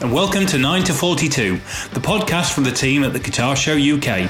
and 0.00 0.12
welcome 0.12 0.46
to 0.46 0.56
9 0.56 0.84
to 0.84 0.94
42, 0.94 1.56
the 1.92 2.00
podcast 2.00 2.54
from 2.54 2.64
the 2.64 2.70
team 2.70 3.04
at 3.04 3.12
the 3.12 3.18
Guitar 3.18 3.54
Show 3.54 3.72
UK. 3.72 4.28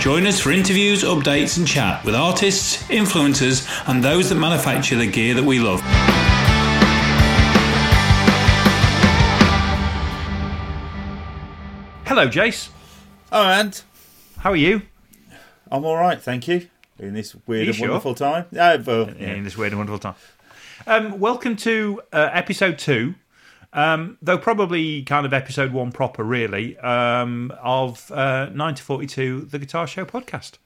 Join 0.00 0.26
us 0.26 0.38
for 0.40 0.52
interviews, 0.52 1.02
updates, 1.02 1.58
and 1.58 1.66
chat 1.66 2.04
with 2.04 2.14
artists, 2.14 2.84
influencers, 2.84 3.68
and 3.88 4.02
those 4.02 4.28
that 4.28 4.36
manufacture 4.36 4.94
the 4.96 5.10
gear 5.10 5.34
that 5.34 5.44
we 5.44 5.58
love. 5.58 5.80
Hello, 12.06 12.28
Jace. 12.28 12.70
Oh, 13.32 13.44
and 13.44 13.82
How 14.38 14.52
are 14.52 14.56
you? 14.56 14.82
I'm 15.70 15.84
all 15.84 15.96
right, 15.96 16.20
thank 16.20 16.46
you. 16.46 16.68
In 16.98 17.12
this 17.12 17.36
weird 17.46 17.64
you 17.64 17.68
and 17.70 17.76
sure? 17.76 17.88
wonderful 17.88 18.14
time. 18.14 18.46
Yeah, 18.52 18.76
well, 18.76 19.10
Yeah, 19.18 19.34
in 19.34 19.44
this 19.44 19.56
weird 19.56 19.72
and 19.72 19.78
wonderful 19.80 19.98
time. 19.98 20.14
Um, 20.84 21.18
welcome 21.18 21.56
to 21.56 22.02
uh, 22.12 22.28
episode 22.32 22.78
two, 22.78 23.14
um, 23.72 24.18
though 24.20 24.38
probably 24.38 25.02
kind 25.02 25.24
of 25.24 25.32
episode 25.32 25.72
one 25.72 25.90
proper, 25.90 26.22
really, 26.22 26.76
um, 26.78 27.52
of 27.62 28.10
uh, 28.12 28.46
9 28.52 28.74
to 28.74 28.82
42, 28.82 29.42
the 29.42 29.58
Guitar 29.58 29.86
Show 29.86 30.04
podcast. 30.04 30.58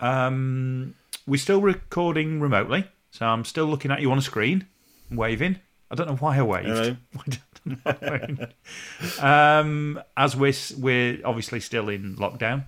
Um, 0.00 0.94
we're 1.26 1.36
still 1.36 1.60
recording 1.60 2.40
remotely, 2.40 2.86
so 3.10 3.26
I'm 3.26 3.44
still 3.44 3.66
looking 3.66 3.90
at 3.90 4.00
you 4.00 4.10
on 4.10 4.18
a 4.18 4.22
screen, 4.22 4.66
waving. 5.10 5.58
I 5.90 5.94
don't 5.94 6.08
know 6.08 6.16
why 6.16 6.38
I 6.38 6.42
waved. 6.42 6.68
I 7.18 7.22
don't 7.26 7.66
know 7.66 7.76
I 7.84 8.10
waved. 8.10 9.20
um, 9.22 10.00
as 10.16 10.34
we're 10.36 10.54
we're 10.78 11.20
obviously 11.24 11.60
still 11.60 11.88
in 11.88 12.16
lockdown. 12.16 12.64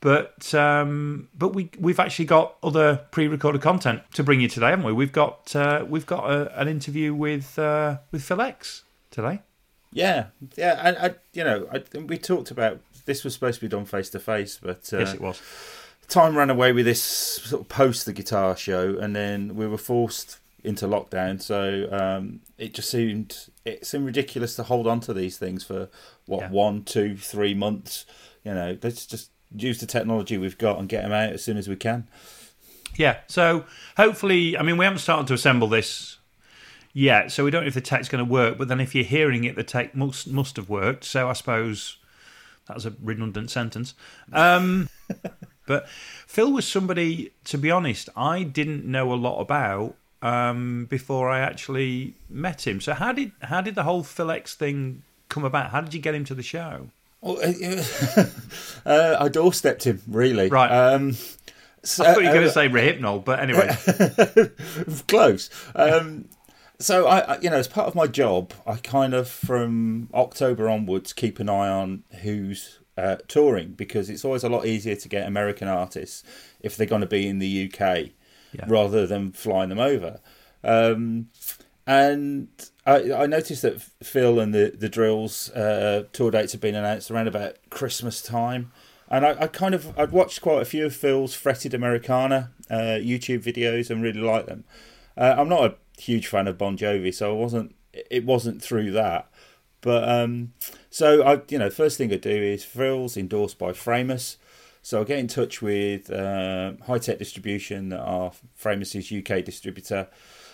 But 0.00 0.54
um, 0.54 1.28
but 1.36 1.54
we 1.54 1.70
we've 1.78 1.98
actually 1.98 2.26
got 2.26 2.56
other 2.62 3.06
pre-recorded 3.10 3.60
content 3.62 4.02
to 4.14 4.22
bring 4.22 4.40
you 4.40 4.48
today, 4.48 4.70
haven't 4.70 4.84
we? 4.84 4.92
We've 4.92 5.12
got 5.12 5.54
uh, 5.56 5.84
we've 5.88 6.06
got 6.06 6.30
a, 6.30 6.60
an 6.60 6.68
interview 6.68 7.12
with 7.14 7.58
uh, 7.58 7.98
with 8.12 8.22
Phil 8.22 8.40
X 8.40 8.84
today. 9.10 9.40
yeah, 9.92 10.26
yeah. 10.56 10.80
And 10.84 10.96
I, 10.98 11.14
you 11.32 11.42
know, 11.42 11.66
I, 11.72 11.82
we 11.98 12.16
talked 12.16 12.52
about 12.52 12.80
this 13.06 13.24
was 13.24 13.34
supposed 13.34 13.58
to 13.60 13.66
be 13.66 13.68
done 13.68 13.86
face 13.86 14.08
to 14.10 14.20
face, 14.20 14.58
but 14.62 14.88
uh, 14.92 14.98
yes, 14.98 15.14
it 15.14 15.20
was. 15.20 15.42
time 16.06 16.36
ran 16.38 16.48
away 16.50 16.72
with 16.72 16.84
this 16.84 17.02
sort 17.02 17.62
of 17.62 17.68
post 17.68 18.06
the 18.06 18.12
guitar 18.12 18.56
show, 18.56 18.96
and 18.98 19.16
then 19.16 19.56
we 19.56 19.66
were 19.66 19.78
forced 19.78 20.38
into 20.62 20.86
lockdown. 20.86 21.42
So 21.42 21.88
um, 21.90 22.40
it 22.56 22.72
just 22.72 22.88
seemed 22.88 23.48
it 23.64 23.84
seemed 23.84 24.06
ridiculous 24.06 24.54
to 24.56 24.62
hold 24.62 24.86
on 24.86 25.00
to 25.00 25.12
these 25.12 25.38
things 25.38 25.64
for 25.64 25.88
what 26.26 26.42
Yeah. 26.42 26.50
one, 26.50 26.84
two, 26.84 27.16
three 27.16 27.54
months. 27.54 28.06
You 28.44 28.54
know, 28.54 28.78
let's 28.80 29.04
just 29.04 29.30
use 29.54 29.80
the 29.80 29.86
technology 29.86 30.38
we've 30.38 30.58
got 30.58 30.78
and 30.78 30.88
get 30.88 31.02
them 31.02 31.12
out 31.12 31.32
as 31.32 31.42
soon 31.42 31.56
as 31.56 31.68
we 31.68 31.76
can. 31.76 32.06
Yeah. 32.96 33.18
So 33.28 33.64
hopefully, 33.96 34.56
I 34.56 34.62
mean, 34.62 34.76
we 34.76 34.84
haven't 34.84 34.98
started 34.98 35.26
to 35.28 35.34
assemble 35.34 35.68
this 35.68 36.18
yet, 36.92 37.30
so 37.30 37.44
we 37.44 37.50
don't 37.50 37.62
know 37.62 37.68
if 37.68 37.74
the 37.74 37.80
tech's 37.80 38.08
going 38.08 38.24
to 38.24 38.30
work. 38.30 38.58
But 38.58 38.68
then, 38.68 38.80
if 38.80 38.94
you're 38.94 39.04
hearing 39.04 39.44
it, 39.44 39.56
the 39.56 39.64
tech 39.64 39.94
must 39.94 40.28
must 40.28 40.56
have 40.56 40.68
worked. 40.68 41.04
So 41.04 41.28
I 41.28 41.32
suppose 41.32 41.96
that 42.66 42.74
was 42.74 42.86
a 42.86 42.92
redundant 43.00 43.50
sentence. 43.50 43.94
Um, 44.32 44.88
but 45.66 45.88
Phil 45.88 46.52
was 46.52 46.66
somebody, 46.66 47.32
to 47.44 47.56
be 47.56 47.70
honest, 47.70 48.08
I 48.16 48.42
didn't 48.42 48.84
know 48.84 49.12
a 49.12 49.16
lot 49.16 49.40
about 49.40 49.94
um, 50.20 50.86
before 50.86 51.30
I 51.30 51.40
actually 51.40 52.14
met 52.28 52.66
him. 52.66 52.80
So 52.80 52.94
how 52.94 53.12
did 53.12 53.32
how 53.42 53.60
did 53.60 53.74
the 53.74 53.84
whole 53.84 54.02
Phil 54.02 54.30
X 54.30 54.54
thing 54.54 55.02
come 55.28 55.44
about? 55.44 55.70
How 55.70 55.80
did 55.80 55.94
you 55.94 56.00
get 56.00 56.14
him 56.14 56.24
to 56.26 56.34
the 56.34 56.42
show? 56.42 56.88
Well, 57.20 57.38
uh, 57.38 57.46
uh, 58.86 59.16
I 59.20 59.28
doorstepped 59.28 59.84
him 59.84 60.02
really. 60.06 60.48
Right. 60.48 60.70
Um, 60.70 61.16
so, 61.82 62.04
I 62.04 62.12
thought 62.12 62.22
you 62.22 62.28
were 62.28 62.34
going 62.34 62.44
uh, 62.44 62.48
to 62.48 62.52
say 62.52 62.68
Rohypnol, 62.68 63.24
but 63.24 63.40
anyway, 63.40 65.00
close. 65.08 65.48
Um, 65.74 66.28
so 66.78 67.06
I, 67.06 67.18
I, 67.20 67.40
you 67.40 67.50
know, 67.50 67.56
as 67.56 67.68
part 67.68 67.88
of 67.88 67.94
my 67.94 68.06
job, 68.06 68.52
I 68.66 68.76
kind 68.76 69.14
of 69.14 69.28
from 69.28 70.08
October 70.14 70.68
onwards 70.68 71.12
keep 71.12 71.40
an 71.40 71.48
eye 71.48 71.68
on 71.68 72.04
who's 72.22 72.80
uh, 72.96 73.16
touring 73.28 73.72
because 73.72 74.10
it's 74.10 74.24
always 74.24 74.44
a 74.44 74.48
lot 74.48 74.66
easier 74.66 74.96
to 74.96 75.08
get 75.08 75.26
American 75.26 75.68
artists 75.68 76.22
if 76.60 76.76
they're 76.76 76.86
going 76.86 77.00
to 77.00 77.06
be 77.06 77.26
in 77.28 77.38
the 77.38 77.66
UK 77.72 78.10
Yeah. 78.52 78.64
rather 78.66 79.06
than 79.06 79.32
flying 79.32 79.68
them 79.68 79.78
over. 79.80 80.20
Um, 80.64 81.28
and 81.86 82.48
I, 82.94 83.26
noticed 83.26 83.62
that 83.62 83.82
Phil 84.02 84.40
and 84.40 84.54
the 84.54 84.72
the 84.76 84.88
Drills 84.88 85.50
uh, 85.50 86.04
tour 86.12 86.30
dates 86.30 86.52
have 86.52 86.60
been 86.60 86.74
announced 86.74 87.10
around 87.10 87.28
about 87.28 87.56
Christmas 87.70 88.22
time, 88.22 88.72
and 89.08 89.26
I, 89.26 89.42
I 89.42 89.46
kind 89.46 89.74
of 89.74 89.98
I'd 89.98 90.12
watched 90.12 90.40
quite 90.40 90.62
a 90.62 90.64
few 90.64 90.86
of 90.86 90.96
Phil's 90.96 91.34
Fretted 91.34 91.74
Americana 91.74 92.50
uh, 92.70 92.98
YouTube 93.00 93.42
videos 93.42 93.90
and 93.90 94.02
really 94.02 94.20
like 94.20 94.46
them. 94.46 94.64
Uh, 95.16 95.34
I'm 95.36 95.48
not 95.48 95.64
a 95.64 96.00
huge 96.00 96.28
fan 96.28 96.46
of 96.46 96.56
Bon 96.56 96.76
Jovi, 96.76 97.12
so 97.12 97.30
I 97.30 97.34
wasn't. 97.34 97.74
It 97.92 98.24
wasn't 98.24 98.62
through 98.62 98.92
that, 98.92 99.30
but 99.80 100.08
um, 100.08 100.52
so 100.88 101.22
I 101.22 101.42
you 101.48 101.58
know 101.58 101.70
first 101.70 101.98
thing 101.98 102.12
I 102.12 102.16
do 102.16 102.30
is 102.30 102.64
Phil's 102.64 103.16
endorsed 103.16 103.58
by 103.58 103.72
Framus. 103.72 104.36
So 104.80 105.02
I 105.02 105.04
get 105.04 105.18
in 105.18 105.26
touch 105.26 105.60
with 105.60 106.10
uh, 106.10 106.72
High 106.86 106.98
Tech 106.98 107.18
Distribution, 107.18 107.92
are 107.92 108.32
Framus's 108.58 109.12
UK 109.12 109.44
distributor. 109.44 110.08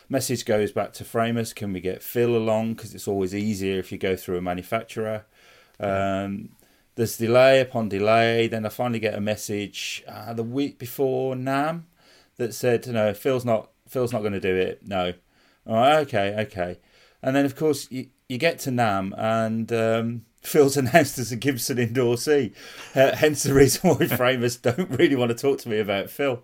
Message 0.08 0.44
goes 0.44 0.72
back 0.72 0.92
to 0.94 1.04
Framus. 1.04 1.54
Can 1.54 1.72
we 1.72 1.80
get 1.80 2.02
Phil 2.02 2.36
along? 2.36 2.74
Because 2.74 2.94
it's 2.94 3.08
always 3.08 3.34
easier 3.34 3.78
if 3.78 3.90
you 3.90 3.98
go 3.98 4.16
through 4.16 4.38
a 4.38 4.42
manufacturer. 4.42 5.24
Um, 5.80 6.50
there's 6.94 7.16
delay 7.16 7.60
upon 7.60 7.88
delay. 7.88 8.46
Then 8.46 8.66
I 8.66 8.68
finally 8.68 9.00
get 9.00 9.14
a 9.14 9.20
message 9.20 10.04
uh, 10.06 10.32
the 10.34 10.42
week 10.42 10.78
before 10.78 11.34
NAMM 11.34 11.84
that 12.36 12.54
said, 12.54 12.86
"No, 12.86 13.14
Phil's 13.14 13.44
not. 13.44 13.70
Phil's 13.88 14.12
not 14.12 14.20
going 14.20 14.32
to 14.32 14.40
do 14.40 14.54
it. 14.54 14.86
No." 14.86 15.14
All 15.66 15.76
right, 15.76 15.98
okay, 16.06 16.36
okay. 16.40 16.78
And 17.22 17.34
then 17.34 17.46
of 17.46 17.56
course 17.56 17.90
you, 17.90 18.08
you 18.28 18.36
get 18.36 18.58
to 18.60 18.70
NAMM 18.70 19.14
and 19.16 19.72
um, 19.72 20.26
Phil's 20.42 20.76
announced 20.76 21.18
as 21.18 21.32
a 21.32 21.36
Gibson 21.36 21.78
endorsee. 21.78 22.54
Uh, 22.94 23.16
hence 23.16 23.44
the 23.44 23.54
reason 23.54 23.90
why 23.90 23.96
Framus 24.06 24.60
don't 24.60 24.90
really 24.90 25.16
want 25.16 25.30
to 25.30 25.36
talk 25.36 25.58
to 25.60 25.68
me 25.70 25.78
about 25.78 26.10
Phil. 26.10 26.42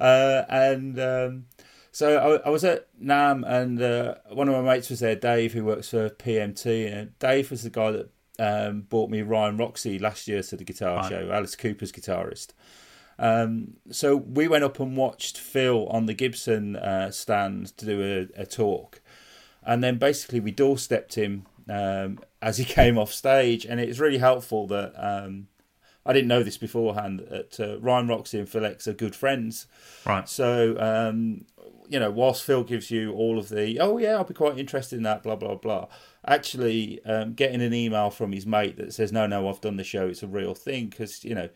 Uh, 0.00 0.44
and 0.48 0.98
um, 0.98 1.46
so 1.92 2.40
I, 2.44 2.48
I 2.48 2.50
was 2.50 2.64
at 2.64 2.88
NAMM 3.00 3.44
and 3.46 3.80
uh, 3.80 4.14
one 4.30 4.48
of 4.48 4.54
my 4.54 4.74
mates 4.74 4.90
was 4.90 5.00
there, 5.00 5.14
Dave, 5.14 5.52
who 5.52 5.64
works 5.64 5.90
for 5.90 6.08
PMT. 6.08 6.92
And 6.92 7.18
Dave 7.18 7.50
was 7.50 7.62
the 7.62 7.70
guy 7.70 7.92
that 7.92 8.10
um, 8.38 8.80
bought 8.82 9.10
me 9.10 9.22
Ryan 9.22 9.56
Roxie 9.58 9.98
last 10.00 10.26
year 10.26 10.42
to 10.42 10.56
the 10.56 10.64
guitar 10.64 10.96
Right. 10.96 11.08
show, 11.10 11.30
Alice 11.30 11.54
Cooper's 11.54 11.92
guitarist. 11.92 12.48
Um, 13.18 13.74
so 13.90 14.16
we 14.16 14.48
went 14.48 14.64
up 14.64 14.80
and 14.80 14.96
watched 14.96 15.38
Phil 15.38 15.86
on 15.88 16.06
the 16.06 16.14
Gibson 16.14 16.76
uh, 16.76 17.10
stand 17.10 17.76
to 17.76 17.84
do 17.86 18.28
a, 18.36 18.42
a 18.42 18.46
talk, 18.46 19.00
and 19.62 19.84
then 19.84 19.98
basically 19.98 20.40
we 20.40 20.50
doorstepped 20.50 21.14
him 21.14 21.46
um, 21.68 22.18
as 22.40 22.56
he 22.58 22.64
came 22.80 22.98
off 22.98 23.12
stage, 23.12 23.64
and 23.66 23.78
it 23.80 23.86
was 23.86 24.00
really 24.00 24.18
helpful 24.18 24.66
that 24.68 24.92
um, 24.96 25.46
I 26.04 26.12
didn't 26.12 26.28
know 26.28 26.42
this 26.42 26.58
beforehand 26.58 27.24
that 27.30 27.60
uh, 27.60 27.78
Ryan 27.80 28.08
Roxie 28.08 28.38
and 28.38 28.48
Phil 28.48 28.64
X 28.64 28.88
are 28.88 28.92
good 28.92 29.14
friends. 29.14 29.66
right. 30.04 30.28
So 30.28 30.76
um, 30.80 31.44
you 31.88 32.00
know, 32.00 32.10
whilst 32.10 32.42
Phil 32.44 32.64
gives 32.64 32.90
you 32.90 33.12
all 33.12 33.38
of 33.38 33.48
the 33.50 33.78
oh 33.80 33.98
yeah, 33.98 34.16
I'll 34.16 34.24
be 34.24 34.34
quite 34.34 34.58
interested 34.58 34.96
in 34.96 35.02
that, 35.04 35.22
blah 35.22 35.36
blah 35.36 35.54
blah. 35.56 35.86
Actually, 36.26 37.04
um, 37.04 37.34
getting 37.34 37.60
an 37.60 37.74
email 37.74 38.08
from 38.10 38.32
his 38.32 38.46
mate 38.46 38.76
that 38.78 38.94
says 38.94 39.12
no, 39.12 39.26
no, 39.26 39.48
I've 39.48 39.60
done 39.60 39.76
the 39.76 39.84
show. 39.84 40.06
It's 40.08 40.22
a 40.22 40.28
real 40.28 40.54
thing 40.54 40.86
because 40.88 41.24
you 41.24 41.34
know, 41.34 41.48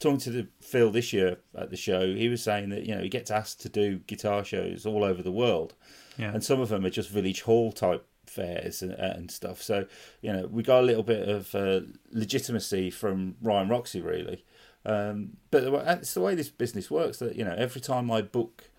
talking 0.00 0.18
to 0.18 0.30
the 0.30 0.48
Phil 0.60 0.90
this 0.90 1.12
year 1.12 1.38
at 1.56 1.70
the 1.70 1.76
show, 1.76 2.14
he 2.14 2.28
was 2.28 2.42
saying 2.42 2.70
that 2.70 2.84
you 2.86 2.94
know 2.94 3.02
he 3.02 3.08
gets 3.08 3.30
asked 3.30 3.60
to 3.62 3.68
do 3.68 3.98
guitar 4.06 4.44
shows 4.44 4.86
all 4.86 5.04
over 5.04 5.22
the 5.22 5.32
world, 5.32 5.74
Yeah. 6.16 6.32
and 6.32 6.42
some 6.42 6.60
of 6.60 6.68
them 6.70 6.84
are 6.86 6.90
just 6.90 7.10
village 7.10 7.42
hall 7.42 7.72
type 7.72 8.06
fairs 8.32 8.82
and, 8.82 8.92
and 8.92 9.30
stuff. 9.30 9.62
So 9.62 9.86
you 10.20 10.32
know, 10.32 10.46
we 10.46 10.62
got 10.62 10.80
a 10.80 10.86
little 10.86 11.02
bit 11.02 11.28
of 11.28 11.54
uh, 11.54 11.80
legitimacy 12.10 12.90
from 12.90 13.36
Ryan 13.42 13.68
Roxie 13.68 14.00
really. 14.00 14.44
Um, 14.84 15.36
but 15.52 15.62
it's 15.98 16.14
the 16.14 16.20
way 16.20 16.34
this 16.34 16.48
business 16.48 16.90
works 16.90 17.18
that 17.18 17.36
you 17.36 17.44
know 17.44 17.54
every 17.56 17.80
time 17.80 18.10
I 18.10 18.22
book 18.22 18.70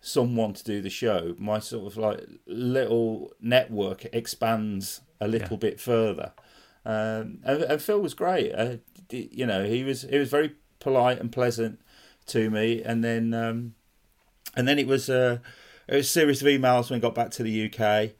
someone 0.00 0.52
to 0.52 0.64
do 0.64 0.82
the 0.82 0.90
show, 0.90 1.34
my 1.38 1.58
sort 1.58 1.86
of 1.86 1.96
like 1.96 2.20
little 2.46 3.32
network 3.40 4.04
expands 4.12 5.00
a 5.20 5.28
little 5.28 5.56
bit 5.56 5.80
further. 5.80 6.32
Um, 6.84 7.38
and, 7.44 7.62
and 7.62 7.82
Phil 7.82 8.00
was 8.00 8.14
great. 8.14 8.52
Uh, 8.52 8.76
you 9.10 9.46
know, 9.46 9.64
he 9.64 9.84
was 9.84 10.02
he 10.02 10.18
was 10.18 10.28
very 10.28 10.56
polite 10.80 11.20
and 11.20 11.30
pleasant 11.30 11.80
to 12.26 12.50
me. 12.50 12.82
And 12.82 13.02
then 13.02 13.32
um, 13.32 13.74
and 14.56 14.66
then 14.66 14.78
it 14.78 14.86
was 14.86 15.08
uh, 15.08 15.38
it 15.88 15.96
was 15.96 16.06
a 16.06 16.10
series 16.10 16.42
of 16.42 16.48
emails 16.48 16.90
when 16.90 16.98
we 16.98 17.02
got 17.02 17.14
back 17.14 17.30
to 17.32 17.42
the 17.42 17.66
UK. 17.66 18.12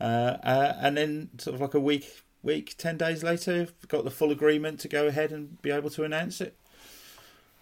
Uh, 0.00 0.38
uh, 0.42 0.74
and 0.80 0.96
then 0.96 1.30
sort 1.38 1.54
of 1.54 1.60
like 1.60 1.74
a 1.74 1.80
week 1.80 2.22
week 2.42 2.74
ten 2.78 2.96
days 2.96 3.22
later, 3.22 3.68
got 3.88 4.04
the 4.04 4.10
full 4.10 4.30
agreement 4.30 4.80
to 4.80 4.88
go 4.88 5.06
ahead 5.06 5.30
and 5.32 5.60
be 5.62 5.70
able 5.70 5.90
to 5.90 6.04
announce 6.04 6.40
it. 6.40 6.56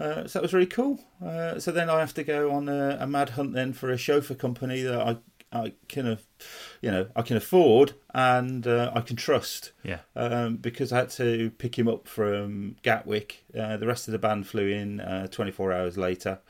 Uh, 0.01 0.27
so 0.29 0.39
that 0.39 0.43
was 0.43 0.55
really 0.55 0.67
cool. 0.67 1.01
Uh, 1.25 1.59
so 1.59 1.73
then 1.73 1.91
I 1.91 1.99
have 1.99 2.15
to 2.15 2.23
go 2.23 2.53
on 2.53 2.69
a, 2.69 2.99
a 3.01 3.07
mad 3.07 3.31
hunt 3.31 3.53
then 3.53 3.73
for 3.73 3.91
a 3.91 3.99
chauffeur 3.99 4.35
company 4.35 4.83
that 4.83 5.01
I 5.01 5.17
I 5.51 5.73
can, 5.89 6.07
af- 6.07 6.27
you 6.83 6.91
know, 6.91 7.09
I 7.17 7.23
can 7.23 7.37
afford 7.37 7.95
and 8.15 8.67
uh, 8.67 8.93
I 8.95 9.01
can 9.01 9.17
trust. 9.17 9.73
Yeah. 9.83 10.01
Um, 10.15 10.57
because 10.57 10.93
I 10.93 10.99
had 10.99 11.11
to 11.13 11.51
pick 11.57 11.79
him 11.79 11.89
up 11.89 12.07
from 12.07 12.77
Gatwick. 12.83 13.45
Uh, 13.59 13.77
the 13.79 13.87
rest 13.87 14.09
of 14.09 14.13
the 14.13 14.19
band 14.19 14.47
flew 14.47 14.69
in 14.69 15.01
uh, 15.01 15.27
24 15.29 15.73
hours 15.73 15.97
later. 15.97 16.41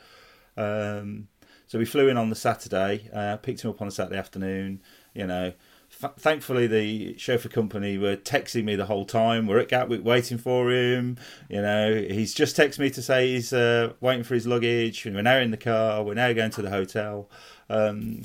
Um, 0.56 1.28
so 1.68 1.78
we 1.78 1.84
flew 1.84 2.08
in 2.08 2.16
on 2.16 2.30
the 2.30 2.36
Saturday, 2.36 3.08
uh, 3.12 3.36
picked 3.36 3.62
him 3.62 3.70
up 3.70 3.80
on 3.80 3.86
the 3.86 3.94
Saturday 3.94 4.18
afternoon, 4.18 4.80
You 5.14 5.26
know, 5.26 5.52
F- 5.90 6.14
thankfully 6.18 6.66
the 6.66 7.16
chauffeur 7.18 7.48
company 7.48 7.98
were 7.98 8.16
texting 8.16 8.64
me 8.64 8.76
the 8.76 8.86
whole 8.86 9.04
time. 9.04 9.46
We're 9.46 9.58
at 9.58 9.68
Gatwick 9.68 10.04
waiting 10.04 10.38
for 10.38 10.70
him. 10.70 11.16
You 11.48 11.62
know, 11.62 11.94
he's 11.94 12.34
just 12.34 12.56
texted 12.56 12.78
me 12.78 12.90
to 12.90 13.02
say 13.02 13.32
he's 13.32 13.52
uh, 13.52 13.94
waiting 14.00 14.24
for 14.24 14.34
his 14.34 14.46
luggage. 14.46 15.04
We're 15.04 15.22
now 15.22 15.38
in 15.38 15.50
the 15.50 15.56
car. 15.56 16.02
We're 16.04 16.14
now 16.14 16.32
going 16.32 16.50
to 16.52 16.62
the 16.62 16.70
hotel. 16.70 17.28
Um, 17.68 18.22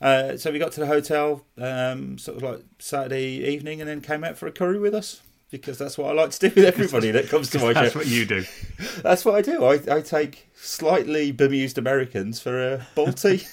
uh, 0.00 0.36
so 0.36 0.52
we 0.52 0.58
got 0.58 0.72
to 0.72 0.80
the 0.80 0.86
hotel 0.86 1.44
um, 1.58 2.18
sort 2.18 2.36
of 2.36 2.42
like 2.42 2.64
Saturday 2.78 3.50
evening, 3.52 3.80
and 3.80 3.88
then 3.88 4.00
came 4.02 4.22
out 4.24 4.36
for 4.36 4.46
a 4.46 4.52
curry 4.52 4.78
with 4.78 4.94
us 4.94 5.22
because 5.50 5.78
that's 5.78 5.96
what 5.96 6.10
I 6.10 6.12
like 6.12 6.30
to 6.30 6.48
do 6.48 6.54
with 6.54 6.64
everybody 6.74 7.10
that 7.12 7.28
comes 7.28 7.50
to 7.50 7.58
my 7.58 7.72
That's 7.72 7.92
show. 7.92 8.00
what 8.00 8.08
you 8.08 8.26
do. 8.26 8.44
That's 9.02 9.24
what 9.24 9.36
I 9.36 9.42
do. 9.42 9.64
I, 9.64 9.80
I 9.90 10.00
take 10.00 10.48
slightly 10.54 11.32
bemused 11.32 11.78
Americans 11.78 12.40
for 12.40 12.74
a 12.74 12.86
Balti. 12.96 13.46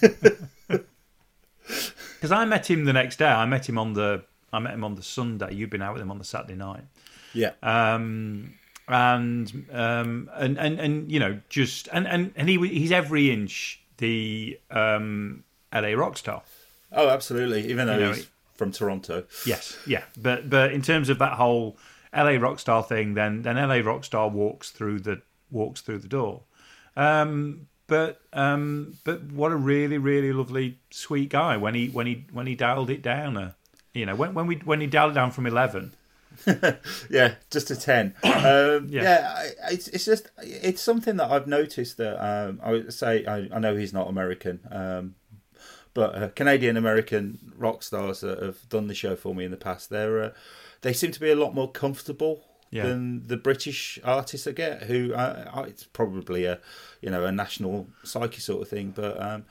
Because 2.23 2.31
I 2.31 2.45
met 2.45 2.71
him 2.71 2.85
the 2.85 2.93
next 2.93 3.17
day. 3.17 3.27
I 3.27 3.45
met 3.45 3.67
him 3.67 3.77
on 3.77 3.91
the 3.91 4.23
I 4.53 4.59
met 4.59 4.73
him 4.73 4.85
on 4.85 4.95
the 4.95 5.03
Sunday. 5.03 5.53
You've 5.55 5.69
been 5.69 5.81
out 5.81 5.91
with 5.91 6.01
him 6.01 6.09
on 6.09 6.19
the 6.19 6.23
Saturday 6.23 6.55
night. 6.55 6.85
yeah. 7.33 7.51
Um, 7.61 8.53
and 8.87 9.67
um, 9.73 10.31
and 10.33 10.57
and 10.57 10.79
and 10.79 11.11
you 11.11 11.19
know 11.19 11.41
just 11.49 11.89
and 11.91 12.07
and 12.07 12.31
and 12.37 12.47
he 12.47 12.57
he's 12.69 12.93
every 12.93 13.29
inch 13.29 13.81
the 13.97 14.57
um, 14.71 15.43
LA 15.73 15.89
rock 15.97 16.17
star. 16.17 16.43
Oh, 16.93 17.09
absolutely. 17.09 17.69
Even 17.69 17.87
though 17.87 17.97
You 17.97 18.05
know, 18.05 18.13
he's 18.13 18.29
from 18.55 18.71
Toronto. 18.71 19.25
Yes, 19.45 19.77
yeah, 19.85 20.03
but 20.17 20.49
but 20.49 20.71
in 20.71 20.81
terms 20.81 21.09
of 21.09 21.19
that 21.19 21.33
whole 21.33 21.75
LA 22.13 22.39
Rockstar 22.39 22.87
thing, 22.87 23.15
then 23.15 23.41
then 23.41 23.57
LA 23.57 23.81
Rockstar 23.83 24.31
walks 24.31 24.69
through 24.69 25.01
the 25.01 25.21
walks 25.51 25.81
through 25.81 25.99
the 25.99 26.07
door. 26.07 26.43
Um, 26.95 27.67
but 27.87 28.21
um, 28.33 28.97
but 29.03 29.23
what 29.31 29.51
a 29.51 29.55
really 29.55 29.97
really 29.97 30.31
lovely 30.33 30.77
sweet 30.89 31.29
guy 31.29 31.57
when 31.57 31.75
he 31.75 31.87
when 31.89 32.07
he 32.07 32.25
when 32.31 32.47
he 32.47 32.55
dialed 32.55 32.89
it 32.89 33.01
down. 33.01 33.37
Uh, 33.37 33.51
you 33.93 34.05
know 34.05 34.15
when 34.15 34.33
when 34.33 34.47
we 34.47 34.55
when 34.57 34.81
he 34.81 34.87
dialed 34.87 35.11
it 35.11 35.15
down 35.15 35.31
from 35.31 35.45
eleven. 35.45 35.93
Yeah, 37.09 37.35
just 37.51 37.69
a 37.69 37.75
ten. 37.75 38.15
Um, 38.23 38.87
Yeah. 38.89 39.03
yeah, 39.03 39.33
I, 39.37 39.73
it's 39.73 39.87
it's 39.89 40.05
just 40.05 40.31
it's 40.41 40.81
something 40.81 41.17
that 41.17 41.29
I've 41.29 41.47
noticed 41.47 41.97
that 41.97 42.17
um, 42.25 42.59
I 42.63 42.71
would 42.71 42.93
say 42.93 43.25
I, 43.25 43.47
I 43.53 43.59
know 43.59 43.75
he's 43.75 43.93
not 43.93 44.09
American, 44.09 44.59
um, 44.71 45.15
but 45.93 46.15
uh, 46.15 46.29
Canadian 46.29 46.75
American 46.75 47.53
rock 47.55 47.83
stars 47.83 48.21
that 48.21 48.41
have 48.41 48.67
done 48.67 48.87
the 48.87 48.95
show 48.95 49.15
for 49.15 49.35
me 49.35 49.45
in 49.45 49.51
the 49.51 49.57
past, 49.57 49.89
they're 49.91 50.23
uh, 50.23 50.29
they 50.81 50.91
seem 50.91 51.11
to 51.11 51.19
be 51.19 51.29
a 51.29 51.35
lot 51.35 51.53
more 51.53 51.71
comfortable 51.71 52.43
Yeah. 52.73 52.87
than 52.87 53.27
the 53.27 53.37
British 53.37 53.99
artists 54.03 54.47
I 54.47 54.51
get. 54.51 54.83
Who 54.83 55.13
uh, 55.13 55.65
it's 55.67 55.83
probably 55.83 56.45
a 56.45 56.59
you 57.01 57.09
know 57.09 57.23
a 57.25 57.31
national 57.31 57.87
psyche 58.03 58.41
sort 58.41 58.61
of 58.63 58.67
thing, 58.67 58.91
but. 58.95 59.21
Um, 59.21 59.45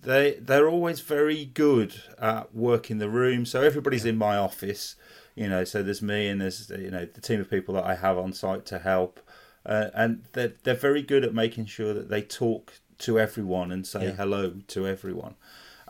they 0.00 0.32
they're 0.40 0.68
always 0.68 1.00
very 1.00 1.46
good 1.46 1.94
at 2.18 2.54
working 2.54 2.98
the 2.98 3.08
room. 3.08 3.46
So 3.46 3.62
everybody's 3.62 4.04
in 4.04 4.18
my 4.18 4.36
office, 4.36 4.96
you 5.34 5.48
know. 5.48 5.64
So 5.64 5.82
there's 5.82 6.02
me 6.02 6.28
and 6.28 6.40
there's 6.42 6.70
you 6.70 6.90
know 6.90 7.06
the 7.06 7.22
team 7.22 7.40
of 7.40 7.48
people 7.48 7.74
that 7.76 7.84
I 7.84 7.94
have 7.94 8.18
on 8.18 8.32
site 8.34 8.66
to 8.66 8.78
help, 8.80 9.18
uh, 9.64 9.88
and 9.94 10.24
they're 10.32 10.52
they're 10.62 10.74
very 10.74 11.00
good 11.00 11.24
at 11.24 11.32
making 11.32 11.66
sure 11.66 11.94
that 11.94 12.10
they 12.10 12.20
talk 12.20 12.74
to 12.98 13.18
everyone 13.18 13.72
and 13.72 13.86
say 13.86 14.04
Yeah. 14.08 14.12
hello 14.12 14.52
to 14.68 14.86
everyone. 14.86 15.36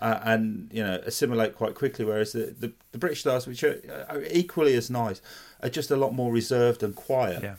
Uh, 0.00 0.20
and 0.24 0.68
you 0.72 0.82
know 0.82 1.00
assimilate 1.04 1.56
quite 1.56 1.74
quickly, 1.74 2.04
whereas 2.04 2.32
the, 2.32 2.54
the, 2.58 2.72
the 2.92 2.98
British 2.98 3.20
stars, 3.20 3.46
which 3.48 3.64
are, 3.64 3.80
are 4.08 4.22
equally 4.30 4.74
as 4.74 4.90
nice, 4.90 5.20
are 5.64 5.70
just 5.70 5.90
a 5.90 5.96
lot 5.96 6.14
more 6.14 6.30
reserved 6.30 6.82
and 6.82 6.94
quiet. 6.94 7.42
Yeah, 7.42 7.56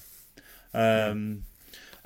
Um, 1.10 1.44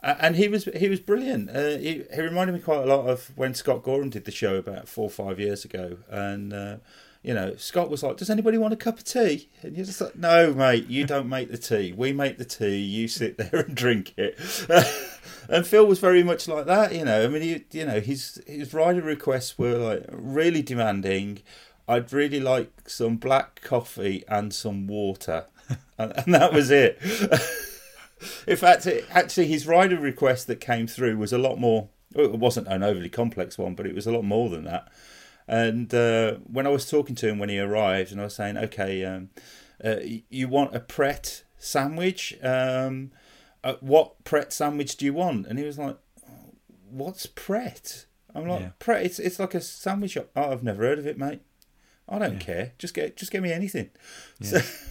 and 0.02 0.38
he 0.38 0.48
was 0.48 0.64
he 0.66 0.88
was 0.88 1.00
brilliant. 1.00 1.50
Uh, 1.50 1.78
he, 1.78 2.04
he 2.14 2.22
reminded 2.22 2.54
me 2.54 2.62
quite 2.62 2.84
a 2.84 2.86
lot 2.86 3.08
of 3.08 3.32
when 3.36 3.54
Scott 3.54 3.84
Gorham 3.84 4.10
did 4.10 4.26
the 4.26 4.32
show 4.32 4.56
about 4.56 4.88
four 4.88 5.06
or 5.06 5.10
five 5.10 5.40
years 5.40 5.66
ago. 5.66 5.98
And 6.10 6.54
uh, 6.54 6.78
you 7.22 7.34
know, 7.34 7.56
Scott 7.58 7.90
was 7.90 8.02
like, 8.02 8.16
"Does 8.16 8.30
anybody 8.30 8.58
want 8.58 8.74
a 8.74 8.78
cup 8.78 8.98
of 8.98 9.04
tea?" 9.04 9.50
And 9.62 9.76
you're 9.76 9.86
just 9.86 10.00
like, 10.00 10.16
"No, 10.16 10.54
mate, 10.54 10.88
you 10.88 11.06
don't 11.06 11.28
make 11.28 11.52
the 11.52 11.58
tea. 11.58 11.92
We 11.92 12.14
make 12.14 12.38
the 12.38 12.46
tea. 12.46 12.78
You 12.78 13.10
sit 13.10 13.38
there 13.38 13.60
and 13.60 13.76
drink 13.76 14.14
it." 14.18 14.40
and 15.50 15.68
Phil 15.68 15.86
was 15.86 16.00
very 16.00 16.24
much 16.24 16.48
like 16.48 16.66
that. 16.68 16.94
You 16.96 17.04
know, 17.04 17.26
I 17.26 17.28
mean, 17.28 17.42
he, 17.42 17.66
you 17.78 17.86
know, 17.86 18.00
his 18.00 18.42
his 18.48 18.74
rider 18.74 19.02
requests 19.02 19.58
were 19.58 19.78
like 19.78 20.06
really 20.10 20.62
demanding. 20.62 21.40
I'd 21.90 22.14
really 22.14 22.40
like 22.40 22.88
some 22.88 23.18
black 23.18 23.62
coffee 23.64 24.24
and 24.30 24.54
some 24.54 24.88
water, 24.88 25.48
and, 26.00 26.14
and 26.18 26.34
that 26.34 26.52
was 26.54 26.72
it. 26.72 26.98
In 28.48 28.58
fact, 28.58 28.86
it, 28.86 29.06
actually, 29.12 29.48
his 29.48 29.66
rider 29.68 29.98
request 29.98 30.48
that 30.48 30.60
came 30.60 30.88
through 30.88 31.18
was 31.18 31.32
a 31.32 31.38
lot 31.38 31.58
more. 31.60 31.90
It 32.16 32.32
wasn't 32.32 32.68
an 32.68 32.84
overly 32.84 33.10
complex 33.10 33.58
one, 33.58 33.76
but 33.76 33.86
it 33.86 33.96
was 33.96 34.08
a 34.08 34.12
lot 34.12 34.24
more 34.26 34.50
than 34.50 34.64
that. 34.66 34.92
And 35.48 35.94
uh, 35.94 36.34
when 36.52 36.68
I 36.68 36.70
was 36.70 36.90
talking 36.90 37.16
to 37.16 37.28
him 37.28 37.40
when 37.40 37.50
he 37.50 37.60
arrived, 37.60 38.12
and 38.12 38.20
I 38.20 38.26
was 38.26 38.36
saying, 38.36 38.58
"Okay, 38.58 39.06
um, 39.06 39.30
uh, 39.84 39.98
you 40.30 40.48
want 40.48 40.76
a 40.76 40.80
Pret 40.80 41.44
sandwich? 41.58 42.36
Um, 42.44 43.12
uh, 43.64 43.76
what 43.80 44.24
Pret 44.26 44.52
sandwich 44.52 44.98
do 44.98 45.06
you 45.06 45.14
want?" 45.14 45.48
And 45.48 45.58
he 45.58 45.66
was 45.66 45.78
like, 45.78 45.98
"What's 46.90 47.26
Pret?" 47.26 48.06
I'm 48.36 48.48
like, 48.48 48.60
Yeah. 48.62 48.70
"Pret? 48.80 49.06
It's 49.06 49.20
it's 49.20 49.40
like 49.40 49.56
a 49.56 49.62
sandwich 49.62 50.12
shop. 50.12 50.30
Oh, 50.36 50.52
I've 50.52 50.64
never 50.64 50.84
heard 50.84 51.00
of 51.00 51.08
it, 51.08 51.18
mate. 51.18 51.42
I 52.08 52.20
don't 52.20 52.34
Yeah. 52.34 52.40
care. 52.40 52.72
Just 52.78 52.94
get 52.94 53.16
just 53.16 53.32
get 53.32 53.42
me 53.42 53.52
anything." 53.52 53.90
Yeah. 54.40 54.60
So, 54.62 54.62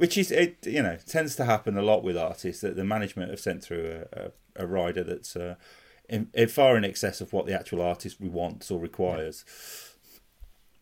which 0.00 0.16
is 0.16 0.30
it 0.30 0.66
you 0.66 0.82
know 0.82 0.96
tends 1.06 1.36
to 1.36 1.44
happen 1.44 1.76
a 1.76 1.82
lot 1.82 2.02
with 2.02 2.16
artists 2.16 2.62
that 2.62 2.74
the 2.74 2.84
management 2.84 3.28
have 3.28 3.38
sent 3.38 3.62
through 3.62 4.06
a, 4.14 4.20
a, 4.56 4.64
a 4.64 4.66
rider 4.66 5.04
that's 5.04 5.36
uh, 5.36 5.56
in, 6.08 6.30
in 6.32 6.48
far 6.48 6.74
in 6.78 6.86
excess 6.86 7.20
of 7.20 7.34
what 7.34 7.44
the 7.44 7.52
actual 7.52 7.82
artist 7.82 8.18
wants 8.18 8.70
or 8.70 8.80
requires. 8.80 9.44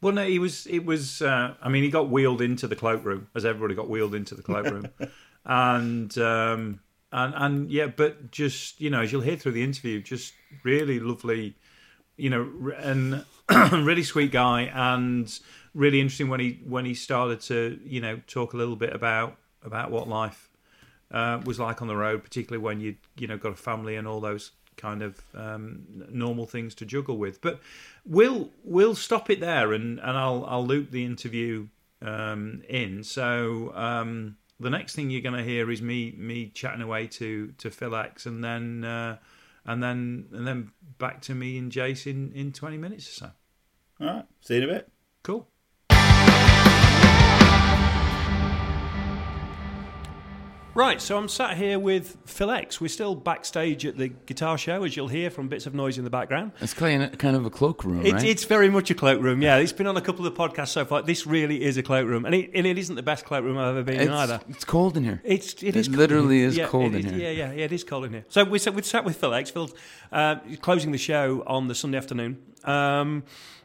Well, 0.00 0.12
no, 0.12 0.24
he 0.24 0.38
was. 0.38 0.68
It 0.68 0.84
was. 0.86 1.20
Uh, 1.20 1.54
I 1.60 1.68
mean, 1.68 1.82
he 1.82 1.90
got 1.90 2.10
wheeled 2.10 2.40
into 2.40 2.68
the 2.68 2.76
cloakroom, 2.76 3.26
as 3.34 3.44
everybody 3.44 3.74
got 3.74 3.88
wheeled 3.88 4.14
into 4.14 4.36
the 4.36 4.42
cloakroom, 4.42 4.86
and 5.44 6.16
um, 6.18 6.78
and 7.10 7.34
and 7.36 7.70
yeah, 7.72 7.88
but 7.88 8.30
just 8.30 8.80
you 8.80 8.88
know, 8.88 9.00
as 9.00 9.10
you'll 9.10 9.22
hear 9.22 9.36
through 9.36 9.52
the 9.52 9.64
interview, 9.64 10.00
just 10.00 10.32
really 10.62 11.00
lovely, 11.00 11.56
you 12.16 12.30
know, 12.30 12.72
and 12.78 13.24
really 13.72 14.04
sweet 14.04 14.30
guy, 14.30 14.70
and 14.72 15.40
really 15.74 16.00
interesting 16.00 16.28
when 16.28 16.40
he 16.40 16.60
when 16.66 16.84
he 16.84 16.94
started 16.94 17.40
to 17.42 17.78
you 17.84 18.00
know 18.00 18.20
talk 18.26 18.52
a 18.52 18.56
little 18.56 18.76
bit 18.76 18.94
about 18.94 19.36
about 19.62 19.90
what 19.90 20.08
life 20.08 20.48
uh, 21.10 21.40
was 21.44 21.58
like 21.58 21.80
on 21.82 21.88
the 21.88 21.96
road, 21.96 22.22
particularly 22.22 22.62
when 22.62 22.80
you 22.80 22.96
you 23.16 23.26
know 23.26 23.36
got 23.36 23.52
a 23.52 23.56
family 23.56 23.96
and 23.96 24.06
all 24.06 24.20
those 24.20 24.52
kind 24.76 25.02
of 25.02 25.20
um, 25.34 25.82
normal 26.10 26.46
things 26.46 26.74
to 26.76 26.86
juggle 26.86 27.18
with. 27.18 27.40
But 27.40 27.60
we'll 28.06 28.50
we'll 28.64 28.94
stop 28.94 29.30
it 29.30 29.40
there, 29.40 29.72
and, 29.72 29.98
and 29.98 30.16
I'll 30.16 30.44
I'll 30.46 30.66
loop 30.66 30.90
the 30.90 31.04
interview 31.04 31.68
um, 32.02 32.62
in. 32.68 33.02
So 33.04 33.72
um, 33.74 34.36
the 34.60 34.70
next 34.70 34.94
thing 34.94 35.10
you're 35.10 35.20
going 35.22 35.36
to 35.36 35.44
hear 35.44 35.70
is 35.70 35.82
me 35.82 36.14
me 36.16 36.48
chatting 36.48 36.82
away 36.82 37.06
to 37.08 37.52
to 37.58 37.70
Phil 37.70 37.94
X, 37.94 38.26
and 38.26 38.42
then 38.42 38.84
uh, 38.84 39.18
and 39.66 39.82
then 39.82 40.26
and 40.32 40.46
then 40.46 40.70
back 40.98 41.20
to 41.22 41.34
me 41.34 41.58
and 41.58 41.70
Jason 41.70 42.32
in 42.34 42.52
20 42.52 42.78
minutes 42.78 43.08
or 43.08 43.12
so. 43.12 43.30
All 44.00 44.06
right, 44.06 44.24
see 44.40 44.56
you 44.56 44.62
in 44.62 44.70
a 44.70 44.72
bit. 44.72 44.88
Cool. 45.22 45.48
Right, 50.78 51.02
so 51.02 51.18
I'm 51.18 51.28
sat 51.28 51.56
here 51.56 51.76
with 51.76 52.16
Phil 52.24 52.52
X. 52.52 52.80
We're 52.80 52.86
still 52.86 53.16
backstage 53.16 53.84
at 53.84 53.96
the 53.96 54.10
guitar 54.10 54.56
show, 54.56 54.84
as 54.84 54.96
you'll 54.96 55.08
hear 55.08 55.28
from 55.28 55.48
bits 55.48 55.66
of 55.66 55.74
noise 55.74 55.98
in 55.98 56.04
the 56.04 56.08
background. 56.10 56.52
It's 56.60 56.72
kind 56.72 57.02
of, 57.02 57.18
kind 57.18 57.34
of 57.34 57.44
a 57.44 57.50
cloakroom, 57.50 58.06
It, 58.06 58.12
right? 58.12 58.22
It's 58.22 58.44
very 58.44 58.70
much 58.70 58.88
a 58.88 58.94
cloakroom, 58.94 59.42
yeah. 59.42 59.56
It's 59.56 59.72
been 59.72 59.88
on 59.88 59.96
a 59.96 60.00
couple 60.00 60.24
of 60.24 60.32
the 60.32 60.40
podcasts 60.40 60.68
so 60.68 60.84
far. 60.84 61.02
This 61.02 61.26
really 61.26 61.64
is 61.64 61.78
a 61.78 61.82
cloakroom, 61.82 62.24
and 62.26 62.32
it, 62.32 62.52
and 62.54 62.64
it 62.64 62.78
isn't 62.78 62.94
the 62.94 63.02
best 63.02 63.24
cloakroom 63.24 63.58
I've 63.58 63.70
ever 63.74 63.82
been 63.82 64.02
in 64.02 64.12
either. 64.12 64.40
it's 64.48 64.64
cold 64.64 64.96
in 64.96 65.02
here. 65.02 65.20
It's 65.24 65.54
it 65.54 65.70
It 65.70 65.76
is 65.76 65.88
literally 65.88 66.44
in 66.44 66.50
is 66.50 66.56
yeah, 66.56 66.68
cold 66.68 66.94
in 66.94 67.04
is- 67.04 67.10
here. 67.10 67.22
Yeah, 67.22 67.30
yeah, 67.30 67.52
yeah. 67.54 67.64
It 67.64 67.72
is 67.72 67.82
cold 67.82 68.04
in 68.04 68.12
here. 68.12 68.24
So 68.28 68.44
we 68.44 68.60
sat, 68.60 68.72
we 68.72 68.82
sat 68.82 69.04
with 69.04 69.16
Phil 69.16 69.34
X. 69.34 69.50
Phil 69.50 69.68
uh, 70.12 70.36
closing 70.62 70.92
the 70.92 70.98
show 70.98 71.42
on 71.48 71.66
the 71.66 71.74
Sunday 71.74 71.98
afternoon, 71.98 72.38
um, 72.62 73.24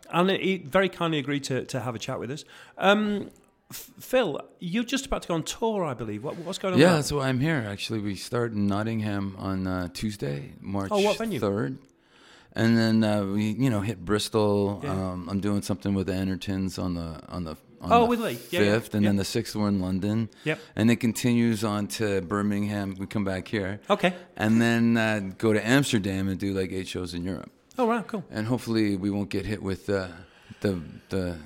and 0.10 0.32
he 0.32 0.58
very 0.58 0.90
kindly 0.90 1.20
agreed 1.20 1.44
to, 1.44 1.64
to 1.66 1.82
have 1.82 1.94
a 1.94 2.00
chat 2.00 2.20
with 2.20 2.32
us. 2.32 2.44
Um, 2.80 3.30
Phil, 3.72 4.40
you're 4.60 4.84
just 4.84 5.06
about 5.08 5.24
to 5.24 5.28
go 5.30 5.34
on 5.34 5.44
tour, 5.44 5.84
I 5.84 5.94
believe. 5.94 6.24
What, 6.24 6.38
what's 6.38 6.60
going 6.60 6.76
on? 6.76 6.80
Yeah, 6.80 6.88
there? 6.88 6.96
that's 6.98 7.12
why 7.12 7.28
I'm 7.28 7.40
here. 7.40 7.66
Actually, 7.68 8.00
we 8.00 8.16
start 8.16 8.52
in 8.54 8.68
Nottingham 8.68 9.36
on 9.40 9.66
uh, 9.66 9.88
Tuesday, 9.94 10.54
March 10.62 10.90
Oh, 10.92 11.00
what 11.00 11.18
venue? 11.18 11.40
3rd. 11.40 11.78
And 12.56 12.78
then 12.78 13.04
uh, 13.04 13.26
we, 13.26 13.46
you 13.52 13.72
know, 13.72 13.82
hit 13.82 14.06
Bristol. 14.06 14.80
Yeah. 14.84 14.92
Um, 14.92 15.28
I'm 15.28 15.40
doing 15.40 15.64
something 15.64 15.96
with 15.96 16.06
the 16.06 16.14
Entertons 16.14 16.78
on 16.78 16.94
the 16.94 17.20
on 17.30 17.46
the 17.46 17.58
on 17.82 17.92
Oh, 17.92 18.02
the 18.02 18.06
with 18.06 18.20
Lee. 18.20 18.38
Yeah, 18.52 18.62
yeah, 18.62 18.74
fifth, 18.74 18.94
and 18.94 19.04
then 19.08 19.16
the 19.16 19.26
sixth 19.26 19.56
we're 19.56 19.70
in 19.70 19.80
London. 19.80 20.30
Yep. 20.44 20.60
And 20.76 20.92
it 20.92 20.98
continues 20.98 21.64
on 21.64 21.88
to 21.98 22.22
Birmingham. 22.22 22.94
We 23.00 23.08
come 23.08 23.24
back 23.24 23.48
here, 23.48 23.82
Okay. 23.90 24.14
and 24.38 24.62
then 24.62 24.98
uh, 24.98 25.32
go 25.40 25.52
to 25.52 25.68
Amsterdam 25.68 26.28
and 26.28 26.40
do 26.40 26.54
like 26.54 26.72
eight 26.72 26.88
shows 26.88 27.16
in 27.16 27.24
Europe. 27.24 27.50
Oh, 27.80 27.88
right, 27.88 28.06
cool. 28.06 28.24
And 28.30 28.46
hopefully 28.46 28.98
we 28.98 29.10
won't 29.10 29.30
get 29.32 29.48
hit 29.48 29.64
with 29.64 29.90
uh, 29.90 30.10
the 30.62 30.80
the 31.10 31.38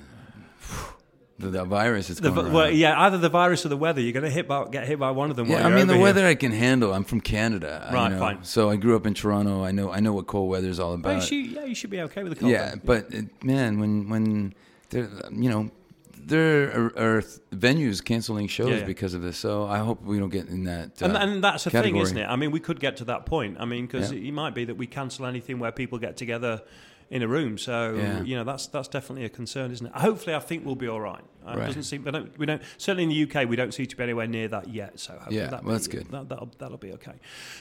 the, 1.38 1.48
the 1.50 1.64
virus 1.64 2.08
that's 2.08 2.20
The, 2.20 2.30
going 2.30 2.34
vi- 2.36 2.42
around. 2.46 2.52
well, 2.54 2.70
yeah, 2.70 3.00
either 3.02 3.18
the 3.18 3.28
virus 3.28 3.64
or 3.64 3.68
the 3.68 3.76
weather. 3.76 4.00
You're 4.00 4.12
going 4.12 4.24
to 4.24 4.30
hit 4.30 4.48
by, 4.48 4.64
get 4.68 4.86
hit 4.88 4.98
by 4.98 5.10
one 5.12 5.30
of 5.30 5.36
them. 5.36 5.48
Yeah, 5.48 5.66
I 5.66 5.70
mean 5.70 5.86
the 5.86 5.94
here. 5.94 6.02
weather 6.02 6.26
I 6.26 6.34
can 6.34 6.52
handle. 6.52 6.92
I'm 6.92 7.04
from 7.04 7.20
Canada, 7.20 7.86
you 7.88 7.94
Right, 7.94 8.10
know, 8.10 8.18
fine. 8.18 8.42
So 8.44 8.70
I 8.70 8.76
grew 8.76 8.96
up 8.96 9.06
in 9.06 9.14
Toronto. 9.14 9.62
I 9.64 9.70
know 9.70 9.90
I 9.92 10.00
know 10.00 10.12
what 10.12 10.26
cold 10.26 10.50
weather 10.50 10.68
is 10.68 10.80
all 10.80 10.88
Oh, 10.90 10.94
you 10.94 11.00
about. 11.00 11.22
should, 11.22 11.36
yeah, 11.46 11.64
you 11.64 11.74
should 11.74 11.90
be 11.90 12.00
okay 12.02 12.22
with 12.22 12.32
the 12.34 12.40
cold. 12.40 12.50
yeah, 12.52 12.74
but 12.84 13.12
it, 13.14 13.44
man, 13.44 13.78
when 13.78 14.08
when 14.08 14.54
there, 14.90 15.08
you 15.30 15.48
know, 15.50 15.70
there 16.16 16.70
are, 16.78 17.16
are 17.18 17.22
venues 17.52 18.04
canceling 18.04 18.48
shows 18.48 18.68
Yeah, 18.70 18.76
yeah. 18.78 18.84
because 18.84 19.14
of 19.14 19.22
this. 19.22 19.38
So 19.38 19.64
I 19.66 19.78
hope 19.78 20.02
we 20.02 20.18
don't 20.18 20.28
get 20.30 20.48
in 20.48 20.64
that. 20.64 21.00
Uh, 21.00 21.06
and, 21.06 21.16
and 21.16 21.44
that's 21.44 21.64
the 21.64 21.70
thing, 21.70 21.96
isn't 21.96 22.18
it? 22.18 22.26
I 22.26 22.36
mean, 22.36 22.50
we 22.50 22.60
could 22.60 22.80
get 22.80 22.96
to 22.98 23.04
that 23.04 23.26
point. 23.26 23.56
I 23.60 23.64
mean, 23.64 23.86
because 23.86 24.10
it 24.12 24.32
might 24.32 24.54
be 24.54 24.64
that 24.66 24.76
we 24.76 24.86
cancel 24.86 25.24
anything 25.26 25.58
where 25.58 25.72
people 25.72 25.98
get 25.98 26.16
together 26.16 26.62
in 27.10 27.22
a 27.22 27.28
room. 27.28 27.56
So 27.58 27.94
Yeah. 27.94 28.22
you 28.22 28.36
know, 28.36 28.44
that's 28.44 28.66
that's 28.66 28.88
definitely 28.88 29.24
a 29.24 29.28
concern, 29.30 29.70
isn't 29.70 29.86
it? 29.86 29.92
Hopefully, 29.94 30.34
I 30.36 30.40
think 30.40 30.64
we'll 30.66 30.74
be 30.74 30.88
all 30.88 31.00
right. 31.00 31.24
Uh, 31.46 31.52
It 31.52 31.56
Right. 31.56 31.66
doesn't 31.66 31.84
seem. 31.84 32.04
We 32.04 32.10
don't, 32.10 32.38
we 32.38 32.44
don't. 32.46 32.60
Certainly 32.76 33.04
in 33.04 33.08
the 33.08 33.22
UK, 33.40 33.48
we 33.48 33.56
don't 33.56 33.72
seem 33.72 33.86
to 33.86 33.96
be 33.96 34.02
anywhere 34.02 34.26
near 34.26 34.48
that 34.48 34.68
yet. 34.68 35.00
So 35.00 35.12
hopefully 35.14 35.36
Yeah, 35.36 35.46
that'll 35.48 35.64
well, 35.64 35.72
that's 35.74 35.88
good. 35.88 36.06
That, 36.10 36.28
that'll 36.28 36.50
that'll 36.58 36.76
be 36.76 36.92
okay. 36.92 37.14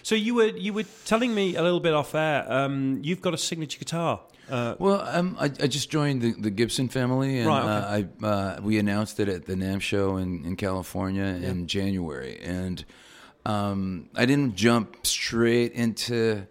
So 0.03 0.15
you 0.15 0.35
were 0.35 0.47
you 0.47 0.73
were 0.73 0.83
telling 1.05 1.33
me 1.33 1.55
a 1.55 1.63
little 1.63 1.79
bit 1.79 1.93
off 1.93 2.13
air. 2.13 2.45
Um, 2.51 2.99
you've 3.03 3.21
got 3.21 3.33
a 3.33 3.37
signature 3.37 3.79
guitar. 3.79 4.19
Uh, 4.49 4.75
Well, 4.79 5.01
um, 5.01 5.35
I, 5.39 5.45
I 5.45 5.67
just 5.67 5.89
joined 5.89 6.21
the, 6.21 6.31
the 6.31 6.49
Gibson 6.49 6.87
family, 6.89 7.39
and 7.39 7.47
Right, 7.47 7.63
uh, 7.63 8.03
I 8.23 8.25
uh, 8.25 8.59
we 8.61 8.77
announced 8.79 9.19
it 9.19 9.27
at 9.29 9.45
the 9.45 9.55
NAMM 9.55 9.81
show 9.81 10.15
in, 10.17 10.45
in 10.45 10.55
California 10.55 11.23
in 11.25 11.67
January, 11.67 12.39
and 12.41 12.85
um, 13.45 14.09
I 14.15 14.25
didn't 14.25 14.55
jump 14.55 15.05
straight 15.05 15.71
into 15.73 16.47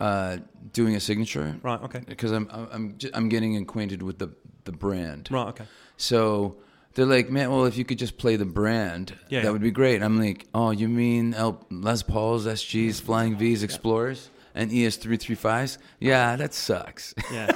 uh, 0.00 0.38
doing 0.72 0.96
a 0.96 1.00
signature, 1.00 1.56
right. 1.62 1.80
Okay. 1.82 2.00
Because 2.06 2.32
I'm 2.32 2.48
I'm 2.52 2.96
I'm 3.14 3.28
getting 3.28 3.56
acquainted 3.56 4.02
with 4.02 4.18
the 4.18 4.30
the 4.64 4.72
brand, 4.72 5.28
Right. 5.30 5.48
Okay. 5.48 5.64
So 5.96 6.56
they're 6.94 7.06
like, 7.06 7.30
man, 7.30 7.50
well, 7.50 7.66
if 7.66 7.76
you 7.76 7.84
could 7.84 7.98
just 7.98 8.16
play 8.18 8.36
the 8.36 8.44
brand, 8.44 9.14
Yeah, 9.28 9.40
that 9.40 9.46
yeah. 9.46 9.50
would 9.52 9.60
be 9.62 9.70
great. 9.70 10.02
I'm 10.02 10.18
like, 10.18 10.46
oh, 10.54 10.70
you 10.72 10.88
mean 10.88 11.34
L- 11.34 11.64
Les 11.70 12.02
Pauls, 12.02 12.46
SGs, 12.46 13.00
Flying 13.00 13.36
V's, 13.36 13.62
Explorers, 13.62 14.30
and 14.54 14.72
E 14.72 14.86
ES335s? 14.86 15.78
Yeah, 16.00 16.36
that 16.36 16.52
sucks. 16.54 17.14
Yeah. 17.32 17.52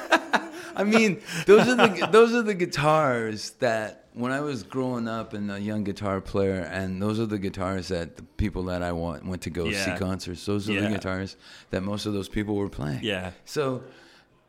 I 0.77 0.85
mean, 0.85 1.21
those 1.47 1.69
are 1.69 1.75
the 1.77 2.09
those 2.13 2.35
are 2.35 2.43
the 2.43 2.55
guitars 2.55 3.51
that 3.61 4.04
when 4.15 4.33
I 4.33 4.41
was 4.41 4.63
growing 4.63 5.09
up 5.09 5.35
and 5.35 5.51
a 5.51 5.59
young 5.61 5.83
guitar 5.85 6.21
player, 6.21 6.61
and 6.71 7.03
those 7.03 7.19
are 7.21 7.27
the 7.27 7.39
guitars 7.39 7.89
that 7.89 8.17
the 8.17 8.23
people 8.23 8.63
that 8.65 8.83
I 8.83 8.93
want 8.93 9.27
went 9.27 9.43
to 9.43 9.51
go 9.51 9.65
Yeah. 9.67 9.85
see 9.85 9.99
concerts. 9.99 10.47
Those 10.47 10.69
are 10.69 10.73
Yeah. 10.75 10.83
the 10.83 10.89
guitars 10.97 11.37
that 11.71 11.83
most 11.83 12.07
of 12.07 12.13
those 12.15 12.29
people 12.29 12.55
were 12.55 12.69
playing. 12.69 13.01
Yeah. 13.03 13.33
So 13.45 13.83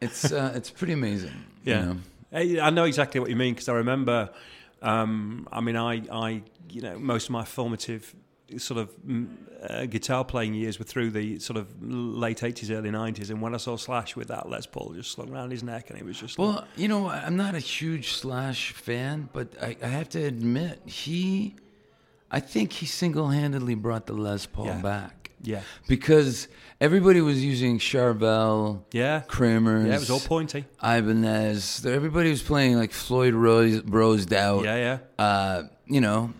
it's 0.01 0.31
uh, 0.31 0.51
it's 0.57 0.69
pretty 0.69 0.93
amazing. 0.93 1.33
you 1.63 1.73
Yeah, 1.73 1.85
know? 1.85 1.97
I 2.31 2.59
I 2.67 2.69
know 2.69 2.83
exactly 2.85 3.19
what 3.19 3.29
you 3.29 3.35
mean 3.35 3.53
because 3.53 3.67
I 3.69 3.73
remember. 3.73 4.29
Um, 4.81 5.47
I 5.51 5.61
mean, 5.61 5.75
I, 5.77 6.03
I, 6.11 6.43
you 6.69 6.81
know, 6.81 6.99
most 6.99 7.25
of 7.25 7.31
my 7.31 7.43
formative 7.43 8.13
sort 8.57 8.79
of 8.79 8.89
mm, 9.05 9.27
uh, 9.69 9.85
guitar 9.87 10.23
playing 10.23 10.53
years 10.53 10.77
were 10.77 10.85
through 10.85 11.09
the 11.11 11.39
sort 11.39 11.57
of 11.57 11.67
late 11.81 12.43
eighties, 12.43 12.69
early 12.71 12.91
nineties, 12.91 13.29
and 13.29 13.41
when 13.41 13.53
I 13.53 13.57
saw 13.57 13.75
Slash 13.77 14.15
with 14.15 14.27
that 14.27 14.49
Les 14.49 14.65
Paul 14.67 14.93
just 14.93 15.11
slung 15.11 15.31
around 15.33 15.51
his 15.51 15.63
neck, 15.63 15.89
and 15.89 15.97
it 15.99 16.05
was 16.05 16.19
just 16.19 16.37
like, 16.37 16.47
Well, 16.55 16.67
you 16.75 16.87
know, 16.87 17.07
I'm 17.09 17.35
not 17.35 17.55
a 17.55 17.59
huge 17.59 18.13
Slash 18.13 18.71
fan, 18.73 19.29
but 19.33 19.47
I, 19.61 19.75
I 19.81 19.87
have 19.87 20.09
to 20.09 20.23
admit, 20.23 20.79
he, 20.85 21.55
I 22.29 22.39
think 22.39 22.71
he 22.73 22.85
single 22.85 23.29
handedly 23.29 23.75
brought 23.75 24.05
the 24.05 24.13
Les 24.13 24.45
Paul 24.45 24.65
Yeah. 24.67 24.81
back. 24.81 25.31
yeah, 25.41 25.61
Because 25.87 26.47
everybody 26.79 27.21
was 27.21 27.43
using 27.43 27.79
Charvel, 27.79 28.83
yeah, 28.91 29.21
Kramer's, 29.27 29.87
yeah, 29.87 29.95
it 29.95 29.99
was 29.99 30.09
all 30.11 30.19
pointy. 30.19 30.65
Ibanez. 30.83 31.85
Everybody 31.85 32.29
was 32.29 32.41
playing 32.43 32.75
like 32.77 32.91
Floyd 32.91 33.33
Rose, 33.33 33.81
Rosed 33.81 34.33
out, 34.33 34.63
Yeah, 34.65 34.75
yeah, 35.17 35.23
uh, 35.23 35.63
you 35.87 36.01
know, 36.01 36.33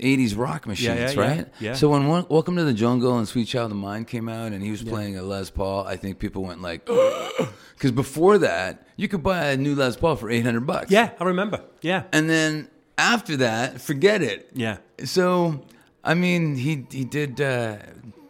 80s 0.00 0.36
rock 0.36 0.66
machines, 0.66 0.98
Yeah, 0.98 1.06
yeah, 1.06 1.10
yeah, 1.10 1.20
right? 1.36 1.48
yeah. 1.60 1.74
So 1.74 1.88
when 1.90 2.08
Wel- 2.08 2.26
Welcome 2.28 2.56
to 2.56 2.64
the 2.64 2.72
Jungle 2.74 3.18
and 3.18 3.26
Sweet 3.28 3.46
Child 3.46 3.72
O' 3.72 3.74
Mine 3.74 4.04
came 4.04 4.28
out 4.28 4.52
and 4.52 4.62
he 4.62 4.70
was 4.70 4.82
playing 4.82 5.16
a 5.16 5.22
Les 5.22 5.50
Paul, 5.50 5.86
I 5.86 5.96
think 5.96 6.18
people 6.18 6.42
went 6.42 6.60
like, 6.62 6.84
because 7.74 7.92
before 7.92 8.38
that, 8.38 8.86
you 8.96 9.08
could 9.08 9.22
buy 9.22 9.46
a 9.46 9.56
new 9.56 9.74
Les 9.74 9.96
Paul 9.96 10.16
for 10.16 10.30
800 10.30 10.60
bucks. 10.66 10.90
yeah, 10.90 11.10
I 11.20 11.24
remember. 11.24 11.62
Yeah, 11.82 12.04
And 12.12 12.28
then 12.28 12.68
after 12.98 13.36
that, 13.38 13.80
forget 13.80 14.22
it. 14.22 14.50
yeah, 14.54 14.78
So, 15.04 15.64
I 16.04 16.14
mean, 16.14 16.56
he 16.56 16.86
he 16.90 17.04
did 17.04 17.40
uh, 17.40 17.76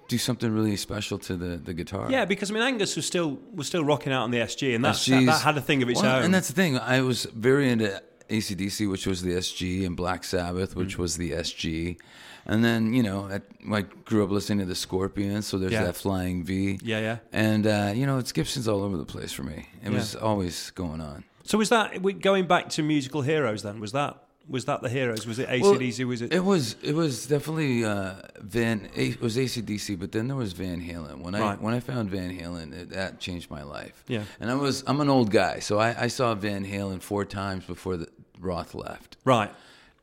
do 0.09 0.19
something 0.19 0.53
really 0.53 0.77
special 0.77 1.19
to 1.19 1.37
the, 1.37 1.57
the 1.57 1.73
guitar. 1.75 2.09
yeah. 2.11 2.25
Because 2.25 2.51
I 2.51 2.55
mean, 2.55 2.63
Angus 2.65 2.97
was 2.97 3.07
still 3.07 3.39
was 3.55 3.67
still 3.69 3.85
rocking 3.85 4.13
out 4.13 4.23
on 4.25 4.31
the 4.33 4.39
SG, 4.39 4.75
and 4.75 4.85
that's, 4.85 5.07
that, 5.07 5.25
that 5.27 5.41
had 5.43 5.57
a 5.57 5.61
thing 5.61 5.83
of 5.83 5.89
its 5.91 6.03
Well, 6.03 6.17
own. 6.17 6.25
And 6.25 6.35
that's 6.35 6.49
the 6.49 6.55
thing. 6.55 6.79
I 6.79 7.01
was 7.03 7.27
very 7.27 7.69
into 7.71 8.03
ACDC, 8.31 8.89
which 8.91 9.07
was 9.07 9.23
the 9.23 9.33
SG, 9.35 9.85
and 9.85 9.97
Black 9.97 10.25
Sabbath, 10.25 10.75
which 10.77 10.97
Mm. 10.97 10.99
was 10.99 11.17
the 11.17 11.33
SG. 11.33 11.99
And 12.47 12.65
then, 12.65 12.95
you 12.95 13.03
know, 13.03 13.29
I, 13.31 13.41
I 13.77 13.83
grew 13.83 14.25
up 14.25 14.31
listening 14.31 14.61
to 14.61 14.65
the 14.65 14.75
Scorpions, 14.75 15.47
so 15.47 15.59
there's 15.59 15.73
Yeah. 15.73 15.85
that 15.85 15.97
Flying 15.97 16.43
V. 16.43 16.79
yeah, 16.83 17.01
yeah. 17.01 17.17
And, 17.33 17.67
uh, 17.67 17.93
you 17.95 18.07
know, 18.07 18.19
it's 18.19 18.33
Gibson's 18.33 18.67
all 18.67 18.83
over 18.83 18.97
the 18.97 19.05
place 19.05 19.33
for 19.33 19.43
me. 19.43 19.67
It 19.85 19.91
Yeah. 19.91 19.99
was 19.99 20.15
always 20.17 20.71
going 20.71 21.01
on. 21.01 21.25
So 21.45 21.59
was 21.59 21.69
that 21.69 22.01
going 22.21 22.47
back 22.47 22.69
to 22.71 22.83
musical 22.83 23.23
heroes? 23.23 23.63
Then 23.63 23.79
was 23.81 23.93
that 23.93 24.17
was 24.51 24.65
that 24.67 24.83
the 24.83 24.89
heroes? 24.89 25.27
Was 25.27 25.39
it 25.39 25.49
Well, 25.63 25.75
ACDC? 25.77 26.05
was 26.07 26.23
it? 26.23 26.33
It 26.33 26.45
was 26.45 26.77
it 26.83 26.95
was 26.95 27.27
definitely 27.27 27.85
uh, 27.85 28.15
Van. 28.41 28.91
It 28.95 29.21
was 29.21 29.37
ACDC, 29.37 29.99
but 29.99 30.11
then 30.13 30.27
there 30.29 30.37
was 30.37 30.53
Van 30.53 30.81
Halen. 30.83 31.21
When 31.21 31.35
I 31.35 31.55
when 31.55 31.73
I 31.73 31.81
found 31.81 32.11
Van 32.11 32.37
Halen, 32.37 32.73
it, 32.75 32.91
that 32.91 33.21
changed 33.21 33.51
my 33.51 33.63
life. 33.63 34.05
Yeah. 34.09 34.25
and 34.41 34.51
I 34.51 34.55
was 34.57 34.83
I'm 34.87 35.01
an 35.01 35.09
old 35.09 35.31
guy, 35.31 35.61
so 35.61 35.79
I, 35.79 36.05
I 36.05 36.09
saw 36.09 36.35
Van 36.35 36.67
Halen 36.67 37.01
four 37.01 37.25
times 37.25 37.65
before 37.65 37.97
the 37.97 38.09
Roth 38.41 38.75
left. 38.75 39.17
right, 39.25 39.51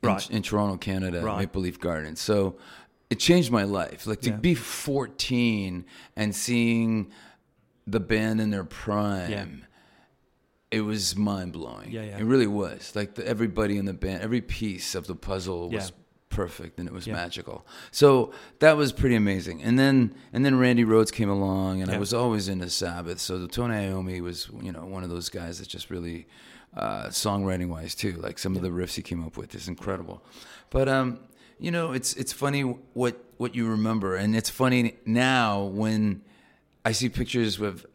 in, 0.02 0.10
right. 0.10 0.30
in 0.32 0.42
Toronto, 0.44 0.78
Canada, 0.78 1.22
Right. 1.22 1.40
Maple 1.40 1.62
Leaf 1.64 1.80
Gardens. 1.80 2.22
So 2.22 2.56
it 3.10 3.20
changed 3.20 3.52
my 3.52 3.64
life. 3.64 4.08
Like 4.08 4.22
to 4.22 4.30
Yeah. 4.30 4.36
be 4.38 4.54
14 4.56 5.86
and 6.16 6.36
seeing 6.36 7.12
the 7.86 8.00
band 8.00 8.40
in 8.42 8.50
their 8.52 8.64
prime. 8.66 9.32
Yeah. 9.32 9.46
It 10.72 10.82
was 10.82 11.16
mind 11.16 11.54
blowing. 11.54 11.92
Yeah, 11.92 12.04
yeah. 12.04 12.18
It 12.18 12.24
really 12.24 12.48
was. 12.48 12.94
Like 12.96 13.16
the, 13.16 13.26
everybody 13.28 13.78
in 13.78 13.86
the 13.86 13.94
band, 13.94 14.22
every 14.22 14.42
piece 14.42 14.96
of 14.96 15.08
the 15.08 15.16
puzzle 15.16 15.70
was 15.70 15.90
Yeah. 15.90 15.96
perfect 16.30 16.78
and 16.78 16.88
it 16.90 16.94
was 16.94 17.08
Yeah. 17.08 17.14
magical. 17.14 17.66
So 17.92 18.32
that 18.60 18.76
was 18.76 18.92
pretty 18.92 19.16
amazing. 19.16 19.64
And 19.64 19.80
then 19.80 20.14
and 20.34 20.44
then 20.46 20.58
Randy 20.60 20.84
Rhoads 20.84 21.12
came 21.12 21.30
along, 21.30 21.82
and 21.82 21.90
I 21.90 21.98
was 21.98 22.14
always 22.14 22.50
into 22.50 22.70
Sabbath. 22.70 23.20
So 23.20 23.40
the 23.40 23.48
Tony 23.48 23.76
Iommi 23.76 24.20
was 24.22 24.50
you 24.62 24.72
know 24.74 24.86
one 24.86 25.04
of 25.04 25.10
those 25.10 25.30
guys 25.30 25.60
that 25.60 25.68
just 25.70 25.90
really 25.90 26.28
uh, 26.76 27.08
songwriting 27.08 27.70
wise 27.70 27.96
too. 27.96 28.14
Like 28.14 28.38
some 28.38 28.56
of 28.58 28.62
the 28.62 28.70
riffs 28.70 28.96
he 28.96 29.02
came 29.02 29.24
up 29.26 29.38
with 29.38 29.56
is 29.56 29.68
incredible. 29.70 30.22
But 30.70 30.90
um, 30.90 31.20
you 31.60 31.72
know, 31.72 31.94
it's 31.94 32.14
it's 32.16 32.34
funny 32.34 32.62
what 32.94 33.16
what 33.38 33.56
you 33.56 33.68
remember, 33.70 34.16
and 34.16 34.36
it's 34.36 34.50
funny 34.50 34.98
now 35.06 35.64
when 35.64 36.24
I 36.84 36.92
see 36.92 37.08
pictures 37.08 37.58
with 37.58 37.86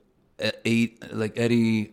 uh, 0.43 0.53
eight 0.65 1.13
like 1.15 1.39
Eddie, 1.39 1.93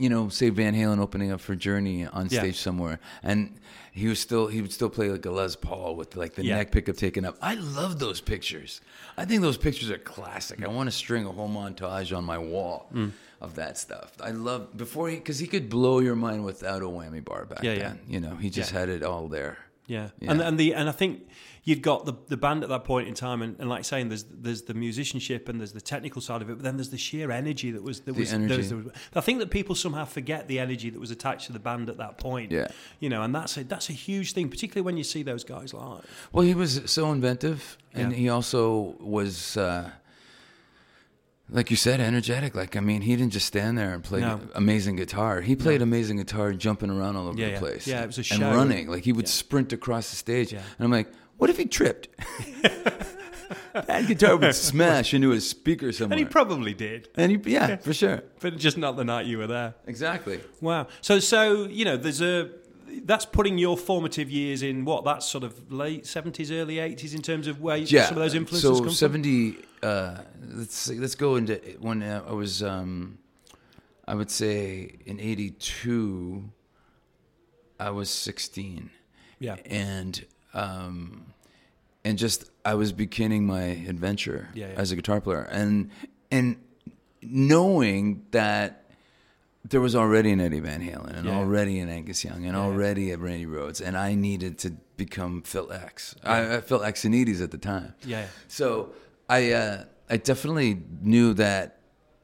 you 0.00 0.08
know, 0.08 0.28
say 0.28 0.48
Van 0.48 0.74
Halen 0.74 0.98
opening 0.98 1.30
up 1.30 1.40
for 1.40 1.54
Journey 1.54 2.06
on 2.06 2.28
Yeah. 2.30 2.40
stage 2.40 2.56
somewhere, 2.56 2.98
and 3.22 3.54
he 3.92 4.08
was 4.08 4.18
still 4.18 4.46
he 4.48 4.60
would 4.62 4.72
still 4.72 4.88
play 4.90 5.10
like 5.10 5.24
a 5.26 5.30
Les 5.30 5.54
Paul 5.56 5.94
with 5.96 6.16
like 6.16 6.34
the 6.34 6.44
Yeah. 6.44 6.56
neck 6.56 6.72
pickup 6.72 6.96
taken 6.96 7.24
up. 7.24 7.36
I 7.42 7.54
love 7.54 7.98
those 7.98 8.20
pictures. 8.20 8.80
I 9.16 9.24
think 9.26 9.42
those 9.42 9.58
pictures 9.58 9.90
are 9.90 9.98
classic. 9.98 10.64
I 10.64 10.68
want 10.68 10.86
to 10.88 10.96
string 11.04 11.26
a 11.26 11.32
whole 11.32 11.48
montage 11.48 12.16
on 12.16 12.24
my 12.24 12.38
wall 12.38 12.88
Mm. 12.94 13.12
of 13.40 13.54
that 13.56 13.76
stuff. 13.78 14.12
I 14.22 14.30
love 14.30 14.76
before 14.76 15.08
he 15.10 15.16
because 15.16 15.38
he 15.38 15.46
could 15.46 15.68
blow 15.68 15.98
your 16.00 16.16
mind 16.16 16.44
without 16.44 16.82
a 16.82 16.86
whammy 16.86 17.22
bar 17.24 17.44
back 17.44 17.62
Yeah, 17.62 17.72
yeah. 17.74 17.78
then. 17.88 18.00
You 18.08 18.20
know, 18.20 18.36
he 18.36 18.48
just 18.50 18.72
Yeah. 18.72 18.78
had 18.80 18.88
it 18.88 19.02
all 19.02 19.28
there. 19.28 19.58
Yeah. 19.86 20.10
Yeah. 20.20 20.30
and 20.32 20.40
and 20.40 20.58
the 20.58 20.72
and 20.74 20.88
I 20.88 20.92
think 20.92 21.26
you'd 21.64 21.82
got 21.82 22.06
the 22.06 22.14
the 22.28 22.36
band 22.36 22.62
at 22.62 22.68
that 22.70 22.84
point 22.84 23.06
in 23.08 23.14
time, 23.14 23.42
and, 23.42 23.54
and 23.60 23.68
like 23.68 23.84
saying 23.84 24.08
there's 24.08 24.24
there's 24.30 24.62
the 24.62 24.74
musicianship 24.74 25.48
and 25.48 25.60
there's 25.60 25.72
the 25.72 25.80
technical 25.80 26.22
side 26.22 26.40
of 26.42 26.48
it, 26.50 26.54
but 26.54 26.62
then 26.62 26.76
there's 26.76 26.90
the 26.90 26.98
sheer 26.98 27.30
energy 27.30 27.70
that 27.70 27.82
was 27.82 28.00
that 28.00 28.14
The 28.14 28.20
was, 28.20 28.32
energy. 28.32 28.48
there 28.48 28.58
was- 28.58 28.68
there 28.70 28.78
was- 28.78 28.92
I 29.14 29.20
think 29.20 29.38
that 29.40 29.50
people 29.50 29.74
somehow 29.74 30.04
forget 30.04 30.48
the 30.48 30.58
energy 30.58 30.90
that 30.90 30.98
was 31.00 31.10
attached 31.10 31.46
to 31.46 31.52
the 31.52 31.58
band 31.58 31.88
at 31.90 31.98
that 31.98 32.18
point. 32.18 32.50
Yeah. 32.50 32.68
you 32.98 33.08
know, 33.08 33.22
and 33.22 33.34
that's 33.34 33.56
a 33.56 33.64
that's 33.64 33.90
a 33.90 33.92
huge 33.94 34.32
thing, 34.32 34.48
particularly 34.48 34.84
when 34.84 34.96
you 34.96 35.04
see 35.04 35.22
those 35.22 35.44
guys 35.44 35.74
live. 35.74 36.06
Well, 36.32 36.44
he 36.46 36.54
was 36.54 36.80
so 36.86 37.12
inventive, 37.12 37.76
and 37.92 38.12
Yeah. 38.12 38.18
he 38.18 38.28
also 38.28 38.96
was, 39.00 39.56
uh, 39.56 39.90
like 41.52 41.70
you 41.70 41.76
said, 41.76 42.00
energetic. 42.00 42.54
Like 42.54 42.76
I 42.76 42.80
mean, 42.80 43.02
he 43.02 43.16
didn't 43.16 43.32
just 43.32 43.46
stand 43.46 43.76
there 43.76 43.92
and 43.92 44.02
play 44.04 44.20
No. 44.20 44.40
amazing 44.54 44.96
guitar. 44.96 45.40
He 45.40 45.56
played 45.56 45.82
amazing 45.82 46.16
guitar, 46.18 46.52
jumping 46.52 46.90
around 46.90 47.16
all 47.16 47.28
over 47.28 47.38
Yeah, 47.38 47.54
the 47.54 47.58
place. 47.58 47.86
Yeah, 47.86 48.02
it 48.02 48.06
was 48.06 48.18
a 48.18 48.22
show. 48.22 48.36
and 48.36 48.56
running. 48.56 48.88
Like 48.88 49.04
he 49.04 49.12
would 49.12 49.26
Yeah. 49.26 49.30
sprint 49.32 49.72
across 49.72 50.10
the 50.10 50.16
stage, 50.16 50.52
Yeah. 50.52 50.60
and 50.78 50.84
I'm 50.84 50.90
like, 50.92 51.08
what 51.40 51.50
if 51.50 51.56
he 51.58 51.64
tripped? 51.66 52.08
that 53.72 54.06
guitar 54.06 54.36
would 54.36 54.54
smash 54.54 55.12
into 55.14 55.32
a 55.32 55.40
speaker 55.40 55.90
somewhere. 55.92 56.18
And 56.18 56.26
he 56.26 56.30
probably 56.30 56.74
did, 56.74 57.08
And 57.16 57.32
he- 57.44 57.52
yeah, 57.52 57.76
for 57.76 57.92
sure, 57.92 58.22
but 58.40 58.56
just 58.56 58.76
not 58.78 58.96
the 58.96 59.04
night 59.04 59.26
you 59.26 59.38
were 59.38 59.46
there. 59.46 59.74
exactly. 59.86 60.40
Wow. 60.60 60.86
So 61.00 61.18
so 61.18 61.64
you 61.64 61.84
know, 61.84 61.96
there's 61.96 62.20
a 62.22 62.50
that's 63.04 63.24
putting 63.24 63.56
your 63.56 63.76
formative 63.76 64.28
years 64.30 64.62
in 64.62 64.84
what 64.84 65.04
that's 65.04 65.24
sort 65.26 65.44
of 65.44 65.72
late 65.72 66.06
seventies, 66.06 66.50
early 66.50 66.78
eighties 66.78 67.14
in 67.14 67.22
terms 67.22 67.46
of 67.46 67.60
where 67.60 67.76
yeah. 67.76 68.06
some 68.06 68.16
of 68.16 68.22
those 68.22 68.34
influences 68.34 68.62
so 68.62 68.74
come 68.74 68.84
from. 68.84 68.92
seventy. 68.92 69.56
Uh, 69.82 70.18
let's 70.52 70.74
see, 70.76 70.98
let's 70.98 71.14
go 71.14 71.36
into 71.36 71.54
when 71.80 72.02
uh, 72.02 72.22
I 72.28 72.32
was. 72.32 72.62
Um, 72.62 73.18
I 74.06 74.14
would 74.14 74.30
say 74.30 74.96
in 75.06 75.20
'82, 75.20 76.50
I 77.78 77.90
was 77.90 78.10
16, 78.10 78.90
Yeah. 79.38 79.54
and 79.64 80.26
um, 80.54 81.26
and 82.04 82.18
just 82.18 82.50
I 82.64 82.74
was 82.74 82.92
beginning 82.92 83.46
my 83.46 83.62
adventure 83.62 84.48
Yeah, 84.54 84.68
yeah. 84.68 84.74
as 84.80 84.90
a 84.92 84.96
guitar 84.96 85.20
player, 85.20 85.46
and 85.50 85.90
and 86.30 86.56
knowing 87.22 88.24
that 88.30 88.84
there 89.68 89.80
was 89.80 89.94
already 89.94 90.30
an 90.32 90.40
Eddie 90.40 90.60
Van 90.60 90.80
Halen 90.80 91.16
and 91.18 91.26
Yeah. 91.26 91.36
already 91.36 91.78
an 91.80 91.88
Angus 91.90 92.24
Young 92.24 92.46
and 92.46 92.56
already 92.56 93.10
a 93.12 93.18
Randy 93.18 93.44
Rhoads, 93.46 93.80
and 93.86 93.96
I 93.96 94.14
needed 94.14 94.58
to 94.60 94.72
become 94.96 95.42
Phil 95.42 95.70
X. 95.70 96.14
I, 96.24 96.56
I 96.56 96.60
Phil 96.62 96.80
Xenidis 96.80 97.42
at 97.42 97.50
the 97.50 97.58
time. 97.58 97.94
Yeah. 98.04 98.26
So 98.48 98.92
I 99.28 99.52
uh, 99.52 99.84
I 100.08 100.16
definitely 100.16 100.82
knew 101.02 101.34
that 101.34 101.76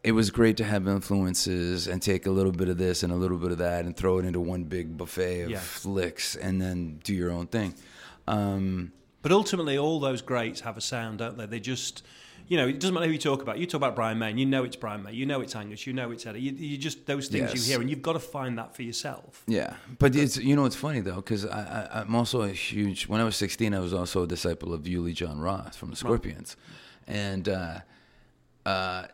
it 0.02 0.12
was 0.12 0.30
great 0.30 0.56
to 0.58 0.64
have 0.64 0.86
influences 0.86 1.88
and 1.88 2.00
take 2.00 2.26
a 2.26 2.30
little 2.30 2.52
bit 2.52 2.68
of 2.68 2.78
this 2.78 3.02
and 3.02 3.12
a 3.12 3.16
little 3.16 3.38
bit 3.38 3.50
of 3.50 3.58
that 3.58 3.84
and 3.84 3.96
throw 3.96 4.18
it 4.18 4.24
into 4.24 4.40
one 4.40 4.64
big 4.64 4.96
buffet 4.96 5.42
of 5.42 5.50
Yeah. 5.50 5.60
licks 5.84 6.36
and 6.36 6.60
then 6.62 7.00
do 7.02 7.12
your 7.12 7.30
own 7.32 7.48
thing. 7.48 7.74
Um, 8.28 8.92
But 9.22 9.32
ultimately, 9.32 9.76
all 9.78 9.98
those 10.00 10.22
greats 10.22 10.60
have 10.60 10.76
a 10.76 10.80
sound, 10.80 11.18
don't 11.18 11.36
they? 11.36 11.46
They 11.46 11.58
just, 11.60 12.04
you 12.48 12.56
know, 12.56 12.68
it 12.68 12.78
doesn't 12.78 12.94
matter 12.94 13.06
who 13.06 13.12
you 13.12 13.18
talk 13.18 13.42
about. 13.42 13.58
You 13.58 13.66
talk 13.66 13.78
about 13.80 13.96
Brian 13.96 14.18
May, 14.20 14.30
and 14.30 14.38
you 14.38 14.46
know 14.46 14.62
it's 14.62 14.76
Brian 14.76 15.02
May. 15.02 15.12
You 15.14 15.26
know 15.26 15.40
it's 15.40 15.56
Angus. 15.56 15.84
You 15.86 15.92
know 15.92 16.12
it's 16.12 16.26
Eddie. 16.26 16.40
You, 16.40 16.52
you 16.52 16.78
just 16.78 17.06
those 17.06 17.26
things 17.28 17.50
Yes. 17.52 17.54
you 17.66 17.72
hear, 17.72 17.80
and 17.80 17.90
you've 17.90 18.02
got 18.02 18.12
to 18.12 18.20
find 18.20 18.56
that 18.58 18.76
for 18.76 18.82
yourself. 18.82 19.42
Yeah, 19.48 19.74
but 19.98 20.14
it's 20.14 20.36
you 20.36 20.54
know 20.54 20.64
it's 20.64 20.76
funny 20.76 21.00
though 21.00 21.16
because 21.16 21.44
I, 21.44 21.88
I 21.92 22.00
I'm 22.02 22.14
also 22.14 22.42
a 22.42 22.50
huge. 22.50 23.08
When 23.08 23.20
I 23.20 23.24
was 23.24 23.34
16, 23.36 23.74
I 23.74 23.80
was 23.80 23.92
also 23.92 24.22
a 24.22 24.26
disciple 24.28 24.72
of 24.72 24.86
Uli 24.86 25.12
Jon 25.12 25.40
Roth 25.40 25.74
from 25.76 25.90
the 25.90 25.96
Scorpions, 25.96 26.56
and 27.08 27.48
uh, 27.48 27.80
uh, 28.64 29.06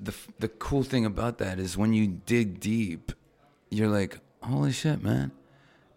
the 0.00 0.14
the 0.40 0.48
cool 0.48 0.82
thing 0.82 1.04
about 1.06 1.38
that 1.38 1.60
is 1.60 1.76
when 1.76 1.92
you 1.92 2.08
dig 2.26 2.58
deep, 2.58 3.12
you're 3.70 3.88
like, 4.00 4.18
holy 4.42 4.72
shit, 4.72 5.00
man. 5.02 5.30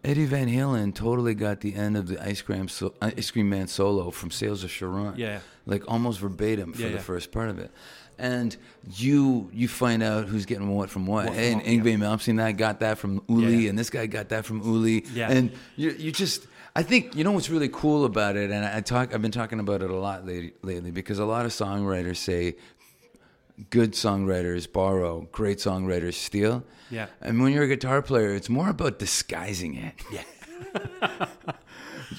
Eddie 0.06 0.24
Van 0.24 0.48
Halen 0.48 0.94
totally 0.94 1.34
got 1.34 1.60
the 1.60 1.74
end 1.74 1.96
of 1.96 2.06
the 2.06 2.22
Ice 2.24 2.40
Cream 2.40 2.68
so, 2.68 2.94
uh, 3.02 3.10
Ice 3.16 3.30
Cream 3.30 3.48
Man 3.48 3.66
solo 3.66 4.10
from 4.10 4.30
Sails 4.30 4.62
of 4.64 4.70
Charon. 4.70 5.14
Yeah. 5.16 5.40
like 5.66 5.82
almost 5.88 6.20
verbatim 6.20 6.72
for 6.72 6.82
Yeah, 6.82 6.88
the 6.88 6.94
yeah. 6.94 7.00
first 7.00 7.32
part 7.32 7.50
of 7.50 7.58
it. 7.58 7.70
And 8.18 8.56
you 8.94 9.50
you 9.52 9.68
find 9.68 10.02
out 10.02 10.26
who's 10.26 10.46
getting 10.46 10.68
what 10.74 10.88
from 10.88 11.06
what. 11.06 11.26
What 11.26 11.34
hey, 11.34 11.52
and 11.52 11.60
Yngwie 11.62 11.98
Malmsteen, 11.98 12.40
I 12.40 12.52
got 12.52 12.80
that 12.80 12.96
from 12.98 13.22
Uli, 13.28 13.52
Yeah, 13.52 13.58
yeah. 13.58 13.68
and 13.70 13.78
this 13.78 13.90
guy 13.90 14.06
got 14.06 14.30
that 14.30 14.46
from 14.46 14.62
Uli. 14.62 15.04
Yeah. 15.12 15.30
And 15.30 15.50
you 15.76 15.90
you 15.90 16.12
just 16.12 16.46
I 16.74 16.82
think 16.82 17.14
you 17.14 17.24
know 17.24 17.32
what's 17.32 17.50
really 17.50 17.68
cool 17.68 18.04
about 18.06 18.36
it, 18.36 18.50
and 18.50 18.64
I 18.64 18.80
talk 18.80 19.12
I've 19.14 19.20
been 19.22 19.32
talking 19.32 19.60
about 19.60 19.82
it 19.82 19.90
a 19.90 19.96
lot 19.96 20.24
lately, 20.24 20.54
lately 20.62 20.92
because 20.92 21.18
a 21.18 21.24
lot 21.26 21.44
of 21.46 21.52
songwriters 21.52 22.16
say 22.16 22.56
good 23.70 23.92
songwriters 23.92 24.70
borrow, 24.70 25.28
great 25.32 25.58
songwriters 25.58 26.14
steal. 26.14 26.64
Yeah. 26.90 27.06
And 27.20 27.40
when 27.42 27.52
you're 27.52 27.64
a 27.64 27.68
guitar 27.68 28.02
player, 28.02 28.34
it's 28.34 28.48
more 28.48 28.68
about 28.70 28.98
disguising 28.98 29.74
it. 29.76 29.94
Yeah. 30.12 30.24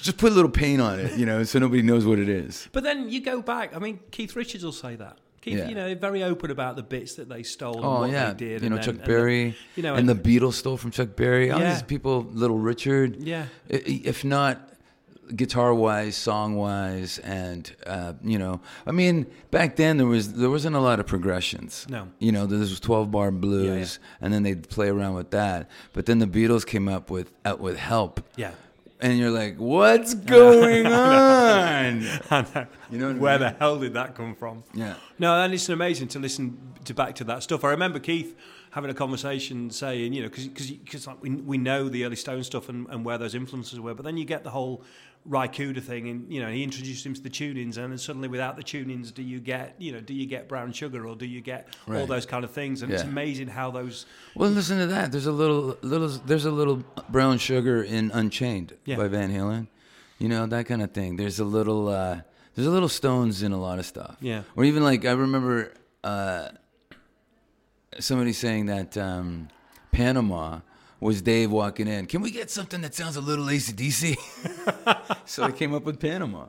Just 0.02 0.18
put 0.18 0.32
a 0.32 0.34
little 0.34 0.50
paint 0.50 0.80
on 0.82 1.00
it, 1.00 1.18
you 1.18 1.24
know, 1.26 1.42
so 1.44 1.58
nobody 1.58 1.82
knows 1.82 2.04
what 2.04 2.18
it 2.18 2.28
is. 2.28 2.68
But 2.72 2.84
then 2.84 3.08
you 3.08 3.20
go 3.22 3.40
back. 3.40 3.74
I 3.74 3.78
mean, 3.78 4.00
Keith 4.10 4.36
Richards 4.36 4.62
will 4.62 4.72
say 4.72 4.96
that. 4.96 5.16
Keith, 5.40 5.58
Yeah. 5.58 5.68
you 5.68 5.74
know, 5.74 5.94
very 5.94 6.22
open 6.22 6.50
about 6.50 6.76
the 6.76 6.82
bits 6.82 7.14
that 7.14 7.28
they 7.28 7.42
stole 7.42 7.76
and 7.76 7.84
Oh 7.84 8.00
what 8.00 8.10
yeah, 8.10 8.32
they 8.32 8.46
did. 8.48 8.62
you 8.62 8.68
know 8.70 8.76
and 8.76 8.84
Chuck 8.84 8.96
and 8.96 9.04
Berry, 9.04 9.50
the- 9.50 9.56
you 9.76 9.82
know, 9.82 9.94
and, 9.94 10.08
the 10.08 10.14
Beatles 10.14 10.54
stole 10.54 10.76
from 10.76 10.90
Chuck 10.90 11.16
Berry. 11.16 11.50
All 11.50 11.60
Yeah. 11.60 11.72
these 11.72 11.82
people, 11.82 12.26
Little 12.32 12.58
Richard. 12.58 13.16
Yeah. 13.22 13.46
If 13.68 14.24
not 14.24 14.68
guitar 15.36 15.74
wise, 15.74 16.16
song 16.16 16.56
wise, 16.56 17.18
and 17.18 17.74
uh, 17.86 18.14
you 18.22 18.38
know, 18.38 18.60
I 18.86 18.92
mean, 18.92 19.26
back 19.50 19.76
then 19.76 19.96
there 19.96 20.06
was 20.06 20.32
there 20.34 20.50
wasn't 20.50 20.76
a 20.76 20.80
lot 20.80 21.00
of 21.00 21.06
progressions. 21.06 21.86
No. 21.88 22.08
you 22.18 22.32
know, 22.32 22.46
there 22.46 22.58
was 22.58 22.78
twelve 22.80 23.10
bar 23.10 23.30
blues, 23.30 23.98
and 24.20 24.32
then 24.32 24.42
they'd 24.42 24.68
play 24.68 24.88
around 24.88 25.14
with 25.14 25.30
that. 25.30 25.68
But 25.92 26.06
then 26.06 26.18
the 26.18 26.26
Beatles 26.26 26.66
came 26.66 26.88
up 26.88 27.10
with 27.10 27.32
out 27.44 27.60
with 27.60 27.78
Help. 27.78 28.20
yeah. 28.36 28.52
And 29.00 29.16
you're 29.16 29.30
like, 29.30 29.54
what's 29.58 30.12
going 30.14 30.84
on? 30.86 32.00
Know. 32.30 32.66
You 32.90 32.98
know 32.98 33.06
what 33.08 33.16
I 33.16 33.18
Where 33.18 33.38
mean? 33.38 33.40
the 33.40 33.56
hell 33.60 33.78
did 33.78 33.94
that 33.94 34.16
come 34.16 34.34
from? 34.34 34.64
Yeah. 34.74 34.94
No, 35.20 35.40
and 35.40 35.54
it's 35.54 35.68
amazing 35.68 36.08
to 36.08 36.18
listen 36.18 36.58
to 36.84 36.94
back 36.94 37.14
to 37.16 37.24
that 37.24 37.44
stuff. 37.44 37.62
I 37.62 37.70
remember 37.70 38.00
Keith 38.00 38.34
having 38.72 38.90
a 38.90 38.94
conversation 38.94 39.70
saying, 39.70 40.12
you 40.14 40.22
know, 40.22 40.28
because 40.28 41.06
like 41.06 41.22
we, 41.22 41.30
we 41.30 41.58
know 41.58 41.88
the 41.88 42.04
early 42.04 42.16
Stone 42.16 42.42
stuff 42.42 42.68
and, 42.68 42.88
and 42.90 43.04
where 43.04 43.18
those 43.18 43.36
influences 43.36 43.78
were, 43.78 43.94
but 43.94 44.04
then 44.04 44.16
you 44.16 44.24
get 44.24 44.42
the 44.42 44.50
whole 44.50 44.82
Ry 45.24 45.46
Cooder 45.48 45.82
thing, 45.82 46.08
and 46.08 46.32
you 46.32 46.40
know, 46.40 46.48
he 46.50 46.62
introduced 46.62 47.04
him 47.04 47.12
to 47.14 47.20
the 47.20 47.28
tunings, 47.28 47.76
and 47.76 47.92
then 47.92 47.98
suddenly 47.98 48.28
without 48.28 48.56
the 48.56 48.62
tunings, 48.62 49.12
do 49.12 49.22
you 49.22 49.40
get, 49.40 49.74
you 49.78 49.92
know, 49.92 50.00
do 50.00 50.14
you 50.14 50.26
get 50.26 50.48
brown 50.48 50.72
sugar 50.72 51.06
or 51.06 51.14
do 51.16 51.26
you 51.26 51.40
get 51.40 51.68
all 51.86 52.06
those 52.06 52.24
kind 52.26 52.44
of 52.44 52.50
things? 52.50 52.82
And 52.82 52.90
it's 52.92 53.02
amazing 53.02 53.48
how 53.48 53.70
those, 53.70 54.06
Well, 54.34 54.50
listen 54.50 54.78
to 54.78 54.86
that. 54.86 55.12
There's 55.12 55.26
a 55.26 55.32
little, 55.32 55.76
little, 55.82 56.08
there's 56.08 56.46
a 56.46 56.50
little 56.50 56.82
brown 57.10 57.38
sugar 57.38 57.82
in 57.82 58.10
Unchained 58.12 58.74
Yeah. 58.86 58.96
by 58.96 59.08
Van 59.08 59.30
Halen. 59.30 59.66
You 60.18 60.28
know 60.28 60.46
that 60.46 60.66
kind 60.66 60.82
of 60.82 60.92
thing. 60.92 61.16
There's 61.16 61.38
a 61.38 61.44
little, 61.44 61.88
uh, 61.88 62.20
there's 62.54 62.66
a 62.66 62.70
little 62.70 62.88
Stones 62.88 63.42
in 63.42 63.52
a 63.52 63.60
lot 63.60 63.78
of 63.78 63.86
stuff. 63.86 64.16
Yeah. 64.20 64.42
Or 64.56 64.64
even 64.64 64.82
like 64.82 65.04
I 65.04 65.12
remember 65.12 65.72
uh, 66.02 66.48
somebody 68.00 68.32
saying 68.32 68.66
that 68.66 68.96
um, 68.96 69.48
Panama 69.92 70.60
was 71.00 71.22
Dave 71.22 71.50
walking 71.50 71.86
in. 71.88 72.06
Can 72.06 72.20
we 72.22 72.30
get 72.30 72.50
something 72.50 72.80
that 72.82 72.94
sounds 72.94 73.16
a 73.16 73.20
little 73.20 73.46
ACDC? 73.46 74.16
so 75.26 75.44
I 75.44 75.52
came 75.52 75.74
up 75.74 75.84
with 75.84 76.00
Panama. 76.00 76.46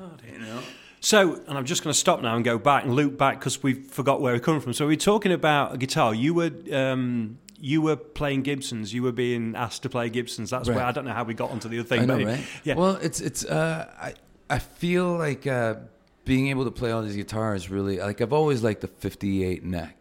Oh, 0.00 0.10
you 0.32 0.38
know. 0.38 0.60
So, 1.00 1.40
and 1.48 1.56
I'm 1.56 1.64
just 1.64 1.82
going 1.82 1.92
to 1.92 1.98
stop 1.98 2.20
now 2.20 2.36
and 2.36 2.44
go 2.44 2.58
back 2.58 2.84
and 2.84 2.94
loop 2.94 3.16
back 3.16 3.38
because 3.40 3.62
we 3.62 3.74
forgot 3.74 4.20
where 4.20 4.34
we 4.34 4.40
come 4.40 4.60
from. 4.60 4.72
So 4.74 4.86
we're 4.86 4.96
talking 4.96 5.32
about 5.32 5.74
a 5.74 5.78
guitar. 5.78 6.14
You 6.14 6.34
were 6.34 6.50
um, 6.72 7.38
you 7.58 7.80
were 7.82 7.96
playing 7.96 8.42
Gibsons. 8.42 8.92
You 8.94 9.02
were 9.02 9.12
being 9.12 9.54
asked 9.56 9.82
to 9.84 9.88
play 9.88 10.08
Gibsons. 10.10 10.50
That's 10.50 10.68
Right. 10.68 10.76
where 10.76 10.84
I 10.84 10.92
don't 10.92 11.04
know 11.06 11.12
how 11.12 11.24
we 11.24 11.34
got 11.34 11.50
onto 11.50 11.68
the 11.68 11.78
other 11.80 11.88
thing. 11.88 12.02
I 12.02 12.04
know, 12.04 12.18
but 12.18 12.26
right? 12.26 12.40
Yeah. 12.64 12.74
Well, 12.74 12.96
it's 12.96 13.20
it's. 13.20 13.44
Uh, 13.44 13.86
I 13.98 14.14
I 14.50 14.58
feel 14.58 15.16
like 15.16 15.46
uh, 15.46 15.76
being 16.24 16.48
able 16.48 16.64
to 16.64 16.70
play 16.70 16.90
all 16.92 17.02
these 17.02 17.16
guitars 17.16 17.70
really 17.70 17.98
like 17.98 18.20
I've 18.20 18.32
always 18.34 18.62
liked 18.62 18.82
the 18.82 18.88
'58 18.88 19.64
neck. 19.64 19.99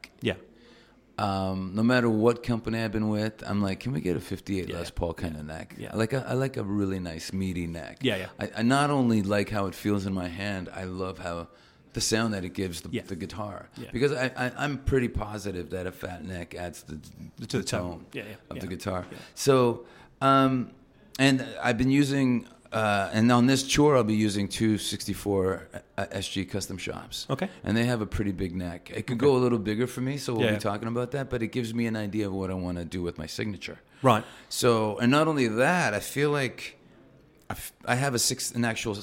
Yeah. 1.19 1.49
Um, 1.49 1.71
no 1.75 1.83
matter 1.83 2.09
what 2.09 2.43
company 2.43 2.79
I've 2.81 2.91
been 2.91 3.09
with, 3.09 3.43
I'm 3.45 3.61
like, 3.61 3.79
can 3.81 3.91
we 3.91 4.01
get 4.01 4.15
a 4.17 4.19
'58 4.19 4.69
Yeah. 4.69 4.75
Les 4.77 4.89
Paul 4.91 5.13
kind 5.13 5.35
of 5.35 5.45
neck? 5.45 5.75
Yeah. 5.77 5.89
I 5.93 5.97
like 5.97 6.13
a, 6.13 6.25
I 6.27 6.33
like 6.33 6.57
a 6.57 6.63
really 6.63 6.99
nice 6.99 7.33
meaty 7.33 7.67
neck. 7.67 7.97
Yeah, 8.01 8.15
yeah. 8.17 8.27
I, 8.39 8.49
I 8.57 8.61
not 8.63 8.89
only 8.89 9.21
like 9.21 9.49
how 9.49 9.65
it 9.67 9.75
feels 9.75 10.05
in 10.05 10.13
my 10.13 10.27
hand, 10.27 10.69
I 10.73 10.85
love 10.85 11.19
how 11.19 11.47
the 11.93 12.01
sound 12.01 12.33
that 12.35 12.45
it 12.45 12.53
gives 12.53 12.81
the, 12.81 12.89
Yeah. 12.91 13.01
the 13.07 13.15
guitar. 13.15 13.67
Yeah. 13.77 13.89
Because 13.91 14.11
I, 14.13 14.31
I 14.37 14.51
I'm 14.57 14.77
pretty 14.77 15.07
positive 15.07 15.71
that 15.71 15.87
a 15.87 15.91
fat 15.91 16.23
neck 16.23 16.53
adds 16.55 16.83
the, 16.83 16.99
To 17.47 17.57
the 17.57 17.63
tone. 17.63 18.05
Yeah, 18.13 18.23
yeah, 18.29 18.35
of 18.49 18.57
yeah. 18.57 18.61
the 18.61 18.67
guitar. 18.67 19.05
Yeah. 19.11 19.17
So, 19.33 19.85
um, 20.21 20.71
and 21.17 21.45
I've 21.61 21.77
been 21.77 21.91
using, 21.91 22.47
uh, 22.71 23.09
and 23.13 23.31
on 23.31 23.47
this 23.47 23.63
tour, 23.63 23.95
I'll 23.97 24.03
be 24.03 24.13
using 24.15 24.47
two 24.47 24.77
64 24.77 25.67
uh, 25.97 26.05
SG 26.11 26.49
custom 26.49 26.77
shops. 26.77 27.25
Okay. 27.29 27.49
And 27.63 27.75
they 27.75 27.85
have 27.85 28.01
a 28.01 28.05
pretty 28.05 28.31
big 28.31 28.55
neck. 28.55 28.91
It 28.93 29.07
could 29.07 29.17
go 29.17 29.35
a 29.35 29.39
little 29.39 29.57
bigger 29.59 29.87
for 29.87 30.01
me, 30.01 30.17
so 30.17 30.33
we'll 30.33 30.45
Yeah. 30.45 30.53
be 30.53 30.59
talking 30.59 30.87
about 30.87 31.11
that, 31.11 31.29
but 31.29 31.41
it 31.41 31.51
gives 31.51 31.73
me 31.73 31.87
an 31.87 31.95
idea 31.95 32.27
of 32.27 32.33
what 32.33 32.49
I 32.51 32.53
want 32.53 32.77
to 32.77 32.85
do 32.85 33.01
with 33.01 33.17
my 33.17 33.25
signature. 33.27 33.79
Right. 34.03 34.23
So, 34.49 34.97
and 34.99 35.11
not 35.11 35.27
only 35.27 35.47
that, 35.47 35.93
I 35.93 35.99
feel 35.99 36.29
like 36.31 36.77
I 37.85 37.95
have 37.95 38.13
a 38.13 38.19
six, 38.19 38.51
an 38.51 38.63
actual 38.63 38.95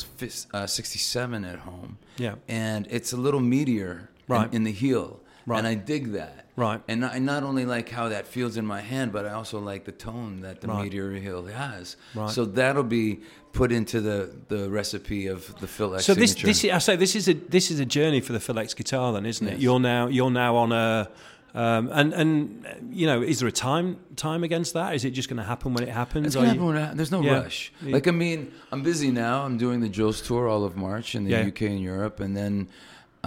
uh, 0.55 0.67
67 0.67 1.45
at 1.45 1.59
home. 1.61 1.99
Yeah. 2.17 2.37
And 2.49 2.87
it's 2.91 3.13
a 3.13 3.17
little 3.17 3.41
meteor 3.41 4.09
in- 4.29 4.49
in, 4.53 4.65
the 4.65 4.73
heel. 4.73 5.21
Right. 5.47 5.59
And 5.59 5.67
I 5.67 5.75
dig 5.75 6.13
that. 6.13 6.47
Right. 6.57 6.81
And 6.89 7.05
I 7.05 7.19
not 7.19 7.43
only 7.45 7.65
like 7.65 7.89
how 7.89 8.09
that 8.09 8.27
feels 8.27 8.57
in 8.57 8.67
my 8.67 8.81
hand, 8.81 9.13
but 9.13 9.27
I 9.27 9.33
also 9.33 9.61
like 9.61 9.85
the 9.85 9.93
tone 9.93 10.41
that 10.41 10.61
the 10.61 10.67
Right. 10.69 10.85
meteor 10.85 11.13
heel 11.13 11.45
has. 11.47 11.97
Right. 12.15 12.31
So 12.31 12.45
that'll 12.45 12.83
be 12.83 13.21
put 13.53 13.71
into 13.71 14.01
the, 14.01 14.31
the 14.49 14.69
recipe 14.69 15.27
of 15.29 15.57
the 15.61 15.67
Phil 15.69 15.95
X 15.95 16.05
So 16.05 16.15
this, 16.15 16.31
signature. 16.33 16.47
this 16.49 16.65
is, 16.65 16.71
I 16.73 16.79
say 16.79 16.97
this 16.97 17.15
is 17.15 17.29
a 17.29 17.35
this 17.35 17.71
is 17.71 17.79
a 17.79 17.85
journey 17.87 18.21
for 18.21 18.33
the 18.33 18.41
Phil 18.41 18.59
X 18.59 18.75
guitar, 18.75 19.13
then, 19.13 19.25
isn't 19.27 19.47
it? 19.47 19.53
Yes. 19.53 19.61
You're 19.61 19.79
now 19.81 20.09
you're 20.09 20.31
now 20.31 20.57
on 20.57 20.73
a, 20.73 21.09
um, 21.55 21.91
and 21.93 22.13
and 22.13 22.67
you 22.91 23.07
know, 23.07 23.23
is 23.23 23.39
there 23.41 23.49
a 23.49 23.53
time 23.53 23.99
time 24.17 24.43
against 24.43 24.75
that? 24.75 24.95
Is 24.95 25.05
it 25.05 25.11
just 25.13 25.29
going 25.29 25.39
to 25.39 25.45
happen 25.45 25.75
when 25.75 25.85
it 25.85 25.91
happens? 25.91 26.27
It's 26.27 26.35
gonna 26.37 26.49
happen 26.49 26.67
when 26.67 26.77
it- 26.77 26.97
there's 26.97 27.13
no 27.13 27.23
Yeah. 27.23 27.41
rush. 27.43 27.73
Like 27.83 28.09
I 28.09 28.11
mean, 28.11 28.51
I'm 28.73 28.83
busy 28.83 29.11
now. 29.11 29.45
I'm 29.45 29.59
doing 29.59 29.81
the 29.81 29.89
Joe's 29.89 30.21
tour 30.21 30.49
all 30.49 30.65
of 30.65 30.77
March 30.77 31.15
in 31.15 31.25
the 31.25 31.31
Yeah. 31.31 31.47
UK 31.47 31.63
and 31.63 31.81
Europe, 31.81 32.21
and 32.21 32.37
then, 32.37 32.69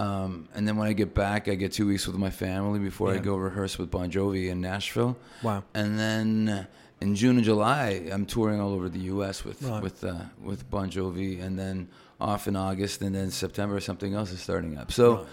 um, 0.00 0.48
and 0.54 0.66
then 0.66 0.78
when 0.78 0.88
I 0.88 0.94
get 0.94 1.14
back, 1.14 1.46
I 1.46 1.54
get 1.54 1.72
two 1.72 1.86
weeks 1.86 2.06
with 2.06 2.16
my 2.16 2.30
family 2.30 2.78
before 2.78 3.12
I 3.12 3.18
go 3.18 3.36
rehearse 3.36 3.76
with 3.78 3.90
Bon 3.90 4.10
Jovi 4.10 4.48
in 4.48 4.60
Nashville. 4.62 5.14
Wow. 5.42 5.62
And 5.74 5.98
then 5.98 6.48
uh, 6.48 6.64
in 7.02 7.14
June 7.14 7.36
and 7.36 7.44
July, 7.44 8.08
I'm 8.10 8.24
touring 8.24 8.60
all 8.60 8.72
over 8.72 8.88
the 8.88 9.00
U.S. 9.14 9.44
with 9.44 9.62
Right. 9.62 9.82
with 9.82 10.02
uh, 10.02 10.22
with 10.42 10.70
Bon 10.70 10.88
Jovi, 10.90 11.42
and 11.42 11.58
then 11.58 11.88
off 12.18 12.48
in 12.48 12.56
August, 12.56 13.02
and 13.02 13.14
then 13.14 13.30
September 13.30 13.78
something 13.78 14.14
else 14.14 14.32
is 14.32 14.40
starting 14.40 14.78
up. 14.78 14.90
So, 14.90 15.26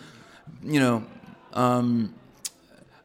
you 0.61 0.81
know, 0.81 1.05
um, 1.53 2.13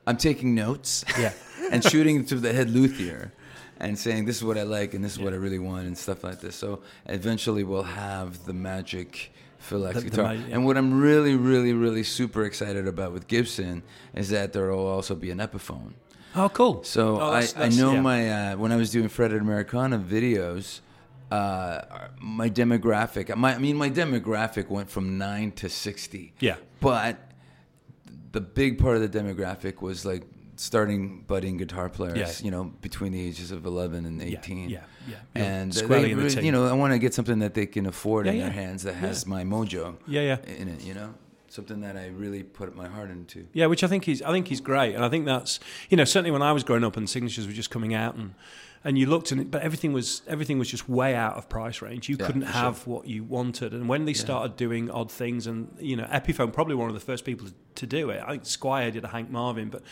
I'm 0.04 0.16
taking 0.16 0.56
notes. 0.56 1.04
Yeah. 1.16 1.32
and 1.70 1.84
shooting 1.84 2.24
to 2.26 2.34
the 2.34 2.52
head 2.52 2.70
luthier 2.70 3.32
and 3.78 3.96
saying 3.96 4.24
this 4.24 4.36
is 4.36 4.44
what 4.44 4.58
I 4.58 4.64
like 4.64 4.94
and 4.94 5.04
this 5.04 5.12
is 5.12 5.20
what 5.20 5.32
I 5.32 5.36
really 5.36 5.60
want 5.60 5.86
and 5.86 5.96
stuff 5.96 6.24
like 6.24 6.40
this. 6.40 6.56
So 6.56 6.80
eventually 7.06 7.62
we'll 7.62 7.82
have 7.84 8.44
the 8.46 8.52
magic 8.52 9.32
Phil 9.62 9.86
X 9.86 9.94
The- 9.94 10.00
the 10.02 10.10
guitar. 10.10 10.34
yeah. 10.34 10.42
And 10.54 10.64
what 10.66 10.76
I'm 10.76 11.00
really, 11.00 11.34
really, 11.36 11.72
really 11.72 12.02
super 12.02 12.44
excited 12.44 12.86
about 12.86 13.12
with 13.12 13.26
Gibson 13.28 13.82
is 14.14 14.28
that 14.30 14.52
there 14.52 14.70
will 14.70 14.86
also 14.86 15.14
be 15.14 15.30
an 15.30 15.38
Epiphone. 15.38 15.92
Oh, 16.34 16.48
cool. 16.48 16.82
So 16.84 17.20
Oh, 17.20 17.30
I, 17.30 17.40
that's- 17.42 17.54
I 17.56 17.68
know 17.80 17.92
yeah. 17.92 18.00
my 18.00 18.30
uh, 18.52 18.56
when 18.56 18.72
I 18.72 18.76
was 18.76 18.90
doing 18.90 19.08
Fretted 19.08 19.40
Americana 19.40 19.98
videos, 19.98 20.80
uh, 21.30 22.08
my 22.20 22.48
demographic. 22.50 23.34
My, 23.36 23.54
I 23.54 23.58
mean, 23.58 23.76
my 23.76 23.90
demographic 23.90 24.68
went 24.68 24.90
from 24.90 25.18
nine 25.18 25.52
to 25.52 25.68
sixty. 25.68 26.32
Yeah. 26.40 26.56
But 26.80 27.18
the 28.32 28.40
big 28.40 28.78
part 28.78 28.96
of 28.96 29.02
the 29.02 29.18
demographic 29.18 29.80
was 29.82 30.04
like 30.06 30.22
starting 30.62 31.22
budding 31.26 31.56
guitar 31.56 31.88
players, 31.88 32.18
Yeah. 32.40 32.44
you 32.44 32.50
know, 32.50 32.64
between 32.80 33.12
the 33.12 33.20
ages 33.20 33.50
of 33.50 33.66
11 33.66 34.06
and 34.06 34.22
18. 34.22 34.70
Yeah, 34.70 34.80
yeah. 35.08 35.16
And 35.34 35.74
Squarely 35.74 36.14
they, 36.14 36.28
the 36.28 36.44
you 36.44 36.52
know, 36.52 36.66
I 36.66 36.72
want 36.72 36.92
to 36.92 36.98
get 36.98 37.12
something 37.14 37.40
that 37.40 37.54
they 37.54 37.66
can 37.66 37.86
afford 37.86 38.26
in 38.26 38.36
Yeah, 38.36 38.44
their 38.44 38.52
hands 38.52 38.82
that 38.84 38.94
has 38.94 39.26
my 39.26 39.42
mojo 39.44 39.96
Yeah, 40.06 40.20
yeah. 40.22 40.54
in 40.56 40.68
it, 40.68 40.82
you 40.84 40.94
know? 40.94 41.14
Something 41.48 41.80
that 41.82 41.96
I 41.98 42.06
really 42.08 42.42
put 42.44 42.74
my 42.74 42.88
heart 42.88 43.10
into. 43.10 43.46
Yeah, 43.52 43.66
which 43.66 43.84
I 43.84 43.86
think 43.86 44.04
he's 44.04 44.22
I 44.22 44.30
think 44.32 44.48
he's 44.48 44.62
great, 44.62 44.94
and 44.94 45.04
I 45.04 45.10
think 45.10 45.26
that's 45.26 45.60
you 45.90 45.98
know 45.98 46.04
certainly 46.04 46.30
when 46.30 46.40
I 46.40 46.50
was 46.52 46.64
growing 46.64 46.82
up 46.82 46.96
and 46.96 47.06
signatures 47.10 47.46
were 47.46 47.52
just 47.52 47.68
coming 47.70 47.92
out 47.92 48.14
and 48.14 48.34
and 48.84 48.96
you 48.98 49.04
looked 49.06 49.30
and 49.32 49.40
it, 49.42 49.50
but 49.50 49.60
everything 49.60 49.92
was 49.92 50.22
everything 50.26 50.58
was 50.58 50.70
just 50.70 50.88
way 50.88 51.14
out 51.14 51.34
of 51.36 51.50
price 51.50 51.82
range. 51.82 52.08
You 52.08 52.16
Yeah, 52.18 52.24
couldn't 52.26 52.42
for 52.46 52.52
sure. 52.52 52.60
have 52.62 52.86
what 52.86 53.06
you 53.06 53.22
wanted, 53.22 53.74
and 53.74 53.86
when 53.86 54.06
they 54.06 54.14
started 54.14 54.56
doing 54.56 54.90
odd 54.90 55.10
things, 55.12 55.46
and 55.46 55.68
you 55.78 55.94
know 55.94 56.04
Epiphone 56.04 56.54
probably 56.54 56.74
one 56.74 56.88
of 56.88 56.94
the 56.94 57.00
first 57.00 57.26
people 57.26 57.48
to 57.74 57.86
do 57.86 58.08
it. 58.08 58.22
I 58.26 58.30
think 58.30 58.44
Squier 58.44 58.90
did 58.90 59.04
a 59.04 59.08
Hank 59.08 59.28
Marvin, 59.30 59.68
but 59.68 59.82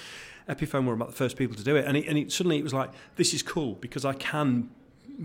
Epiphone 0.54 0.84
were 0.86 0.94
about 0.94 1.08
the 1.08 1.14
first 1.16 1.36
people 1.36 1.56
to 1.56 1.64
do 1.64 1.76
it, 1.76 1.84
and 1.86 1.96
it, 1.96 2.06
and 2.08 2.18
it, 2.18 2.32
suddenly 2.32 2.58
it 2.58 2.64
was 2.64 2.74
like 2.74 2.90
this 3.16 3.32
is 3.34 3.42
cool 3.42 3.74
because 3.74 4.04
I 4.04 4.12
can 4.14 4.70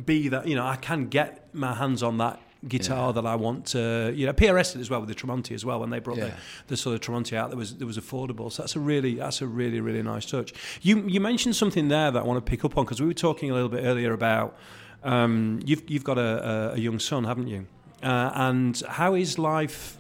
be 0.05 0.27
that 0.29 0.47
you 0.47 0.55
know 0.55 0.65
I 0.65 0.75
can 0.75 1.07
get 1.07 1.53
my 1.53 1.73
hands 1.73 2.03
on 2.03 2.17
that 2.19 2.39
guitar 2.67 3.07
Yeah. 3.07 3.11
that 3.21 3.25
I 3.27 3.35
want 3.35 3.65
to 3.67 4.11
you 4.15 4.25
know 4.25 4.33
PRS 4.33 4.73
did 4.73 4.81
as 4.81 4.89
well 4.89 4.99
with 4.99 5.09
the 5.09 5.15
Tremonti 5.15 5.53
as 5.53 5.63
well 5.63 5.79
when 5.79 5.89
they 5.91 5.99
brought 5.99 6.17
Yeah. 6.17 6.25
the, 6.25 6.33
the 6.69 6.77
sort 6.77 6.95
of 6.95 7.01
Tremonti 7.01 7.33
out 7.37 7.49
that 7.51 7.55
was 7.57 7.75
that 7.77 7.85
was 7.85 7.97
affordable 7.97 8.51
so 8.51 8.63
that's 8.63 8.75
a 8.75 8.79
really 8.79 9.15
that's 9.15 9.41
a 9.41 9.47
really 9.47 9.79
really 9.81 10.01
nice 10.01 10.25
touch 10.25 10.51
you 10.81 11.07
you 11.07 11.19
mentioned 11.21 11.55
something 11.55 11.87
there 11.89 12.09
that 12.11 12.19
I 12.19 12.25
want 12.25 12.43
to 12.43 12.49
pick 12.49 12.65
up 12.65 12.77
on 12.77 12.83
because 12.85 12.99
we 12.99 13.07
were 13.07 13.13
talking 13.13 13.51
a 13.51 13.53
little 13.53 13.69
bit 13.69 13.83
earlier 13.85 14.13
about 14.13 14.57
um, 15.03 15.59
you've 15.65 15.83
you've 15.89 16.03
got 16.03 16.17
a, 16.17 16.71
a, 16.71 16.73
a 16.73 16.77
young 16.79 16.99
son 16.99 17.23
haven't 17.25 17.47
you 17.47 17.67
uh, 18.01 18.31
and 18.33 18.81
how 18.89 19.13
is 19.13 19.37
life 19.37 19.97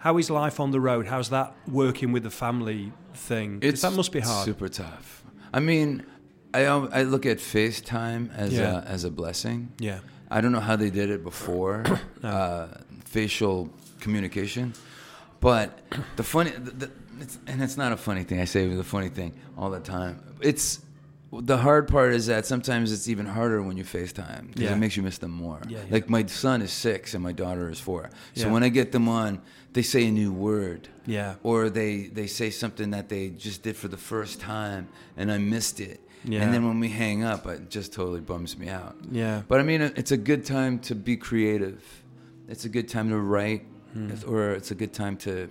how 0.00 0.18
is 0.18 0.28
life 0.30 0.58
on 0.60 0.70
the 0.70 0.80
road 0.80 1.06
how's 1.06 1.28
that 1.30 1.48
working 1.68 2.12
with 2.14 2.22
the 2.22 2.30
family 2.30 2.92
thing 3.14 3.60
that 3.60 3.92
must 3.94 4.12
be 4.12 4.20
hard 4.20 4.44
Super 4.44 4.68
tough. 4.68 5.08
I 5.52 5.60
mean, 5.60 6.04
I 6.54 6.62
I 6.98 7.02
look 7.12 7.24
at 7.26 7.38
FaceTime 7.38 8.22
as 8.44 8.52
Yeah. 8.52 8.78
a, 8.82 8.94
as 8.94 9.04
a 9.04 9.10
blessing. 9.10 9.58
yeah 9.78 10.00
I 10.30 10.40
don't 10.40 10.52
know 10.52 10.60
how 10.70 10.76
they 10.76 10.90
did 10.90 11.08
it 11.10 11.22
before, 11.24 11.84
uh, 12.22 12.68
facial 13.04 13.68
communication. 14.00 14.74
But 15.40 15.80
the 16.16 16.22
funny, 16.22 16.50
the, 16.50 16.70
the, 16.70 16.90
it's, 17.20 17.38
and 17.48 17.60
it's 17.62 17.76
not 17.76 17.90
a 17.92 17.96
funny 17.96 18.22
thing. 18.24 18.38
I 18.40 18.44
say 18.44 18.68
the 18.68 18.84
funny 18.84 19.08
thing 19.08 19.32
all 19.58 19.70
the 19.70 19.80
time. 19.80 20.14
It's 20.40 20.66
the 21.32 21.58
hard 21.58 21.86
part 21.86 22.12
is 22.12 22.26
that 22.26 22.44
sometimes 22.46 22.92
it's 22.92 23.08
even 23.08 23.24
harder 23.26 23.62
when 23.62 23.76
you 23.76 23.84
FaceTime 23.84 24.48
because 24.48 24.62
Yeah. 24.62 24.72
it 24.74 24.78
makes 24.78 24.96
you 24.96 25.02
miss 25.04 25.18
them 25.18 25.30
more. 25.30 25.60
Yeah, 25.68 25.78
yeah. 25.78 25.84
Like 25.90 26.08
my 26.10 26.26
son 26.26 26.60
is 26.62 26.72
six 26.72 27.14
and 27.14 27.22
my 27.22 27.32
daughter 27.32 27.70
is 27.70 27.78
four. 27.78 28.10
So 28.34 28.50
when 28.50 28.62
I 28.64 28.68
get 28.68 28.90
them 28.92 29.08
on, 29.08 29.40
they 29.72 29.82
say 29.82 30.06
a 30.06 30.10
new 30.10 30.32
word 30.32 30.88
yeah 31.06 31.34
or 31.44 31.70
they 31.70 32.08
they 32.12 32.26
say 32.26 32.50
something 32.50 32.90
that 32.90 33.08
they 33.08 33.30
just 33.30 33.62
did 33.62 33.76
for 33.76 33.86
the 33.88 33.96
first 33.96 34.40
time 34.40 34.88
and 35.16 35.30
I 35.30 35.38
missed 35.38 35.78
it. 35.80 36.00
Yeah. 36.24 36.42
And 36.42 36.52
then 36.52 36.66
when 36.66 36.80
we 36.80 36.88
hang 36.88 37.22
up, 37.22 37.46
it 37.46 37.70
just 37.70 37.92
totally 37.92 38.20
bums 38.20 38.58
me 38.58 38.68
out. 38.68 38.96
yeah 39.12 39.42
But 39.48 39.60
I 39.60 39.62
mean, 39.62 39.80
it's 39.82 40.10
a 40.12 40.16
good 40.18 40.44
time 40.44 40.78
to 40.80 40.94
be 40.94 41.16
creative. 41.16 41.80
It's 42.48 42.64
a 42.64 42.68
good 42.68 42.88
time 42.88 43.08
to 43.10 43.18
write. 43.18 43.62
It's- 43.94 44.24
or 44.24 44.50
it's 44.58 44.70
a 44.72 44.74
good 44.74 44.92
time 44.92 45.16
to 45.18 45.48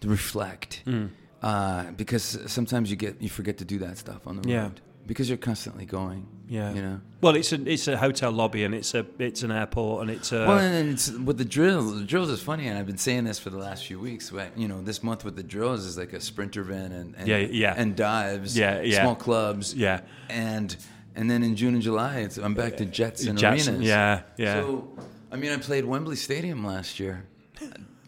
to 0.00 0.08
reflect. 0.08 0.82
Hmm. 0.84 1.06
Uh, 1.44 1.90
because 2.02 2.38
sometimes 2.46 2.90
you 2.90 2.96
get 2.96 3.20
you 3.20 3.28
forget 3.28 3.56
to 3.58 3.64
do 3.64 3.78
that 3.78 3.98
stuff 3.98 4.26
on 4.26 4.34
the 4.40 4.48
Yeah. 4.48 4.62
road 4.62 4.80
because 5.06 5.28
you're 5.28 5.36
constantly 5.50 5.84
going. 5.84 6.22
yeah 6.48 6.72
You 6.76 6.82
know. 6.86 6.98
well 7.20 7.36
it's 7.36 7.52
a 7.52 7.58
it's 7.74 7.86
a 7.88 7.96
hotel 8.06 8.32
lobby 8.32 8.64
and 8.66 8.74
it's 8.74 8.92
a 8.94 9.02
it's 9.18 9.42
an 9.42 9.50
airport 9.60 9.96
and 10.02 10.08
it's 10.16 10.30
a 10.32 10.40
well, 10.48 10.58
and 10.58 10.88
it's 10.94 11.06
with 11.28 11.36
the 11.44 11.44
drills. 11.56 11.86
The 12.00 12.06
drills 12.12 12.30
is 12.36 12.40
funny, 12.50 12.64
and 12.68 12.78
I've 12.78 12.86
been 12.92 13.02
saying 13.08 13.24
this 13.28 13.38
for 13.44 13.50
the 13.50 13.58
last 13.68 13.80
few 13.88 13.98
weeks. 14.08 14.30
But 14.30 14.48
you 14.62 14.68
know, 14.70 14.80
this 14.90 15.02
month 15.02 15.22
with 15.26 15.36
the 15.36 15.42
drills 15.54 15.84
is 15.84 15.94
like 16.02 16.12
a 16.14 16.20
sprinter 16.20 16.62
van 16.70 16.90
and, 16.92 17.14
and 17.18 17.28
Yeah, 17.28 17.38
yeah. 17.64 17.74
and 17.80 17.94
dives, 17.96 18.56
Yeah, 18.56 18.80
yeah. 18.82 19.02
small 19.02 19.16
clubs, 19.26 19.74
yeah 19.74 20.00
and 20.30 20.68
and 21.16 21.24
then 21.30 21.42
in 21.42 21.54
June 21.60 21.74
and 21.74 21.82
July, 21.82 22.14
it's, 22.26 22.38
I'm 22.38 22.54
back 22.54 22.76
to 22.78 22.86
jets 22.86 23.26
and 23.26 23.38
Jets, 23.38 23.68
arenas. 23.68 23.86
yeah 23.86 24.22
yeah 24.36 24.54
So, 24.62 24.88
I 25.32 25.36
mean, 25.36 25.52
I 25.52 25.58
played 25.58 25.84
Wembley 25.84 26.16
Stadium 26.16 26.64
last 26.66 26.98
year, 26.98 27.16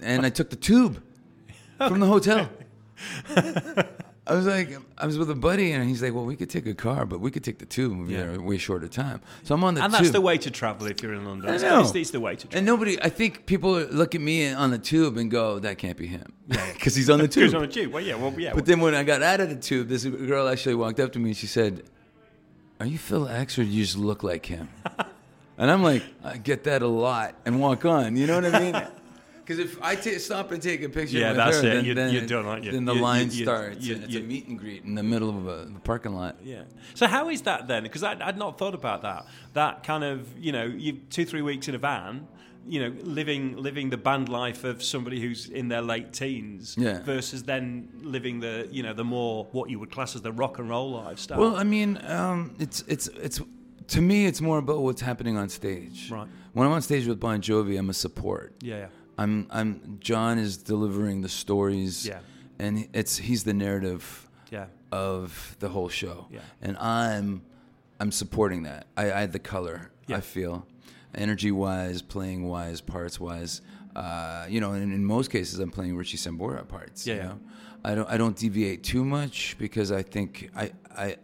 and 0.02 0.24
I 0.26 0.30
took 0.30 0.48
the 0.50 0.56
tube 0.70 0.94
from 1.78 2.00
the 2.00 2.06
hotel. 2.06 2.48
I 4.28 4.34
was 4.34 4.44
like, 4.46 4.76
I 4.98 5.06
was 5.06 5.18
with 5.18 5.30
a 5.30 5.36
buddy, 5.36 5.70
and 5.70 5.88
he's 5.88 6.02
like, 6.02 6.12
"Well, 6.12 6.24
we 6.24 6.34
could 6.34 6.50
take 6.50 6.66
a 6.66 6.74
car, 6.74 7.06
but 7.06 7.20
we 7.20 7.30
could 7.30 7.44
take 7.44 7.58
the 7.60 7.66
tube, 7.66 7.92
and 7.92 8.00
we'd 8.00 8.08
be 8.08 8.14
Yeah. 8.14 8.22
there 8.22 8.32
in 8.32 8.44
way 8.44 8.58
shorter 8.58 8.88
time." 8.88 9.20
So 9.44 9.54
I'm 9.54 9.62
on 9.62 9.74
the 9.74 9.80
tube. 9.80 9.84
and 9.84 9.92
tube, 9.94 10.02
that's 10.02 10.12
the 10.12 10.20
way 10.20 10.36
to 10.38 10.50
travel 10.50 10.88
if 10.88 11.00
you're 11.00 11.14
in 11.14 11.24
London. 11.24 11.48
I 11.48 11.54
It's, 11.54 11.62
know. 11.62 11.80
it's, 11.80 11.94
it's 11.94 12.10
the 12.10 12.18
way 12.18 12.34
to 12.34 12.48
travel. 12.48 12.56
and 12.58 12.66
nobody. 12.66 13.00
I 13.00 13.08
think 13.08 13.46
people 13.46 13.74
look 13.74 14.16
at 14.16 14.20
me 14.20 14.52
on 14.52 14.72
the 14.72 14.78
tube 14.78 15.16
and 15.16 15.30
go, 15.30 15.60
"That 15.60 15.78
can't 15.78 15.96
be 15.96 16.08
him," 16.08 16.32
because 16.48 16.96
he's 16.98 17.08
on 17.08 17.20
the 17.20 17.28
tube. 17.36 17.54
on 17.54 17.62
a 17.62 17.68
tube? 17.68 17.92
Well, 17.92 18.02
yeah, 18.02 18.16
well, 18.16 18.34
yeah. 18.36 18.52
But 18.52 18.66
then 18.66 18.80
when 18.80 18.96
I 18.96 19.04
got 19.04 19.22
out 19.22 19.38
of 19.40 19.48
the 19.48 19.56
tube, 19.56 19.86
this 19.86 20.04
girl 20.04 20.48
actually 20.48 20.74
walked 20.74 20.98
up 20.98 21.12
to 21.12 21.20
me 21.20 21.30
and 21.30 21.36
she 21.36 21.46
said, 21.46 21.84
Are 22.80 22.86
you 22.86 22.98
Phil 22.98 23.28
X 23.28 23.58
or 23.60 23.62
do 23.64 23.70
you 23.70 23.84
just 23.84 23.96
look 23.96 24.24
like 24.24 24.44
him? 24.46 24.68
and 25.56 25.70
I'm 25.70 25.84
like, 25.84 26.02
I 26.24 26.36
get 26.38 26.64
that 26.64 26.82
a 26.82 26.88
lot 26.88 27.36
and 27.46 27.60
walk 27.60 27.84
on. 27.84 28.16
You 28.16 28.26
know 28.26 28.40
what 28.40 28.52
I 28.54 28.60
mean? 28.60 28.82
Because 29.46 29.60
if 29.60 29.80
I 29.80 29.94
stop 29.94 30.50
and 30.50 30.60
take 30.60 30.82
a 30.82 30.88
picture 30.88 31.18
Yeah, 31.18 31.28
with 31.28 31.36
that's 31.36 31.60
her, 31.60 31.68
it. 31.68 31.74
then, 31.74 31.84
You- 31.84 31.94
then, 31.94 32.26
done, 32.26 32.46
aren't 32.46 32.64
you? 32.64 32.72
then 32.72 32.84
the 32.84 32.92
You- 32.94 32.98
you- 32.98 33.04
line 33.04 33.26
you- 33.30 33.44
starts 33.44 33.86
you- 33.86 33.94
and 33.94 34.04
it's 34.04 34.12
you- 34.12 34.20
a 34.20 34.22
meet 34.24 34.48
and 34.48 34.58
greet 34.58 34.82
in 34.84 34.96
the 34.96 35.04
middle 35.04 35.28
of 35.30 35.46
a, 35.46 35.66
the 35.72 35.78
parking 35.84 36.14
lot. 36.14 36.36
Yeah. 36.42 36.62
So 36.94 37.06
how 37.06 37.28
is 37.28 37.42
that 37.42 37.68
then? 37.68 37.84
Because 37.84 38.02
I'd 38.02 38.36
not 38.36 38.58
thought 38.58 38.74
about 38.74 39.02
that. 39.02 39.24
That 39.52 39.84
kind 39.84 40.02
of 40.02 40.26
you 40.36 40.50
know, 40.50 40.64
you 40.64 40.94
two 41.10 41.24
three 41.24 41.42
weeks 41.42 41.68
in 41.68 41.76
a 41.76 41.78
van, 41.78 42.26
you 42.66 42.80
know, 42.80 42.92
living 43.04 43.56
living 43.56 43.90
the 43.90 43.96
band 43.96 44.28
life 44.28 44.64
of 44.64 44.82
somebody 44.82 45.20
who's 45.20 45.48
in 45.48 45.68
their 45.68 45.82
late 45.82 46.12
teens, 46.12 46.74
Yeah. 46.76 47.00
versus 47.04 47.44
then 47.44 47.88
living 48.02 48.40
the 48.40 48.66
you 48.72 48.82
know 48.82 48.94
the 48.94 49.04
more 49.04 49.46
what 49.52 49.70
you 49.70 49.78
would 49.78 49.92
class 49.92 50.16
as 50.16 50.22
the 50.22 50.32
rock 50.32 50.58
and 50.58 50.68
roll 50.68 50.90
lifestyle. 50.90 51.38
Well, 51.38 51.54
I 51.54 51.62
mean, 51.62 52.00
um, 52.08 52.56
it's 52.58 52.82
it's 52.88 53.06
it's 53.22 53.40
to 53.88 54.00
me, 54.00 54.26
it's 54.26 54.40
more 54.40 54.58
about 54.58 54.80
what's 54.82 55.02
happening 55.02 55.36
on 55.36 55.48
stage. 55.48 56.10
Right. 56.10 56.26
When 56.54 56.66
I'm 56.66 56.72
on 56.72 56.82
stage 56.82 57.06
with 57.06 57.20
Bon 57.20 57.40
Jovi, 57.40 57.78
I'm 57.78 57.90
a 57.90 57.94
support. 57.94 58.54
yeah, 58.60 58.76
yeah, 58.78 58.86
I'm 59.18 59.46
I'm 59.50 59.98
John 60.00 60.38
is 60.38 60.56
delivering 60.58 61.22
the 61.22 61.28
stories. 61.28 62.06
Yeah. 62.06 62.20
And 62.58 62.88
it's 62.92 63.16
he's 63.18 63.44
the 63.44 63.52
narrative 63.54 64.28
yeah, 64.50 64.66
of 64.92 65.56
the 65.58 65.68
whole 65.68 65.88
show. 65.88 66.26
Yeah. 66.30 66.40
And 66.62 66.76
I'm 66.78 67.42
I'm 68.00 68.12
supporting 68.12 68.62
that. 68.64 68.86
I, 68.96 69.12
I 69.12 69.20
had 69.20 69.32
the 69.32 69.38
color. 69.38 69.90
Yeah. 70.06 70.18
I 70.18 70.20
feel, 70.20 70.66
energy 71.14 71.50
wise, 71.50 72.00
playing 72.02 72.46
wise, 72.48 72.80
parts 72.80 73.18
wise. 73.18 73.60
Uh, 73.94 74.46
you 74.48 74.60
know, 74.60 74.72
and 74.72 74.92
in 74.92 75.04
most 75.04 75.30
cases, 75.30 75.58
I'm 75.58 75.70
playing 75.70 75.96
Richie 75.96 76.18
Sambora 76.18 76.66
parts. 76.68 77.06
Yeah, 77.06 77.14
You 77.14 77.20
yeah. 77.20 77.34
I 77.84 77.94
don't 77.94 78.08
I 78.10 78.16
don't 78.18 78.36
deviate 78.36 78.82
too 78.84 79.04
much 79.04 79.56
because 79.58 79.90
I 79.92 80.02
think 80.02 80.50
I 80.56 80.72
I 80.96 81.16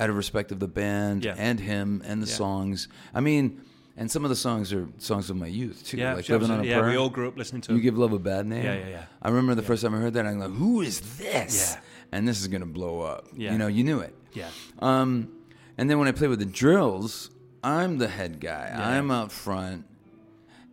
out 0.00 0.10
of 0.10 0.16
respect 0.16 0.52
of 0.52 0.58
the 0.60 0.68
band 0.68 1.24
Yeah. 1.24 1.34
and 1.38 1.58
him 1.60 2.02
and 2.04 2.22
the 2.22 2.26
Yeah. 2.28 2.34
songs. 2.34 2.88
I 3.14 3.20
mean. 3.20 3.62
And 4.00 4.08
some 4.08 4.24
of 4.24 4.28
the 4.30 4.36
songs 4.36 4.72
are 4.72 4.86
songs 4.98 5.28
of 5.28 5.36
my 5.36 5.48
youth 5.48 5.84
too, 5.84 5.96
yeah. 5.96 6.14
like 6.14 6.28
"Living 6.28 6.50
on 6.52 6.60
a 6.60 6.64
yeah. 6.64 6.78
Prayer." 6.78 6.90
We 6.92 6.96
all 6.96 7.10
grew 7.10 7.26
up 7.26 7.36
listening 7.36 7.62
to. 7.62 7.74
You 7.74 7.80
give 7.80 7.98
love 7.98 8.12
a 8.12 8.18
bad 8.18 8.46
name. 8.46 8.64
Yeah, 8.64 8.74
yeah, 8.78 8.88
yeah. 8.88 9.04
I 9.20 9.28
remember 9.28 9.54
the 9.56 9.62
first 9.66 9.82
time 9.82 9.92
I 9.94 9.98
heard 9.98 10.14
that, 10.14 10.24
I'm 10.24 10.38
like, 10.38 10.52
"Who 10.52 10.82
is 10.82 11.00
this?" 11.18 11.74
Yeah. 11.74 11.80
And 12.12 12.26
this 12.28 12.40
is 12.40 12.46
gonna 12.46 12.64
blow 12.80 13.00
up. 13.00 13.26
Yeah. 13.34 13.52
You 13.52 13.58
know, 13.58 13.66
you 13.66 13.82
knew 13.84 13.98
it. 14.00 14.14
yeah, 14.32 14.48
Um, 14.78 15.32
and 15.76 15.90
then 15.90 15.98
when 15.98 16.06
I 16.08 16.12
play 16.12 16.28
with 16.28 16.38
the 16.38 16.46
drills, 16.62 17.30
I'm 17.64 17.98
the 17.98 18.08
head 18.08 18.38
guy. 18.40 18.68
Yeah. 18.70 18.88
I'm 18.88 19.10
out 19.10 19.32
front, 19.32 19.84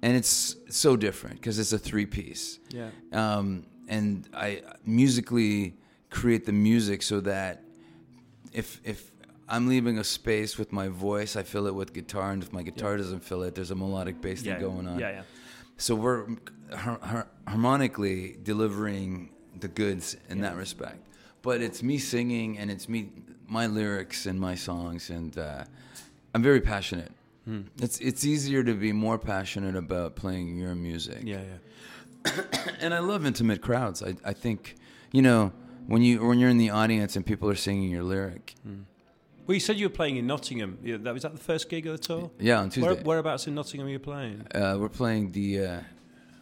and 0.04 0.16
it's 0.16 0.56
so 0.70 0.96
different 0.96 1.38
because 1.38 1.58
it's 1.58 1.74
a 1.74 1.80
three 1.80 2.06
piece. 2.06 2.60
yeah, 2.70 2.90
Um, 3.12 3.66
and 3.88 4.30
I 4.34 4.62
musically 4.86 5.78
create 6.12 6.46
the 6.46 6.54
music 6.54 7.02
so 7.02 7.22
that 7.22 7.64
if 8.54 8.80
if 8.84 9.12
I'm 9.48 9.68
leaving 9.68 10.00
a 10.00 10.04
space 10.04 10.58
with 10.58 10.72
my 10.72 10.88
voice, 10.88 11.36
I 11.36 11.44
fill 11.44 11.68
it 11.68 11.76
with 11.76 11.94
guitar, 11.94 12.32
and 12.32 12.42
if 12.42 12.52
my 12.52 12.64
guitar 12.64 12.98
doesn't 12.98 13.24
fill 13.24 13.44
it, 13.44 13.54
there's 13.56 13.72
a 13.72 13.76
melodic 13.76 14.20
bass 14.22 14.42
yeah, 14.42 14.54
thing 14.54 14.62
going 14.62 14.88
on. 14.88 15.00
Yeah, 15.00 15.12
yeah. 15.12 15.22
So 15.78 15.94
we're 15.94 16.26
har- 16.74 17.00
har- 17.02 17.28
harmonically 17.48 18.38
delivering 18.42 19.30
the 19.60 19.68
goods 19.68 20.18
in 20.30 20.42
that 20.42 20.56
respect. 20.56 21.08
But 21.42 21.62
it's 21.62 21.84
me 21.84 21.98
singing 21.98 22.58
and 22.58 22.72
it's 22.72 22.90
me 22.90 23.10
my 23.48 23.68
lyrics 23.68 24.26
and 24.26 24.40
my 24.40 24.56
songs 24.56 25.10
and 25.12 25.38
uh, 25.38 25.64
I'm 26.34 26.42
very 26.42 26.62
passionate. 26.62 27.12
Hmm. 27.46 27.62
It's 27.80 28.00
it's 28.00 28.26
easier 28.26 28.64
to 28.64 28.74
be 28.74 28.92
more 28.92 29.20
passionate 29.20 29.76
about 29.76 30.16
playing 30.16 30.58
your 30.58 30.74
music. 30.74 31.20
Yeah, 31.24 31.42
yeah. 31.42 32.42
And 32.82 32.94
I 32.94 33.00
love 33.00 33.26
intimate 33.26 33.62
crowds. 33.62 34.02
I 34.02 34.16
I 34.26 34.34
think 34.34 34.76
you 35.12 35.22
know 35.22 35.52
when 35.86 36.02
you 36.02 36.26
when 36.26 36.40
you're 36.40 36.50
in 36.50 36.58
the 36.58 36.72
audience 36.72 37.16
and 37.16 37.24
people 37.26 37.48
are 37.50 37.56
singing 37.56 37.92
your 37.92 38.04
lyric. 38.04 38.56
Well, 39.46 39.54
you 39.54 39.60
said 39.60 39.78
you 39.78 39.86
were 39.88 39.94
playing 39.94 40.18
in 40.18 40.26
Nottingham. 40.28 40.80
Yeah, 40.84 40.98
that 40.98 41.14
was 41.14 41.24
that 41.24 41.34
the 41.34 41.40
first 41.44 41.70
gig 41.70 41.86
of 41.88 41.94
the 41.94 41.98
tour. 42.00 42.32
Yeah, 42.40 42.60
on 42.60 42.70
Tuesday. 42.70 42.94
Where, 42.94 43.04
whereabouts 43.04 43.48
in 43.48 43.56
Nottingham 43.56 43.88
are 43.88 43.92
you 43.92 44.00
playing? 44.00 44.46
uh, 44.56 44.78
we're 44.80 44.90
playing 44.90 45.32
the 45.32 45.60
uh, 45.66 45.80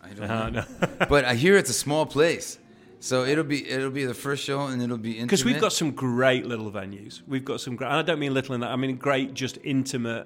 I 0.03 0.09
don't 0.09 0.29
Uh, 0.31 0.49
know. 0.49 0.65
no. 0.81 0.87
but 1.09 1.25
I 1.25 1.35
hear 1.35 1.57
it's 1.57 1.69
a 1.69 1.73
small 1.85 2.05
place. 2.05 2.59
So 3.03 3.25
it'll 3.25 3.43
be 3.43 3.69
it'll 3.69 3.91
be 3.91 4.05
the 4.05 4.13
first 4.13 4.45
show 4.45 4.61
and 4.67 4.81
it'll 4.81 4.97
be 4.97 5.09
intimate. 5.11 5.25
Because 5.27 5.43
we've 5.43 5.59
got 5.59 5.73
some 5.73 5.91
great 5.91 6.45
little 6.45 6.71
venues. 6.71 7.21
We've 7.27 7.43
got 7.43 7.59
some 7.59 7.75
great, 7.75 7.87
and 7.89 7.97
I 7.97 8.01
don't 8.01 8.17
mean 8.17 8.33
little 8.33 8.55
in 8.55 8.61
that. 8.61 8.71
I 8.71 8.77
mean 8.77 8.95
great, 8.95 9.33
just 9.33 9.57
intimate. 9.61 10.25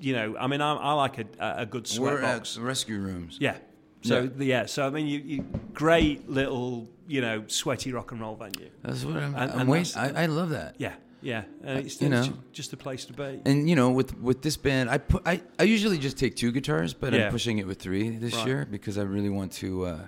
You 0.00 0.12
know, 0.12 0.36
I 0.38 0.46
mean, 0.46 0.60
I, 0.60 0.74
I 0.74 0.92
like 0.92 1.16
a, 1.16 1.24
a 1.40 1.64
good 1.64 1.84
we're 1.98 2.18
sweat 2.18 2.24
at 2.24 2.36
box. 2.40 2.58
rescue 2.58 2.98
rooms. 2.98 3.38
Yeah. 3.40 3.56
So 4.02 4.24
Yeah. 4.36 4.44
yeah. 4.44 4.66
So 4.66 4.86
I 4.86 4.90
mean, 4.90 5.06
you, 5.06 5.18
you 5.20 5.44
great 5.72 6.28
little 6.28 6.90
you 7.08 7.22
know, 7.22 7.44
sweaty 7.46 7.90
rock 7.90 8.12
and 8.12 8.20
roll 8.20 8.36
venue. 8.36 8.68
That's 8.82 9.02
what 9.06 9.16
I'm. 9.16 9.34
And- 9.34 9.52
I'm 9.52 9.60
and 9.60 9.70
waiting. 9.70 9.96
I, 9.96 10.24
I 10.24 10.26
love 10.26 10.50
that. 10.50 10.74
Yeah, 10.76 10.92
yeah, 11.24 11.44
and 11.64 11.78
it's, 11.80 12.00
you 12.00 12.12
it's 12.12 12.28
know. 12.28 12.34
just 12.52 12.72
a 12.72 12.76
place 12.76 13.04
to 13.06 13.12
be. 13.12 13.40
And 13.46 13.68
you 13.68 13.74
know, 13.74 13.90
with 13.90 14.16
with 14.20 14.42
this 14.42 14.56
band, 14.56 14.90
I 14.90 14.98
put 14.98 15.22
I, 15.26 15.42
I 15.58 15.64
usually 15.64 15.98
just 15.98 16.16
take 16.18 16.36
two 16.36 16.52
guitars, 16.52 16.94
but 16.94 17.12
Yeah. 17.12 17.26
I'm 17.26 17.32
pushing 17.32 17.58
it 17.58 17.66
with 17.66 17.80
three 17.80 18.10
this 18.10 18.34
Right. 18.34 18.46
year 18.46 18.68
because 18.70 18.98
I 18.98 19.02
really 19.02 19.30
want 19.30 19.52
to. 19.54 19.86
Uh, 19.86 20.06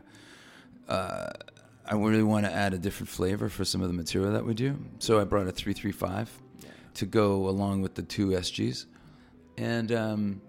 uh, 0.88 1.30
I 1.88 1.94
really 1.94 2.22
want 2.22 2.46
to 2.46 2.52
add 2.52 2.74
a 2.74 2.78
different 2.78 3.08
flavor 3.08 3.48
for 3.48 3.64
some 3.64 3.80
of 3.80 3.88
the 3.88 3.94
material 3.94 4.32
that 4.32 4.44
we 4.44 4.54
do. 4.54 4.76
So 4.98 5.20
I 5.20 5.24
brought 5.24 5.46
a 5.48 5.52
three 5.52 5.72
three 5.72 5.92
five 5.92 6.30
to 6.94 7.06
go 7.06 7.48
along 7.48 7.82
with 7.82 7.94
the 7.94 8.02
two 8.02 8.28
SGs, 8.28 8.86
and 9.56 9.90
um, 9.92 10.40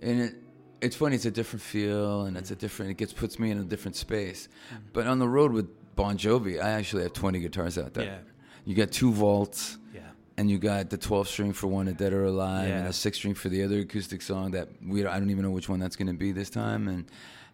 and 0.00 0.20
it. 0.22 0.34
It's 0.80 0.96
funny. 0.96 1.14
It's 1.14 1.26
a 1.26 1.30
different 1.30 1.62
feel, 1.62 2.22
and 2.22 2.36
it's 2.36 2.50
a 2.50 2.56
different. 2.56 2.90
It 2.90 2.96
gets 2.96 3.12
puts 3.12 3.38
me 3.38 3.52
in 3.52 3.58
a 3.58 3.62
different 3.62 3.94
space. 3.94 4.48
Mm-hmm. 4.48 4.84
But 4.92 5.06
on 5.06 5.20
the 5.20 5.28
road 5.28 5.52
with 5.52 5.68
Bon 5.94 6.18
Jovi, 6.18 6.60
I 6.60 6.70
actually 6.70 7.04
have 7.04 7.12
20 7.12 7.38
guitars 7.38 7.78
out 7.78 7.94
there. 7.94 8.04
Yeah. 8.04 8.18
You 8.64 8.74
got 8.76 8.90
two 8.92 9.12
vaults 9.12 9.78
Yeah, 9.94 10.00
and 10.36 10.50
you 10.50 10.58
got 10.58 10.90
the 10.90 10.96
12 10.98 11.28
string 11.28 11.52
for 11.52 11.66
one 11.66 11.88
of 11.88 11.96
Dead 11.96 12.12
or 12.12 12.24
Alive, 12.24 12.68
and 12.70 12.88
a 12.88 12.92
six 12.92 13.18
string 13.18 13.34
for 13.34 13.48
the 13.48 13.62
other 13.64 13.80
acoustic 13.80 14.22
song 14.22 14.52
that 14.52 14.68
we 14.86 15.04
I 15.06 15.18
don't 15.18 15.30
even 15.30 15.44
know 15.44 15.50
which 15.50 15.68
one 15.68 15.80
that's 15.80 15.96
going 15.96 16.08
to 16.08 16.14
be 16.14 16.32
this 16.32 16.50
time, 16.50 16.88
and 16.88 17.04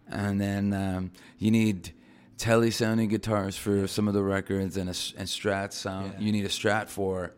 and 0.07 0.39
then 0.41 0.73
um, 0.73 1.11
you 1.37 1.51
need 1.51 1.91
tele 2.37 2.71
sounding 2.71 3.09
guitars 3.09 3.57
for 3.57 3.85
some 3.87 4.07
of 4.07 4.13
the 4.13 4.23
records 4.23 4.77
and 4.77 4.89
a 4.89 4.95
and 5.17 5.27
Strat 5.27 5.73
sound. 5.73 6.13
Yeah. 6.15 6.25
You 6.25 6.31
need 6.31 6.45
a 6.45 6.49
Strat 6.49 6.87
for 6.89 7.33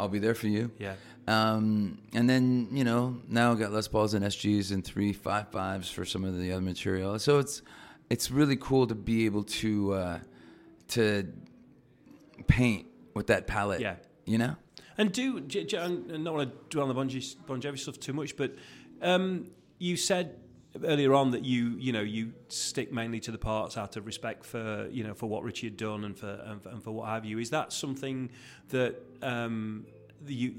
I'll 0.00 0.08
be 0.08 0.18
there 0.20 0.34
for 0.34 0.46
you. 0.46 0.70
yeah, 0.78 0.94
Um, 1.26 1.98
and 2.14 2.30
then 2.30 2.68
you 2.72 2.84
know 2.84 3.20
now 3.28 3.50
I've 3.52 3.58
got 3.58 3.72
Les 3.72 3.88
Pauls 3.88 4.14
and 4.14 4.24
SGs 4.24 4.70
and 4.72 4.84
three 4.84 5.12
five 5.12 5.48
fives 5.50 5.90
for 5.90 6.04
some 6.04 6.24
of 6.24 6.38
the 6.38 6.52
other 6.52 6.62
material. 6.62 7.18
So 7.18 7.38
it's 7.40 7.62
it's 8.10 8.30
really 8.30 8.56
cool 8.56 8.86
to 8.86 8.94
be 8.94 9.26
able 9.26 9.42
to 9.44 9.92
uh, 9.92 10.18
to 10.88 11.26
paint 12.46 12.86
with 13.18 13.26
that 13.26 13.46
palette. 13.46 13.80
Yeah. 13.82 13.96
you 14.24 14.38
know. 14.38 14.56
And 14.96 15.12
do 15.12 15.40
j- 15.40 15.64
j- 15.64 15.76
and 15.76 16.10
and 16.10 16.24
not 16.24 16.34
want 16.34 16.50
to 16.50 16.56
dwell 16.70 16.84
on 16.84 16.88
the 16.88 16.94
Bon 16.94 17.08
Jovi, 17.08 17.36
bon 17.46 17.60
Jovi 17.60 17.78
stuff 17.78 18.00
too 18.00 18.12
much, 18.12 18.36
but 18.36 18.54
um, 19.02 19.50
you 19.78 19.96
said 19.96 20.36
earlier 20.84 21.12
on 21.14 21.30
that 21.32 21.44
you 21.44 21.76
you 21.78 21.92
know 21.92 22.00
you 22.00 22.32
stick 22.48 22.92
mainly 22.92 23.20
to 23.20 23.30
the 23.30 23.38
parts 23.38 23.76
out 23.76 23.96
of 23.96 24.06
respect 24.06 24.44
for 24.44 24.88
you 24.90 25.04
know 25.04 25.14
for 25.14 25.26
what 25.26 25.42
Richie 25.44 25.66
had 25.68 25.76
done 25.76 26.04
and 26.04 26.16
for 26.18 26.30
and 26.46 26.62
for, 26.62 26.68
and 26.70 26.82
for 26.82 26.90
what 26.92 27.08
have 27.08 27.24
you. 27.24 27.38
Is 27.38 27.50
that 27.50 27.72
something 27.72 28.30
that 28.70 28.96
um, 29.22 29.86
that 30.24 30.32
you 30.32 30.54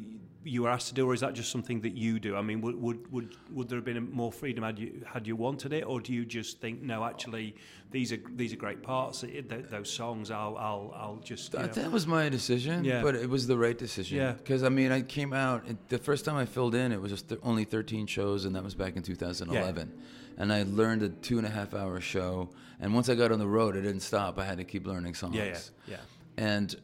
you 0.49 0.63
were 0.63 0.69
asked 0.69 0.87
to 0.89 0.93
do, 0.93 1.07
or 1.09 1.13
is 1.13 1.19
that 1.21 1.33
just 1.33 1.51
something 1.51 1.81
that 1.81 1.93
you 1.95 2.19
do? 2.19 2.35
I 2.35 2.41
mean, 2.41 2.61
would 2.61 2.81
would 2.81 3.11
would, 3.11 3.35
would 3.51 3.69
there 3.69 3.77
have 3.77 3.85
been 3.85 4.11
more 4.11 4.31
freedom 4.31 4.63
had 4.63 4.79
you 4.79 5.01
had 5.05 5.27
you 5.27 5.35
wanted 5.35 5.71
it, 5.73 5.83
or 5.85 6.01
do 6.01 6.11
you 6.13 6.25
just 6.25 6.59
think 6.59 6.81
no, 6.81 7.03
actually 7.03 7.55
these 7.91 8.11
are 8.13 8.19
these 8.35 8.51
are 8.53 8.55
great 8.57 8.81
parts. 8.83 9.23
It, 9.23 9.49
th- 9.49 9.65
those 9.69 9.91
songs, 9.91 10.31
I'll 10.31 10.57
I'll 10.57 10.93
I'll 10.95 11.15
just 11.23 11.51
That, 11.53 11.73
that 11.73 11.91
was 11.91 12.05
my 12.07 12.29
decision, 12.29 12.83
Yeah. 12.83 13.01
but 13.01 13.15
it 13.15 13.29
was 13.29 13.47
the 13.47 13.57
right 13.57 13.77
decision. 13.77 14.17
Yeah. 14.17 14.33
Because, 14.33 14.63
I 14.63 14.69
mean, 14.69 14.91
I 14.91 15.01
came 15.01 15.33
out, 15.33 15.65
the 15.89 15.97
first 15.97 16.25
time 16.25 16.35
I 16.35 16.45
filled 16.45 16.75
in, 16.75 16.91
it 16.91 17.01
was 17.01 17.11
just 17.11 17.29
th- 17.29 17.41
only 17.43 17.63
13 17.63 18.05
shows, 18.07 18.45
and 18.45 18.55
that 18.55 18.63
was 18.63 18.75
back 18.75 18.95
in 18.95 19.01
2011. 19.03 19.91
And 20.37 20.53
I 20.53 20.63
learned 20.63 21.01
a 21.03 21.09
two 21.09 21.37
and 21.37 21.45
a 21.47 21.49
half 21.49 21.73
hour 21.73 21.99
show. 21.99 22.49
And 22.79 22.93
once 22.93 23.09
I 23.09 23.15
got 23.15 23.31
on 23.31 23.39
the 23.39 23.47
road, 23.47 23.75
I 23.75 23.81
didn't 23.81 23.99
stop. 24.01 24.39
I 24.39 24.45
had 24.45 24.57
to 24.59 24.63
keep 24.63 24.87
learning 24.87 25.13
songs. 25.15 25.35
yeah, 25.35 25.45
yeah, 25.45 25.57
yeah. 25.87 25.97
And 26.37 26.75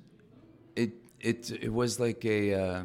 it, 0.75 0.91
it, 1.21 1.51
it 1.51 1.73
was 1.73 1.99
like 1.99 2.25
a, 2.25 2.53
uh, 2.53 2.83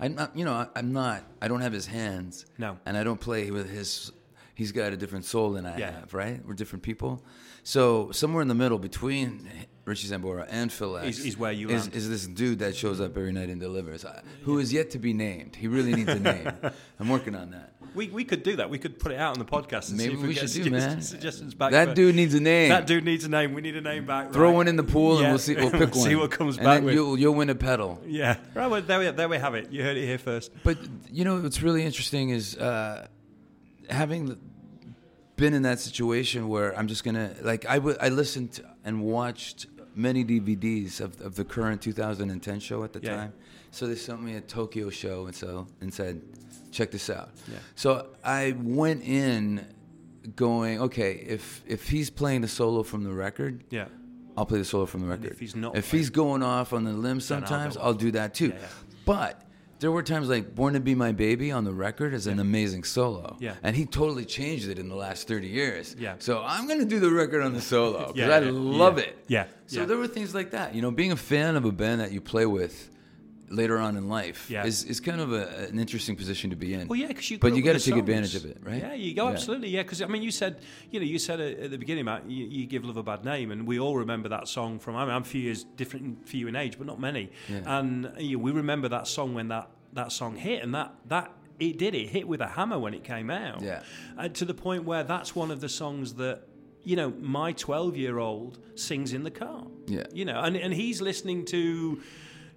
I'm 0.00 0.14
not, 0.14 0.36
you 0.36 0.44
know, 0.44 0.66
I'm 0.74 0.92
not, 0.92 1.22
I 1.42 1.48
don't 1.48 1.60
have 1.60 1.72
his 1.72 1.86
hands. 1.86 2.46
No. 2.58 2.78
And 2.86 2.96
I 2.96 3.04
don't 3.04 3.20
play 3.20 3.50
with 3.50 3.68
his, 3.70 4.10
he's 4.54 4.72
got 4.72 4.92
a 4.92 4.96
different 4.96 5.24
soul 5.26 5.50
than 5.52 5.66
I 5.66 5.78
Yeah. 5.78 5.90
have, 5.92 6.14
right? 6.14 6.40
We're 6.44 6.54
different 6.54 6.82
people. 6.82 7.22
So 7.62 8.10
somewhere 8.12 8.40
in 8.42 8.48
the 8.48 8.54
middle 8.54 8.78
between 8.78 9.48
Richie 9.90 10.08
Sambora 10.08 10.46
and 10.48 10.72
Phil 10.72 10.96
X 10.96 11.18
Is- 11.18 11.26
is 11.26 11.36
where 11.38 11.52
you 11.52 11.68
is, 11.68 11.88
is 11.88 12.08
this 12.08 12.26
dude 12.26 12.60
that 12.60 12.74
shows 12.76 13.00
up 13.00 13.16
every 13.16 13.32
night 13.32 13.48
and 13.48 13.60
delivers, 13.60 14.04
uh, 14.04 14.22
who 14.42 14.58
is 14.58 14.72
yet 14.72 14.90
to 14.92 14.98
be 14.98 15.12
named. 15.12 15.56
He 15.56 15.66
really 15.68 15.92
needs 15.92 16.08
a 16.10 16.18
name. 16.20 16.50
I'm 17.00 17.08
working 17.08 17.34
on 17.34 17.50
that. 17.50 17.72
We, 17.92 18.08
we 18.08 18.22
could 18.24 18.44
do 18.44 18.54
that. 18.56 18.70
We 18.70 18.78
could 18.78 19.00
put 19.00 19.10
it 19.10 19.18
out 19.18 19.32
on 19.32 19.40
the 19.40 19.44
podcast. 19.44 19.88
And 19.88 19.98
Maybe 19.98 20.10
see 20.10 20.14
if 20.16 20.22
we, 20.22 20.28
we 20.28 20.34
get 20.34 20.40
should 20.48 20.52
do, 20.52 20.62
suggestions, 20.62 20.94
man. 20.94 21.02
suggestions 21.02 21.54
back. 21.54 21.72
That 21.72 21.96
dude 21.96 22.14
needs 22.14 22.34
a 22.34 22.40
name. 22.40 22.68
That 22.68 22.86
dude 22.86 23.04
needs 23.04 23.24
a 23.24 23.28
name. 23.28 23.52
We 23.52 23.62
need 23.62 23.76
a 23.76 23.80
name 23.80 24.06
back. 24.06 24.32
Throw 24.32 24.46
right. 24.50 24.54
one 24.54 24.68
in 24.68 24.76
the 24.76 24.84
pool 24.84 25.18
and 25.18 25.28
we'll 25.28 25.38
see. 25.38 25.56
We'll 25.56 25.70
pick 25.72 25.80
We'll 25.92 26.00
one. 26.02 26.08
see 26.08 26.14
what 26.14 26.30
comes 26.30 26.56
and 26.56 26.64
back 26.64 26.84
then. 26.84 26.94
You'll, 26.94 27.18
you'll 27.18 27.34
win 27.34 27.50
a 27.50 27.56
pedal. 27.56 28.00
Yeah. 28.06 28.36
Right. 28.54 28.68
Well, 28.70 28.80
there 28.80 29.00
we 29.00 29.10
there 29.10 29.28
we 29.28 29.38
have 29.38 29.56
it. 29.56 29.72
You 29.72 29.82
heard 29.82 29.96
it 29.96 30.06
here 30.06 30.18
first. 30.18 30.52
But 30.62 30.78
you 31.10 31.24
know 31.24 31.40
what's 31.40 31.62
really 31.62 31.84
interesting 31.84 32.30
is 32.30 32.56
uh, 32.56 33.08
having 33.88 34.26
the- 34.26 34.38
been 35.36 35.54
in 35.54 35.62
that 35.62 35.80
situation 35.80 36.48
where 36.48 36.78
I'm 36.78 36.86
just 36.86 37.02
gonna 37.02 37.34
like 37.42 37.66
I 37.68 37.76
w- 37.76 37.96
I 38.00 38.10
listened 38.10 38.62
and 38.84 39.02
watched 39.02 39.66
many 39.94 40.24
DVDs 40.24 41.00
of, 41.00 41.20
of 41.20 41.34
the 41.34 41.44
current 41.44 41.82
2010 41.82 42.60
show 42.60 42.84
at 42.84 42.92
the 42.92 43.00
Yeah. 43.02 43.16
time. 43.16 43.32
So 43.70 43.86
they 43.86 43.94
sent 43.96 44.22
me 44.22 44.34
a 44.34 44.40
Tokyo 44.40 44.90
show 44.90 45.26
and 45.26 45.34
so 45.34 45.66
and 45.80 45.92
said, 45.92 46.20
check 46.72 46.90
this 46.90 47.08
out. 47.10 47.30
Yeah. 47.50 47.58
So 47.74 48.08
I 48.24 48.54
went 48.60 49.02
in 49.04 49.66
going, 50.36 50.80
okay, 50.80 51.12
if 51.26 51.62
if 51.66 51.88
he's 51.88 52.10
playing 52.10 52.40
the 52.42 52.48
solo 52.48 52.82
from 52.82 53.04
the 53.04 53.12
record, 53.12 53.64
Yeah. 53.70 53.86
I'll 54.36 54.46
play 54.46 54.58
the 54.58 54.64
solo 54.64 54.86
from 54.86 55.00
the 55.02 55.06
record. 55.08 55.26
if 55.32 55.40
he's 55.40 55.54
not 55.56 55.76
if 55.76 55.88
playing- 55.90 56.00
he's 56.00 56.10
going 56.10 56.42
off 56.42 56.72
on 56.72 56.84
the 56.84 56.92
limb 56.92 57.16
I'll 57.16 57.20
sometimes, 57.20 57.76
I'll, 57.76 57.94
do 57.94 58.10
that 58.12 58.34
too. 58.34 58.48
Yeah. 58.48 58.66
But 59.04 59.42
there 59.80 59.90
were 59.90 60.02
times 60.02 60.28
like 60.28 60.54
"Born 60.54 60.74
to 60.74 60.80
Be 60.80 60.94
My 60.94 61.12
Baby" 61.12 61.50
on 61.50 61.64
the 61.64 61.72
record 61.72 62.14
is 62.14 62.26
an 62.26 62.38
amazing 62.38 62.84
solo. 62.84 63.36
Yeah. 63.40 63.54
and 63.62 63.74
he 63.74 63.84
totally 63.86 64.24
changed 64.24 64.68
it 64.68 64.78
in 64.78 64.88
the 64.88 64.94
last 64.94 65.26
thirty 65.26 65.48
years. 65.48 65.96
Yeah. 65.98 66.14
so 66.18 66.42
I'm 66.46 66.68
gonna 66.68 66.84
do 66.84 67.00
the 67.00 67.10
record 67.10 67.42
on 67.42 67.52
the 67.54 67.60
solo 67.60 68.12
because 68.12 68.16
Yeah, 68.16 68.28
I 68.36 68.40
yeah, 68.40 68.50
love 68.52 68.98
yeah. 68.98 69.04
it. 69.04 69.24
Yeah, 69.28 69.44
So 69.66 69.80
yeah. 69.80 69.86
there 69.86 69.96
were 69.96 70.06
things 70.06 70.34
like 70.34 70.52
that. 70.52 70.74
You 70.74 70.82
know, 70.82 70.90
being 70.90 71.12
a 71.12 71.16
fan 71.16 71.56
of 71.56 71.64
a 71.64 71.72
band 71.72 72.00
that 72.00 72.12
you 72.12 72.20
play 72.20 72.46
with 72.46 72.90
later 73.50 73.78
on 73.78 73.96
in 73.96 74.08
life 74.08 74.48
Yeah. 74.48 74.64
is, 74.64 74.84
is 74.84 75.00
kind 75.00 75.20
of 75.20 75.32
a, 75.32 75.66
an 75.68 75.78
interesting 75.78 76.16
position 76.16 76.50
to 76.50 76.56
be 76.56 76.72
in. 76.72 76.86
Well, 76.88 76.98
yeah, 76.98 77.08
because 77.08 77.30
you. 77.30 77.38
But 77.38 77.54
you 77.54 77.62
got 77.62 77.72
to 77.74 77.80
take 77.80 77.96
advantage 77.96 78.34
of 78.36 78.44
it, 78.44 78.58
right? 78.62 78.80
Yeah, 78.80 78.94
you 78.94 79.12
go 79.14 79.26
Yeah. 79.26 79.32
absolutely. 79.32 79.68
Yeah, 79.70 79.82
because 79.82 80.00
I 80.00 80.06
mean, 80.06 80.22
you 80.22 80.30
said, 80.30 80.60
you 80.90 81.00
know, 81.00 81.06
you 81.06 81.18
said 81.18 81.40
at, 81.40 81.58
at 81.58 81.70
the 81.70 81.76
beginning, 81.78 82.04
Matt, 82.04 82.30
you, 82.30 82.46
you 82.46 82.66
give 82.66 82.84
love 82.84 82.96
a 82.96 83.02
bad 83.02 83.24
name, 83.24 83.50
and 83.50 83.66
we 83.66 83.78
all 83.80 83.96
remember 83.96 84.28
that 84.30 84.48
song 84.48 84.78
from. 84.78 84.96
I 84.96 85.04
mean, 85.04 85.14
I'm 85.14 85.22
a 85.22 85.24
few 85.24 85.40
years 85.42 85.64
different 85.64 86.28
for 86.28 86.36
you 86.36 86.46
in 86.48 86.56
age, 86.56 86.78
but 86.78 86.86
not 86.86 87.00
many. 87.00 87.30
Yeah. 87.48 87.78
And 87.78 88.12
you 88.18 88.36
know, 88.38 88.42
we 88.44 88.52
remember 88.52 88.88
that 88.88 89.06
song 89.08 89.34
when 89.34 89.48
that 89.48 89.68
that 89.92 90.12
song 90.12 90.36
hit, 90.36 90.62
and 90.62 90.74
that 90.74 90.94
that. 91.08 91.32
It 91.58 91.76
did. 91.76 91.94
It 91.94 92.08
hit 92.08 92.26
with 92.26 92.40
a 92.40 92.46
hammer 92.46 92.78
when 92.78 92.94
it 92.94 93.04
came 93.04 93.28
out. 93.28 93.60
Yeah. 93.60 93.82
Uh, 94.16 94.28
to 94.28 94.46
the 94.46 94.54
point 94.54 94.84
where 94.84 95.04
that's 95.04 95.36
one 95.36 95.50
of 95.50 95.60
the 95.60 95.68
songs 95.68 96.14
that, 96.14 96.44
you 96.84 96.96
know, 96.96 97.10
my 97.20 97.52
12 97.52 97.98
year 97.98 98.18
old 98.18 98.58
sings 98.76 99.12
in 99.12 99.24
the 99.24 99.30
car. 99.30 99.66
Yeah. 99.86 100.04
You 100.10 100.24
know, 100.24 100.40
and, 100.40 100.56
and 100.56 100.72
he's 100.72 101.02
listening 101.02 101.44
to, 101.44 102.00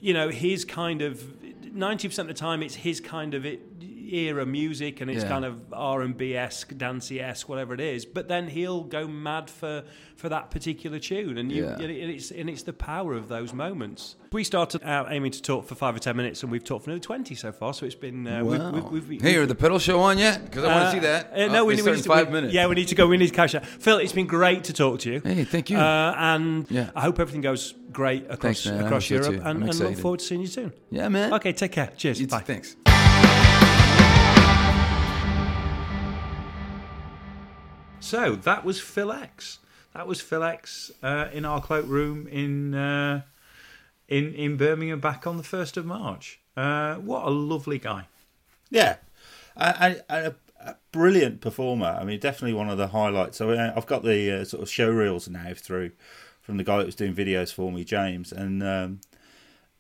you 0.04 0.14
know, 0.14 0.28
his 0.28 0.66
kind 0.66 1.02
of 1.02 1.18
90% 1.64 2.20
of 2.20 2.28
the 2.28 2.34
time 2.34 2.62
it's 2.62 2.76
his 2.76 3.00
kind 3.00 3.34
of 3.34 3.46
it, 3.46 3.73
era 4.12 4.46
music 4.46 5.02
and 5.02 5.10
it's 5.10 5.24
Yeah. 5.24 5.30
kind 5.30 5.46
of 5.46 5.62
R&B 5.74 6.36
esque, 6.36 6.76
dancey 6.78 7.22
esque, 7.22 7.48
whatever 7.48 7.74
it 7.74 7.80
is. 7.80 8.06
But 8.06 8.28
then 8.28 8.48
he'll 8.48 8.84
go 8.84 9.08
mad 9.08 9.50
for 9.50 9.84
for 10.16 10.30
that 10.30 10.52
particular 10.52 11.00
tune, 11.00 11.38
and 11.40 11.52
you, 11.52 11.64
Yeah. 11.66 11.74
and 11.82 11.92
it's 11.92 12.32
and 12.32 12.50
it's 12.50 12.64
the 12.64 12.72
power 12.72 13.14
of 13.14 13.28
those 13.30 13.52
moments. 13.54 14.16
We 14.32 14.44
started 14.44 14.82
out 14.84 15.08
aiming 15.12 15.32
to 15.32 15.42
talk 15.42 15.66
for 15.68 15.76
five 15.76 15.96
or 15.96 16.00
ten 16.00 16.16
minutes, 16.16 16.44
and 16.44 16.52
we've 16.52 16.64
talked 16.64 16.84
for 16.86 16.92
nearly 16.92 17.02
20 17.02 17.36
so 17.36 17.52
far. 17.52 17.74
So 17.74 17.86
it's 17.86 17.96
been 17.96 18.28
uh, 18.28 18.44
Wow. 18.44 18.72
we've, 18.72 18.84
we've, 18.92 19.10
we've, 19.10 19.22
hey, 19.22 19.36
are 19.38 19.46
the 19.46 19.56
pedal 19.56 19.80
show 19.80 20.00
on 20.00 20.18
yet? 20.18 20.46
Because 20.46 20.64
I 20.64 20.68
want 20.68 20.82
to 20.84 20.88
uh, 20.88 20.92
see 20.92 21.00
that. 21.00 21.32
uh, 21.34 21.48
no, 21.52 21.62
Oh, 21.62 21.66
we, 21.66 21.76
we 21.76 21.82
need 21.92 21.98
to, 22.04 22.10
five 22.10 22.28
we- 22.28 22.34
minutes. 22.34 22.54
Yeah, 22.54 22.68
we 22.68 22.76
need 22.76 22.88
to 22.90 22.96
go. 22.96 23.08
We 23.08 23.18
need 23.18 23.28
to 23.28 23.34
catch 23.34 23.52
that. 23.54 23.66
Phil, 23.66 23.98
it's 23.98 24.14
been 24.14 24.28
great 24.28 24.64
to 24.66 24.74
talk 24.74 25.00
to 25.00 25.12
you. 25.12 25.22
Hey, 25.24 25.44
thank 25.44 25.70
you. 25.70 25.78
Uh, 25.78 26.16
and 26.18 26.68
Yeah. 26.70 26.92
I 26.96 27.02
hope 27.02 27.20
everything 27.20 27.42
goes 27.42 27.74
great 27.92 28.24
across 28.30 28.64
Thanks, 28.64 28.66
across 28.68 29.06
so 29.08 29.16
Europe, 29.16 29.36
and, 29.36 29.48
I'm 29.48 29.64
and 29.64 29.80
look 29.80 29.98
forward 29.98 30.20
to 30.20 30.26
seeing 30.26 30.42
you 30.42 30.48
soon. 30.48 30.72
yeah, 30.92 31.10
man. 31.10 31.34
Okay, 31.34 31.52
take 31.54 31.72
care. 31.74 31.92
Cheers. 31.98 32.20
Too. 32.20 32.28
Bye. 32.28 32.40
Thanks. 32.42 32.76
So 38.04 38.36
that 38.36 38.66
was 38.66 38.82
Phil 38.82 39.14
X. 39.14 39.60
That 39.94 40.08
was 40.08 40.20
Phil 40.20 40.44
X 40.44 40.92
uh, 41.02 41.30
in 41.32 41.46
our 41.46 41.62
cloakroom 41.62 42.28
in 42.28 42.76
uh, 42.76 43.22
in 44.10 44.34
in 44.34 44.58
Birmingham 44.58 45.00
back 45.00 45.26
on 45.26 45.38
the 45.38 45.44
first 45.44 45.78
of 45.78 45.86
March. 45.86 46.42
Uh, 46.58 46.96
what 46.96 47.26
a 47.26 47.30
lovely 47.30 47.80
guy. 47.80 48.08
Yeah, 48.70 48.98
a, 49.56 49.96
a 50.10 50.34
brilliant 50.92 51.40
performer. 51.40 51.98
I 52.00 52.04
mean, 52.04 52.20
definitely 52.20 52.54
one 52.54 52.70
of 52.70 52.78
the 52.78 52.88
highlights. 52.88 53.38
So 53.38 53.52
I've 53.52 53.86
got 53.86 54.04
the 54.04 54.42
uh, 54.42 54.44
sort 54.44 54.62
of 54.62 54.70
show 54.70 54.90
reels 54.90 55.30
now 55.30 55.54
through 55.56 55.92
from 56.42 56.58
the 56.58 56.66
guy 56.66 56.80
that 56.80 56.86
was 56.86 56.96
doing 56.96 57.16
videos 57.16 57.54
for 57.54 57.72
me, 57.72 57.86
James, 57.86 58.34
and 58.34 58.62
um, 58.62 59.00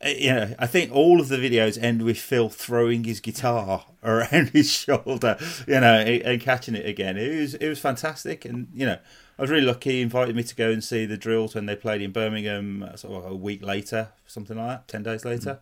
Uh, 0.04 0.10
you 0.10 0.34
know, 0.34 0.56
I 0.60 0.68
think 0.68 0.92
all 0.92 1.20
of 1.20 1.30
the 1.30 1.38
videos 1.38 1.82
end 1.82 2.02
with 2.02 2.18
Phil 2.18 2.50
throwing 2.50 3.04
his 3.04 3.20
guitar 3.20 3.86
around 4.04 4.50
his 4.50 4.72
shoulder, 4.72 5.38
you 5.68 5.80
know, 5.80 5.96
and, 5.96 6.42
catching 6.42 6.76
it 6.76 6.86
again. 6.86 7.18
It 7.18 7.39
was 7.39 7.54
it 7.56 7.70
was 7.70 7.80
fantastic, 7.80 8.46
and 8.46 8.68
you 8.74 8.86
know. 8.86 8.98
I 9.36 9.42
was 9.42 9.50
really 9.50 9.66
lucky. 9.66 9.94
He 9.94 10.02
invited 10.02 10.36
me 10.36 10.44
to 10.44 10.56
go 10.56 10.70
and 10.70 10.84
see 10.84 11.08
the 11.08 11.18
Drills 11.18 11.56
when 11.56 11.66
they 11.66 11.76
played 11.76 12.04
in 12.04 12.12
Birmingham, 12.12 12.84
uh, 12.84 12.96
sort 12.96 13.26
of 13.26 13.32
a 13.32 13.36
week 13.36 13.66
later, 13.66 14.10
something 14.28 14.56
like 14.56 14.68
that, 14.68 14.88
ten 14.88 15.02
days 15.02 15.26
later, 15.26 15.60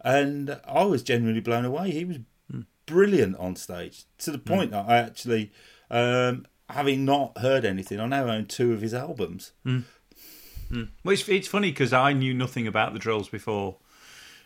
hmm. 0.00 0.08
and 0.08 0.60
I 0.64 0.84
was 0.84 1.02
genuinely 1.02 1.40
blown 1.40 1.64
away. 1.64 1.90
He 1.90 2.04
was 2.04 2.18
hmm. 2.48 2.60
brilliant 2.86 3.36
on 3.38 3.56
stage 3.56 4.04
to 4.18 4.30
the 4.30 4.38
hmm. 4.38 4.44
point 4.44 4.70
that 4.70 4.88
I 4.88 4.98
actually, 4.98 5.50
um, 5.90 6.46
having 6.70 7.04
not 7.04 7.36
heard 7.38 7.64
anything, 7.64 7.98
I 7.98 8.06
now 8.06 8.28
own 8.28 8.46
two 8.46 8.72
of 8.72 8.82
his 8.82 8.94
albums. 8.94 9.50
Well, 10.70 11.12
it's, 11.12 11.28
it's 11.28 11.48
funny 11.48 11.70
because 11.70 11.92
I 11.92 12.12
knew 12.12 12.34
nothing 12.34 12.66
about 12.66 12.92
the 12.92 12.98
drills 12.98 13.28
before, 13.28 13.76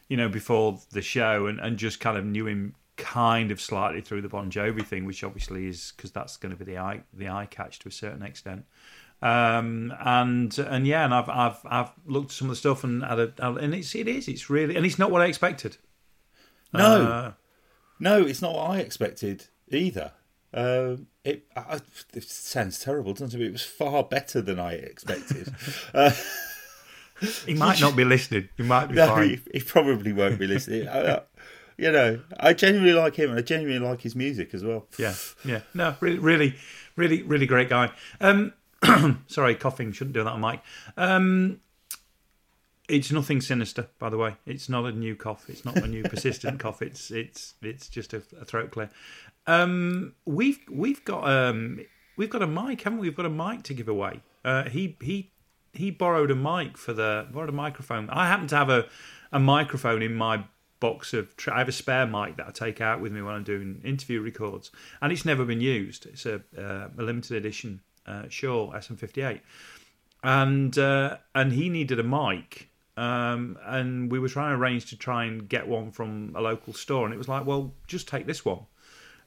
you 0.09 0.17
know, 0.17 0.29
before 0.29 0.81
the 0.91 1.03
show, 1.03 1.47
and, 1.47 1.59
and 1.61 1.77
just 1.77 2.01
kind 2.01 2.17
of 2.17 2.25
knew 2.25 2.47
him 2.47 2.75
kind 2.97 3.51
of 3.51 3.61
slightly 3.61 4.01
through 4.01 4.23
the 4.23 4.29
Bon 4.29 4.51
Jovi 4.51 4.87
thing, 4.87 5.05
which 5.05 5.25
obviously 5.25 5.67
is 5.67 5.93
because 5.97 6.13
that's 6.13 6.37
going 6.37 6.57
to 6.57 6.57
be 6.57 6.65
the 6.65 6.79
eye 6.79 7.03
the 7.13 7.29
eye 7.29 7.47
catch 7.47 7.79
to 7.81 7.89
a 7.89 7.93
certain 7.93 8.23
extent. 8.23 8.65
Um, 9.21 9.95
and 10.01 10.57
and 10.59 10.87
yeah, 10.87 11.05
and 11.05 11.15
I've 11.15 11.29
I've 11.29 11.59
I've 11.65 11.91
looked 12.07 12.31
at 12.31 12.37
some 12.37 12.49
of 12.49 12.53
the 12.53 12.57
stuff 12.57 12.85
and 12.85 13.05
had 13.05 13.19
a, 13.19 13.33
and 13.39 13.75
it's 13.75 13.95
it 13.95 14.09
is 14.09 14.29
it's 14.29 14.51
really 14.51 14.77
and 14.77 14.85
it's 14.85 14.99
not 14.99 15.11
what 15.11 15.23
I 15.23 15.27
expected. 15.27 15.77
No, 16.73 17.03
Uh, 17.03 17.33
no, 18.01 18.23
it's 18.23 18.43
not 18.43 18.55
what 18.55 18.71
I 18.71 18.79
expected 18.79 19.47
either. 19.69 20.13
Um, 20.55 21.07
it, 21.25 21.45
I, 21.57 21.81
it 22.15 22.25
sounds 22.25 22.81
terrible, 22.81 23.15
doesn't 23.15 23.41
it? 23.41 23.47
It 23.47 23.53
was 23.53 23.63
far 23.63 24.03
better 24.03 24.41
than 24.41 24.59
I 24.59 24.73
expected. 24.75 25.55
uh, 25.95 26.13
he 27.47 27.55
might 27.55 27.81
not 27.81 27.95
be 27.95 28.05
listening. 28.05 28.49
He 28.57 28.65
might 28.65 28.87
be 28.87 28.95
no, 28.95 29.07
fine. 29.07 29.29
he, 29.29 29.41
he 29.55 29.61
probably 29.61 30.13
won't 30.13 30.39
be 30.39 30.47
listening. 30.47 30.89
I, 30.89 31.21
you 31.77 31.91
know, 31.93 32.21
I 32.39 32.53
genuinely 32.53 32.95
like 32.95 33.17
him, 33.17 33.31
and 33.31 33.39
I 33.39 33.43
genuinely 33.43 33.87
like 33.87 34.03
his 34.03 34.17
music 34.17 34.55
as 34.55 34.65
well. 34.65 34.87
Yeah, 34.99 35.15
yeah. 35.45 35.61
No, 35.75 35.97
really, 36.01 36.19
really, 36.19 36.55
really, 36.97 37.23
really 37.23 37.47
great 37.47 37.69
guy. 37.69 37.91
Um, 38.21 38.53
sorry, 39.29 39.55
coughing. 39.55 39.93
Shouldn't 39.93 40.15
do 40.15 40.25
that 40.25 40.31
on 40.31 40.41
mic. 40.41 40.61
Um, 40.97 41.61
it's 42.89 43.13
nothing 43.13 43.41
sinister, 43.41 43.89
by 43.99 44.11
the 44.11 44.19
way. 44.19 44.37
It's 44.45 44.69
not 44.69 44.85
a 44.85 44.93
new 44.93 45.15
cough. 45.15 45.47
It's 45.49 45.65
not 45.65 45.77
a 45.77 45.87
new 45.87 46.03
persistent 46.03 46.59
cough. 46.61 46.83
It's 46.83 47.11
it's 47.11 47.55
it's 47.63 47.89
just 47.89 48.13
a, 48.13 48.23
a 48.41 48.45
throat 48.45 48.71
clear. 48.71 48.91
Um, 49.47 50.15
we've 50.25 50.61
we've 50.71 51.05
got 51.05 51.29
um 51.29 51.81
we've 52.17 52.31
got 52.31 52.43
a 52.43 52.47
mic, 52.47 52.83
haven't 52.83 53.01
we? 53.01 53.09
We've 53.09 53.17
got 53.17 53.27
a 53.27 53.31
mic 53.31 53.63
to 53.65 53.75
give 53.75 53.89
away. 53.89 54.21
Uh, 54.45 54.69
he 54.69 54.97
he 55.01 55.33
he 55.73 55.91
borrowed 55.91 56.31
a 56.31 56.37
mic 56.37 56.77
for 56.77 56.93
the 56.93 57.27
borrowed 57.33 57.49
a 57.49 57.53
microphone. 57.53 58.09
I 58.11 58.29
happen 58.29 58.47
to 58.49 58.57
have 58.57 58.71
a 58.71 58.89
a 59.33 59.41
microphone 59.41 60.03
in 60.03 60.15
my 60.15 60.45
box 60.81 61.13
of. 61.15 61.35
I 61.51 61.59
have 61.59 61.69
a 61.69 61.73
spare 61.73 62.07
mic 62.07 62.37
that 62.37 62.47
I 62.47 62.51
take 62.51 62.81
out 62.81 63.01
with 63.01 63.13
me 63.13 63.23
when 63.23 63.35
I'm 63.35 63.45
doing 63.45 63.81
interview 63.85 64.21
records, 64.21 64.71
and 65.01 65.13
it's 65.13 65.25
never 65.25 65.45
been 65.45 65.61
used. 65.61 66.07
It's 66.07 66.27
a, 66.27 66.43
uh, 66.57 66.89
a 66.97 67.03
limited 67.03 67.37
edition 67.37 67.81
uh, 68.07 68.29
Shure 68.29 68.73
SM58, 68.73 69.41
and 70.23 70.77
uh, 70.79 71.17
and 71.35 71.53
he 71.53 71.69
needed 71.69 71.99
a 71.99 72.05
mic. 72.05 72.69
Um, 72.95 73.59
and 73.65 74.13
we 74.13 74.19
were 74.19 74.29
trying 74.29 74.55
to 74.55 74.63
arrange 74.63 74.91
to 74.91 74.99
try 74.99 75.25
and 75.25 75.49
get 75.49 75.67
one 75.67 75.93
from 75.93 76.35
a 76.37 76.43
local 76.43 76.75
store, 76.75 77.07
and 77.07 77.15
it 77.15 77.17
was 77.17 77.27
like, 77.27 77.47
well, 77.47 77.73
just 77.87 78.07
take 78.07 78.27
this 78.27 78.45
one 78.45 78.67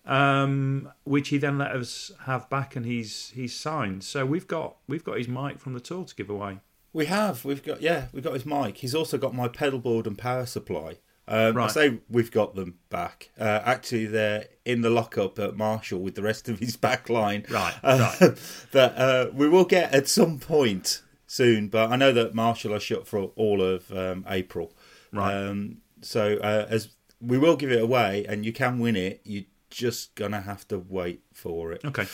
um, 0.05 0.91
which 1.03 1.29
he 1.29 1.37
then 1.37 1.57
let 1.57 1.71
us 1.71 2.11
have 2.25 2.49
back, 2.49 2.75
and 2.75 2.85
he's 2.85 3.31
he's 3.35 3.55
signed. 3.55 4.03
So 4.03 4.25
we've 4.25 4.47
got 4.47 4.77
we've 4.87 5.03
got 5.03 5.17
his 5.17 5.27
mic 5.27 5.59
from 5.59 5.73
the 5.73 5.79
tour 5.79 6.05
to 6.05 6.15
give 6.15 6.29
away. 6.29 6.59
We 6.93 7.07
have, 7.07 7.43
we've 7.43 7.61
got, 7.61 7.81
yeah, 7.81 8.05
we've 8.13 8.23
got 8.23 8.35
his 8.35 8.45
mic. 8.45 8.77
He's 8.77 8.95
also 8.95 9.17
got 9.17 9.35
my 9.35 9.49
pedal 9.49 9.79
board 9.79 10.07
and 10.07 10.17
power 10.17 10.45
supply. 10.45 10.99
Um, 11.27 11.57
I 11.57 11.67
say 11.67 11.99
we've 12.09 12.31
got 12.31 12.55
them 12.55 12.75
back. 12.89 13.31
Uh, 13.37 13.59
actually, 13.65 14.05
they're 14.05 14.45
in 14.63 14.79
the 14.79 14.89
lockup 14.89 15.37
at 15.39 15.57
Marshall 15.57 15.99
with 15.99 16.15
the 16.15 16.21
rest 16.21 16.47
of 16.47 16.59
his 16.59 16.77
back 16.87 17.09
line. 17.09 17.45
Right, 17.49 17.73
Uh, 17.83 18.13
right. 18.21 18.37
that 18.71 18.97
uh, 18.97 19.29
we 19.33 19.49
will 19.49 19.65
get 19.65 19.93
at 19.93 20.07
some 20.07 20.39
point 20.39 21.01
soon, 21.27 21.67
but 21.67 21.91
I 21.91 21.97
know 21.97 22.13
that 22.13 22.33
Marshall 22.33 22.73
are 22.73 22.79
shut 22.79 23.05
for 23.07 23.31
all 23.35 23.61
of 23.61 23.91
um, 23.91 24.23
April. 24.29 24.71
Right. 25.11 25.33
Um, 25.35 25.79
so 26.01 26.37
uh, 26.37 26.65
as 26.69 26.89
we 27.19 27.37
will 27.37 27.57
give 27.57 27.71
it 27.71 27.81
away, 27.81 28.25
and 28.29 28.45
you 28.45 28.53
can 28.53 28.79
win 28.79 28.95
it. 28.95 29.19
You're 29.25 29.43
just 29.75 30.15
gonna 30.15 30.41
have 30.41 30.67
to 30.69 30.77
wait 30.79 31.21
for 31.33 31.71
it. 31.73 31.83
Okay. 31.83 32.05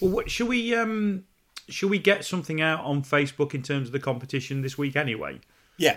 Well, 0.00 0.10
what, 0.12 0.30
should 0.30 0.48
we 0.48 0.74
um 0.74 1.24
should 1.68 1.90
we 1.90 1.98
get 1.98 2.24
something 2.24 2.60
out 2.60 2.80
on 2.84 3.02
Facebook 3.02 3.54
in 3.54 3.62
terms 3.62 3.88
of 3.88 3.92
the 3.92 3.98
competition 3.98 4.62
this 4.62 4.78
week 4.78 4.94
anyway? 4.96 5.40
Yeah. 5.76 5.96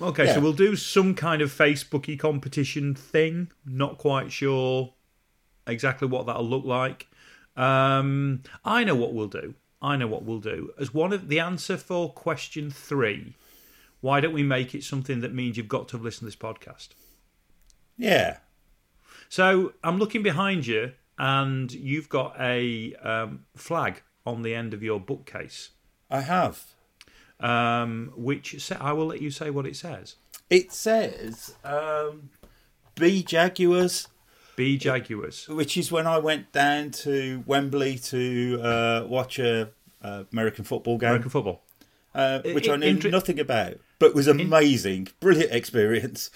Okay, 0.00 0.24
Yeah. 0.26 0.34
so 0.34 0.40
we'll 0.40 0.52
do 0.54 0.76
some 0.76 1.14
kind 1.14 1.42
of 1.42 1.52
Facebooky 1.52 2.18
competition 2.18 2.94
thing. 2.94 3.50
Not 3.64 3.98
quite 3.98 4.32
sure 4.32 4.94
exactly 5.66 6.08
what 6.08 6.26
that'll 6.26 6.48
look 6.48 6.64
like. 6.64 7.06
Um, 7.56 8.42
I 8.64 8.82
know 8.84 8.94
what 8.94 9.12
we'll 9.12 9.28
do. 9.28 9.54
I 9.82 9.96
know 9.96 10.06
what 10.06 10.24
we'll 10.24 10.40
do. 10.40 10.72
As 10.80 10.92
one 10.94 11.12
of 11.12 11.28
the 11.28 11.38
answer 11.38 11.76
for 11.76 12.12
question 12.12 12.70
three, 12.70 13.34
why 14.00 14.20
don't 14.20 14.32
we 14.32 14.42
make 14.42 14.74
it 14.74 14.82
something 14.84 15.20
that 15.20 15.34
means 15.34 15.56
you've 15.56 15.68
got 15.68 15.88
to 15.88 15.96
have 15.96 16.04
listened 16.04 16.20
to 16.32 16.36
this 16.36 16.36
podcast? 16.36 16.88
Yeah. 17.96 18.38
So 19.30 19.72
I'm 19.84 19.98
looking 19.98 20.22
behind 20.24 20.66
you, 20.66 20.90
and 21.16 21.70
you've 21.72 22.08
got 22.08 22.34
a 22.40 22.94
um, 22.96 23.44
flag 23.56 24.02
on 24.26 24.42
the 24.42 24.54
end 24.56 24.74
of 24.74 24.82
your 24.82 24.98
bookcase, 25.00 25.70
I 26.10 26.20
have. 26.22 26.64
um, 27.38 28.12
which 28.16 28.60
sa- 28.60 28.76
I 28.80 28.92
will 28.92 29.06
let 29.06 29.22
you 29.22 29.30
say 29.30 29.48
what 29.50 29.66
it 29.66 29.76
says. 29.76 30.16
It 30.50 30.72
says 30.72 31.54
um, 31.64 32.30
B 32.96 33.22
Jaguars, 33.22 34.08
B 34.56 34.76
Jaguars. 34.76 35.48
which 35.48 35.76
is 35.76 35.92
when 35.92 36.06
I 36.08 36.18
went 36.18 36.50
down 36.52 36.90
to 37.04 37.44
Wembley 37.46 37.98
to 37.98 38.60
uh, 38.60 39.04
watch 39.08 39.38
a 39.38 39.70
uh, 40.02 40.24
American 40.32 40.64
football 40.64 40.98
game, 40.98 41.10
American 41.10 41.30
football. 41.30 41.62
uh, 42.16 42.40
which 42.42 42.68
I 42.68 42.74
knew 42.76 42.88
inter- 42.88 43.10
nothing 43.10 43.38
about, 43.38 43.74
but 44.00 44.12
was 44.14 44.26
amazing, 44.26 45.06
brilliant 45.20 45.52
experience. 45.52 46.30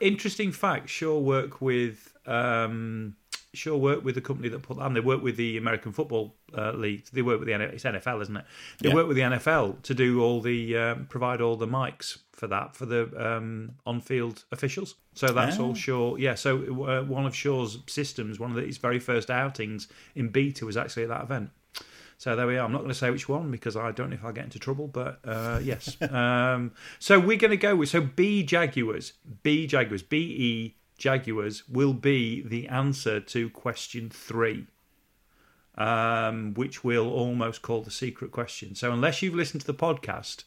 Interesting 0.00 0.50
fact: 0.52 0.88
Shure 0.88 1.20
work 1.20 1.60
with 1.60 2.14
um, 2.30 3.16
Shure 3.52 3.76
worked 3.76 4.04
with 4.04 4.14
the 4.14 4.20
company 4.20 4.48
that 4.48 4.62
put 4.62 4.76
that 4.76 4.84
on. 4.84 4.94
They 4.94 5.00
work 5.00 5.22
with 5.22 5.36
the 5.36 5.56
American 5.56 5.90
Football 5.92 6.36
uh, 6.56 6.70
League. 6.72 7.04
They 7.12 7.22
work 7.22 7.40
with 7.40 7.48
the 7.48 7.54
NFL, 7.54 7.72
it's 7.72 7.82
NFL, 7.84 8.22
isn't 8.22 8.36
it? 8.36 8.44
They 8.78 8.88
Yeah. 8.90 8.94
work 8.94 9.08
with 9.08 9.16
the 9.16 9.22
NFL 9.24 9.82
to 9.82 9.94
do 9.94 10.22
all 10.22 10.40
the 10.40 10.76
um, 10.76 11.06
provide 11.06 11.40
all 11.40 11.56
the 11.56 11.66
mics 11.66 12.18
for 12.32 12.46
that 12.46 12.76
for 12.76 12.86
the 12.86 13.10
um, 13.18 13.72
on-field 13.84 14.44
officials. 14.52 14.94
So 15.14 15.26
that's 15.32 15.58
Ah. 15.58 15.62
all 15.64 15.74
Shure. 15.74 16.16
Yeah. 16.18 16.36
So 16.36 16.58
uh, 16.84 17.02
one 17.02 17.26
of 17.26 17.34
Shure's 17.34 17.78
systems, 17.88 18.38
one 18.38 18.52
of 18.56 18.56
his 18.64 18.78
very 18.78 19.00
first 19.00 19.30
outings 19.30 19.88
in 20.14 20.28
beta 20.28 20.64
was 20.64 20.76
actually 20.76 21.02
at 21.02 21.08
that 21.08 21.22
event. 21.24 21.50
So 22.18 22.36
there 22.36 22.46
we 22.46 22.56
are. 22.58 22.64
I'm 22.66 22.72
not 22.72 22.78
going 22.78 22.90
to 22.90 22.94
say 22.94 23.10
which 23.10 23.28
one 23.30 23.50
because 23.50 23.76
I 23.76 23.90
don't 23.92 24.10
know 24.10 24.14
if 24.14 24.24
I'll 24.24 24.32
get 24.32 24.44
into 24.44 24.58
trouble, 24.58 24.86
but 24.86 25.18
uh, 25.24 25.58
yes. 25.62 25.96
um, 26.12 26.70
so 26.98 27.18
we're 27.18 27.38
going 27.38 27.50
to 27.50 27.56
go 27.56 27.74
with 27.74 27.88
so 27.88 28.00
B 28.02 28.42
Jaguars, 28.44 29.14
B 29.42 29.66
Jaguars, 29.66 30.02
B 30.02 30.18
E 30.18 30.74
Jaguars 31.00 31.68
will 31.68 31.94
be 31.94 32.42
the 32.42 32.68
answer 32.68 33.18
to 33.18 33.50
question 33.50 34.10
three, 34.10 34.66
um, 35.76 36.54
which 36.54 36.84
we'll 36.84 37.10
almost 37.10 37.62
call 37.62 37.82
the 37.82 37.90
secret 37.90 38.30
question. 38.30 38.74
So 38.74 38.92
unless 38.92 39.22
you've 39.22 39.34
listened 39.34 39.62
to 39.62 39.66
the 39.66 39.74
podcast, 39.74 40.44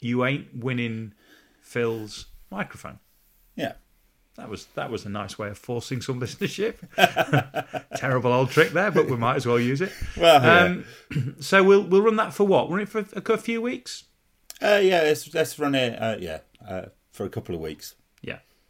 you 0.00 0.24
ain't 0.24 0.54
winning 0.54 1.14
Phil's 1.62 2.26
microphone. 2.50 2.98
Yeah. 3.56 3.74
That 4.36 4.48
was 4.48 4.66
that 4.74 4.90
was 4.90 5.06
a 5.06 5.08
nice 5.08 5.38
way 5.38 5.48
of 5.48 5.58
forcing 5.58 6.02
some 6.02 6.20
listenership. 6.20 6.74
Terrible 7.96 8.32
old 8.32 8.50
trick 8.50 8.70
there, 8.70 8.90
but 8.90 9.08
we 9.08 9.16
might 9.16 9.36
as 9.36 9.46
well 9.46 9.60
use 9.60 9.80
it. 9.80 9.92
Well, 10.16 10.42
yeah. 10.42 11.22
Um, 11.22 11.36
so 11.40 11.62
we'll 11.62 11.84
we'll 11.84 12.02
run 12.02 12.16
that 12.16 12.34
for 12.34 12.44
what? 12.44 12.68
Run 12.68 12.80
it 12.80 12.88
for 12.88 13.06
a, 13.14 13.32
a 13.32 13.38
few 13.38 13.62
weeks. 13.62 14.04
Uh, 14.60 14.80
yeah, 14.82 15.02
let's, 15.02 15.32
let's 15.34 15.58
run 15.58 15.74
it. 15.74 16.00
Uh, 16.00 16.16
yeah, 16.18 16.38
uh, 16.66 16.86
for 17.12 17.24
a 17.24 17.28
couple 17.28 17.54
of 17.54 17.60
weeks. 17.60 17.94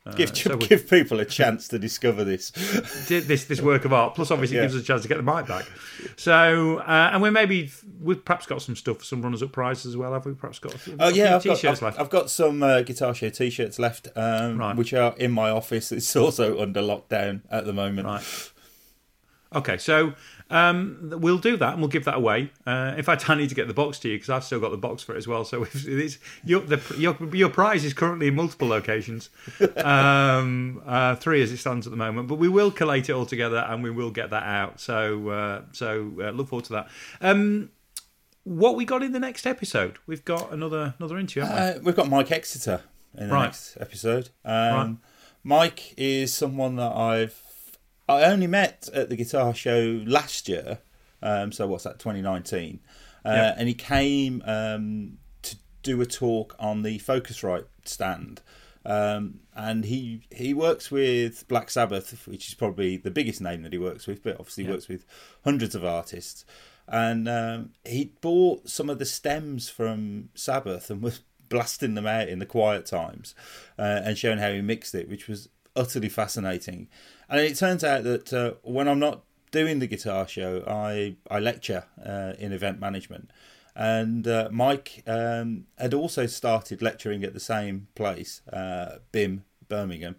Uh, 0.07 0.13
Give 0.13 0.37
so 0.37 0.55
we- 0.57 0.67
give 0.67 0.89
people 0.91 1.19
a 1.19 1.25
chance 1.25 1.67
to 1.69 1.79
discover 1.79 2.25
this. 2.25 2.51
this 3.09 3.47
this 3.47 3.63
work 3.63 3.87
of 3.87 3.93
art. 3.95 4.15
Plus, 4.15 4.31
obviously, 4.31 4.59
it 4.59 4.61
Yeah. 4.61 4.65
gives 4.67 4.77
us 4.77 4.83
a 4.83 4.85
chance 4.85 5.01
to 5.01 5.09
get 5.09 5.17
the 5.17 5.23
mic 5.23 5.47
back. 5.47 5.65
So, 6.17 6.77
uh, 6.81 7.11
and 7.11 7.23
we 7.23 7.31
maybe 7.31 7.71
we've 8.03 8.23
perhaps 8.23 8.45
got 8.45 8.61
some 8.61 8.77
stuff, 8.77 9.03
some 9.03 9.23
runners 9.23 9.43
up 9.43 9.53
prizes 9.53 9.87
as 9.87 9.97
well. 9.97 10.13
Have 10.13 10.27
we? 10.27 10.35
Perhaps 10.35 10.59
got 10.59 10.75
a 10.75 10.79
few, 10.79 10.97
Oh 11.01 11.09
yeah, 11.09 11.37
I've 11.37 11.43
got, 11.45 11.55
t-shirts 11.57 11.79
I've, 11.79 11.83
left. 11.83 12.01
I've 12.01 12.11
got 12.11 12.29
some 12.29 12.63
uh, 12.63 12.83
Guitar 12.83 13.15
Show 13.15 13.31
t-shirts 13.31 13.79
left, 13.79 14.09
um, 14.15 14.59
Right. 14.59 14.77
which 14.77 14.93
are 14.93 15.15
in 15.17 15.31
my 15.33 15.49
office. 15.49 15.91
It's 15.91 16.15
also 16.15 16.61
under 16.61 16.83
lockdown 16.83 17.41
at 17.51 17.65
the 17.65 17.73
moment. 17.73 18.07
Right. 18.07 18.51
Okay, 19.55 19.79
so 19.79 20.13
um, 20.51 21.11
we'll 21.17 21.39
do 21.39 21.57
that 21.57 21.73
and 21.73 21.81
we'll 21.81 21.89
give 21.89 22.05
that 22.05 22.15
away. 22.17 22.51
Uh, 22.67 22.95
in 22.97 23.03
fact, 23.03 23.29
I 23.31 23.35
need 23.35 23.49
to 23.49 23.55
get 23.55 23.67
the 23.67 23.75
box 23.75 23.99
to 24.01 24.09
you 24.09 24.17
because 24.17 24.31
I've 24.31 24.45
still 24.45 24.61
got 24.61 24.71
the 24.71 24.77
box 24.77 25.03
for 25.03 25.15
it 25.15 25.19
as 25.19 25.27
well. 25.27 25.45
So 25.45 25.67
your, 26.45 26.61
the, 26.61 26.81
your 26.99 27.17
your 27.35 27.49
prize 27.49 27.85
is 27.85 27.95
currently 27.95 28.29
in 28.29 28.35
multiple 28.35 28.69
locations, 28.69 29.31
um, 29.77 30.83
uh, 30.87 31.17
three 31.17 31.43
as 31.43 31.51
it 31.53 31.57
stands 31.59 31.87
at 31.87 31.91
the 31.91 31.97
moment. 31.97 32.29
But 32.29 32.37
we 32.37 32.49
will 32.49 32.71
collate 32.71 33.09
it 33.09 33.13
all 33.13 33.27
together 33.27 33.65
and 33.69 33.83
we 33.83 33.91
will 33.91 34.11
get 34.11 34.31
that 34.31 34.43
out. 34.45 34.81
So 34.81 35.29
uh, 35.31 35.63
so 35.73 36.13
uh, 36.21 36.31
look 36.31 36.49
forward 36.49 36.65
to 36.67 36.73
that. 36.75 36.89
Um, 37.21 37.71
what 38.45 38.77
we 38.77 38.85
got 38.85 39.03
in 39.03 39.13
the 39.13 39.21
next 39.21 39.47
episode? 39.47 39.97
We've 40.07 40.25
got 40.25 40.53
another 40.53 40.95
another 40.99 41.19
interview. 41.19 41.43
Haven't 41.45 41.75
we? 41.77 41.81
Uh, 41.81 41.83
we've 41.85 41.97
got 41.97 42.09
Mike 42.11 42.31
Exeter 42.31 42.83
in 43.17 43.29
the 43.29 43.35
Right. 43.35 43.45
next 43.47 43.77
episode. 43.81 44.29
Um, 44.45 45.01
Mike 45.43 45.95
is 45.97 46.33
someone 46.35 46.77
that 46.77 46.93
I've 46.93 47.41
I 48.09 48.25
only 48.25 48.47
met 48.47 48.89
at 48.93 49.09
the 49.09 49.17
guitar 49.17 49.55
show 49.55 50.03
last 50.07 50.49
year. 50.49 50.79
Um, 51.23 51.53
so 51.53 51.67
what's 51.67 51.85
that? 51.85 51.99
2019, 51.99 52.81
uh, 53.25 53.31
Yep. 53.31 53.55
and 53.59 53.69
he 53.69 53.75
came 53.75 54.43
um, 54.45 55.19
to 55.43 55.57
do 55.83 56.01
a 56.03 56.07
talk 56.07 56.55
on 56.59 56.83
the 56.83 56.99
Focusrite 56.99 57.65
stand. 57.85 58.43
Um, 58.87 59.41
and 59.57 59.87
he 59.87 60.21
he 60.31 60.53
works 60.53 60.91
with 60.91 61.49
Black 61.49 61.71
Sabbath, 61.71 62.27
which 62.29 62.49
is 62.49 62.55
probably 62.55 62.99
the 62.99 63.11
biggest 63.11 63.41
name 63.41 63.63
that 63.63 63.73
he 63.73 63.79
works 63.79 64.07
with, 64.07 64.23
but 64.23 64.39
obviously 64.39 64.65
Yeah. 64.65 64.73
works 64.73 64.89
with 64.89 65.07
hundreds 65.45 65.75
of 65.75 65.85
artists. 65.85 66.45
and 66.87 67.27
um, 67.31 67.71
he 67.87 68.13
bought 68.21 68.69
some 68.69 68.91
of 68.91 68.99
the 68.99 69.07
stems 69.07 69.71
from 69.71 70.29
Sabbath 70.35 70.91
and 70.91 71.01
was 71.01 71.23
blasting 71.49 71.95
them 71.95 72.07
out 72.07 72.29
in 72.29 72.39
the 72.41 72.45
quiet 72.47 72.85
times 72.85 73.35
uh, 73.79 74.03
and 74.05 74.19
showing 74.19 74.37
how 74.37 74.53
he 74.53 74.61
mixed 74.61 74.95
it, 74.95 75.09
which 75.09 75.27
was 75.27 75.49
utterly 75.77 76.09
fascinating. 76.09 76.89
And 77.29 77.41
it 77.41 77.57
turns 77.57 77.83
out 77.85 78.05
that 78.05 78.33
uh, 78.33 78.55
when 78.63 78.89
I'm 78.89 78.99
not 78.99 79.23
doing 79.51 79.79
the 79.79 79.87
guitar 79.87 80.27
show, 80.29 80.65
I 80.67 81.17
I 81.31 81.39
lecture 81.41 81.85
uh, 82.05 82.35
in 82.39 82.53
event 82.53 82.81
management. 82.81 83.31
And 83.77 84.27
uh, 84.29 84.49
Mike 84.53 85.03
um, 85.07 85.67
had 85.77 85.95
also 85.95 86.27
started 86.27 86.81
lecturing 86.81 87.25
at 87.25 87.35
the 87.35 87.41
same 87.41 87.89
place, 87.97 88.41
uh, 88.53 88.99
BIMM 89.13 89.43
Birmingham, 89.69 90.15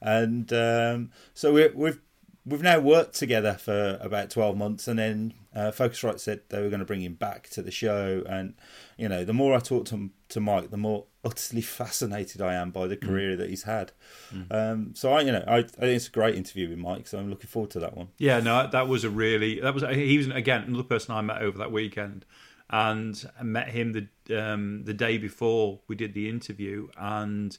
and 0.00 0.52
um, 0.52 1.10
so 1.34 1.52
we 1.52 1.68
we've 1.68 2.00
we've 2.46 2.62
now 2.62 2.78
worked 2.78 3.14
together 3.14 3.54
for 3.54 3.98
about 4.00 4.30
12 4.30 4.56
months 4.56 4.88
and 4.88 4.98
then 4.98 5.34
uh, 5.54 5.70
Focusrite 5.70 6.20
said 6.20 6.40
they 6.48 6.62
were 6.62 6.68
going 6.68 6.80
to 6.80 6.86
bring 6.86 7.02
him 7.02 7.14
back 7.14 7.48
to 7.50 7.62
the 7.62 7.70
show 7.70 8.22
and 8.28 8.54
you 9.00 9.08
know 9.08 9.24
the 9.24 9.32
more 9.32 9.54
I 9.54 9.60
talk 9.60 9.86
to, 9.86 10.10
to 10.28 10.40
Mike 10.40 10.70
the 10.70 10.76
more 10.76 11.06
utterly 11.24 11.62
fascinated 11.62 12.42
I 12.42 12.54
am 12.54 12.70
by 12.70 12.86
the 12.86 12.96
career 12.96 13.34
mm. 13.34 13.38
that 13.38 13.48
he's 13.48 13.62
had 13.62 13.92
mm. 14.32 14.46
um, 14.52 14.94
so 14.94 15.12
I 15.12 15.22
you 15.22 15.32
know 15.32 15.42
I, 15.46 15.58
I, 15.58 15.62
think 15.62 15.96
it's 15.96 16.08
a 16.08 16.12
great 16.12 16.34
interview 16.34 16.68
with 16.68 16.78
Mike 16.78 17.06
so 17.06 17.18
I'm 17.18 17.30
looking 17.30 17.48
forward 17.48 17.70
to 17.72 17.80
that 17.80 17.96
one 17.96 18.08
yeah 18.18 18.40
no 18.40 18.68
that 18.70 18.88
was 18.88 19.04
a 19.04 19.10
really 19.10 19.60
that 19.60 19.74
was 19.74 19.82
he 19.82 20.18
was 20.18 20.28
again 20.28 20.64
another 20.64 20.84
person 20.84 21.14
I 21.14 21.22
met 21.22 21.40
over 21.40 21.58
that 21.58 21.72
weekend 21.72 22.26
and 22.68 23.24
I 23.38 23.42
met 23.42 23.68
him 23.68 23.92
the 23.92 24.38
um, 24.38 24.84
the 24.84 24.94
day 24.94 25.18
before 25.18 25.80
we 25.88 25.96
did 25.96 26.14
the 26.14 26.28
interview 26.28 26.88
and 26.96 27.56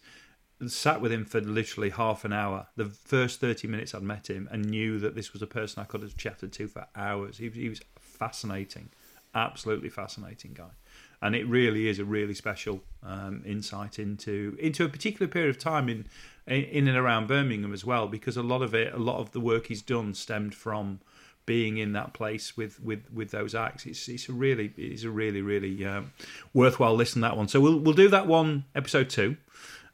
sat 0.67 1.01
with 1.01 1.11
him 1.11 1.25
for 1.25 1.41
literally 1.41 1.89
half 1.89 2.23
an 2.23 2.31
hour. 2.31 2.67
The 2.75 2.85
first 2.85 3.41
30 3.41 3.67
minutes 3.67 3.95
I'd 3.95 4.03
met 4.03 4.29
him 4.29 4.47
and 4.51 4.65
knew 4.65 4.99
that 4.99 5.15
this 5.15 5.33
was 5.33 5.41
a 5.41 5.47
person 5.47 5.81
I 5.81 5.85
could 5.85 6.03
have 6.03 6.15
chatted 6.15 6.53
to 6.53 6.67
for 6.67 6.85
hours. 6.95 7.39
He, 7.39 7.49
he 7.49 7.67
was 7.67 7.81
fascinating, 7.99 8.89
absolutely 9.33 9.89
fascinating 9.89 10.53
guy. 10.53 10.69
And 11.21 11.35
it 11.35 11.47
really 11.47 11.87
is 11.87 11.99
a 11.99 12.05
really 12.05 12.33
special 12.33 12.81
um, 13.03 13.43
insight 13.45 13.99
into 13.99 14.57
into 14.59 14.83
a 14.83 14.89
particular 14.89 15.27
period 15.27 15.49
of 15.51 15.59
time 15.59 15.87
in 15.87 16.05
in 16.47 16.87
and 16.87 16.97
around 16.97 17.27
Birmingham 17.27 17.73
as 17.73 17.85
well, 17.85 18.07
because 18.07 18.37
a 18.37 18.43
lot 18.43 18.61
of 18.61 18.73
it, 18.73 18.93
a 18.93 18.97
lot 18.97 19.19
of 19.19 19.31
the 19.31 19.39
work 19.39 19.67
he's 19.67 19.81
done 19.83 20.13
stemmed 20.13 20.55
from 20.55 20.99
being 21.45 21.77
in 21.77 21.93
that 21.93 22.13
place 22.13 22.57
with 22.57 22.79
with 22.79 23.11
with 23.13 23.31
those 23.31 23.53
acts. 23.53 23.85
It's 23.85 24.07
it's 24.07 24.29
a 24.29 24.33
really 24.33 24.73
it's 24.77 25.03
a 25.03 25.11
really 25.11 25.41
really 25.41 25.85
um, 25.85 26.11
worthwhile 26.53 26.95
listen 26.95 27.21
that 27.21 27.37
one. 27.37 27.47
So 27.47 27.59
we'll 27.59 27.79
we'll 27.79 27.93
do 27.93 28.09
that 28.09 28.27
one 28.27 28.65
episode 28.75 29.09
two. 29.09 29.37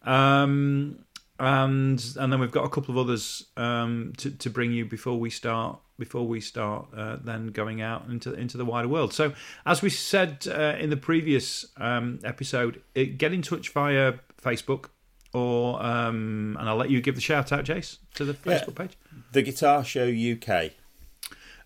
Um, 0.04 1.00
and 1.40 2.04
and 2.20 2.32
then 2.32 2.40
we've 2.40 2.52
got 2.52 2.66
a 2.66 2.70
couple 2.70 2.98
of 2.98 2.98
others 2.98 3.46
um, 3.58 4.14
to 4.18 4.32
to 4.32 4.50
bring 4.50 4.72
you 4.72 4.86
before 4.86 5.20
we 5.20 5.30
start 5.30 5.80
before 5.98 6.28
we 6.28 6.40
start 6.40 6.88
uh, 6.96 7.18
then 7.24 7.48
going 7.48 7.82
out 7.82 8.06
into 8.10 8.34
into 8.34 8.58
the 8.58 8.66
wider 8.66 8.88
world. 8.88 9.14
So 9.14 9.34
as 9.66 9.82
we 9.82 9.90
said 9.90 10.48
uh, 10.48 10.76
in 10.80 10.90
the 10.90 10.98
previous 10.98 11.66
um, 11.78 12.20
episode, 12.24 12.82
it, 12.96 13.18
get 13.18 13.34
in 13.34 13.42
touch 13.42 13.70
via 13.70 14.14
Facebook 14.42 14.90
or 15.34 15.84
um, 15.84 16.58
and 16.60 16.70
I'll 16.70 16.76
let 16.76 16.90
you 16.90 17.02
give 17.02 17.16
the 17.16 17.22
shout 17.22 17.52
out, 17.52 17.66
Jace, 17.66 17.98
to 18.16 18.26
the 18.26 18.34
Facebook 18.34 18.80
yeah, 18.80 18.86
page. 18.86 18.98
The 19.32 19.42
Guitar 19.42 19.84
Show 19.84 20.08
UK. 20.08 20.72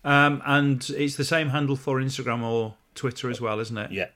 Um, 0.04 0.42
and 0.44 0.88
it's 0.90 1.16
the 1.16 1.24
same 1.24 1.50
handle 1.50 1.76
for 1.76 2.00
Instagram 2.00 2.42
or 2.42 2.74
Twitter 2.94 3.30
as 3.30 3.40
well, 3.40 3.60
isn't 3.60 3.78
it? 3.78 3.92
Yeah. 3.92 4.08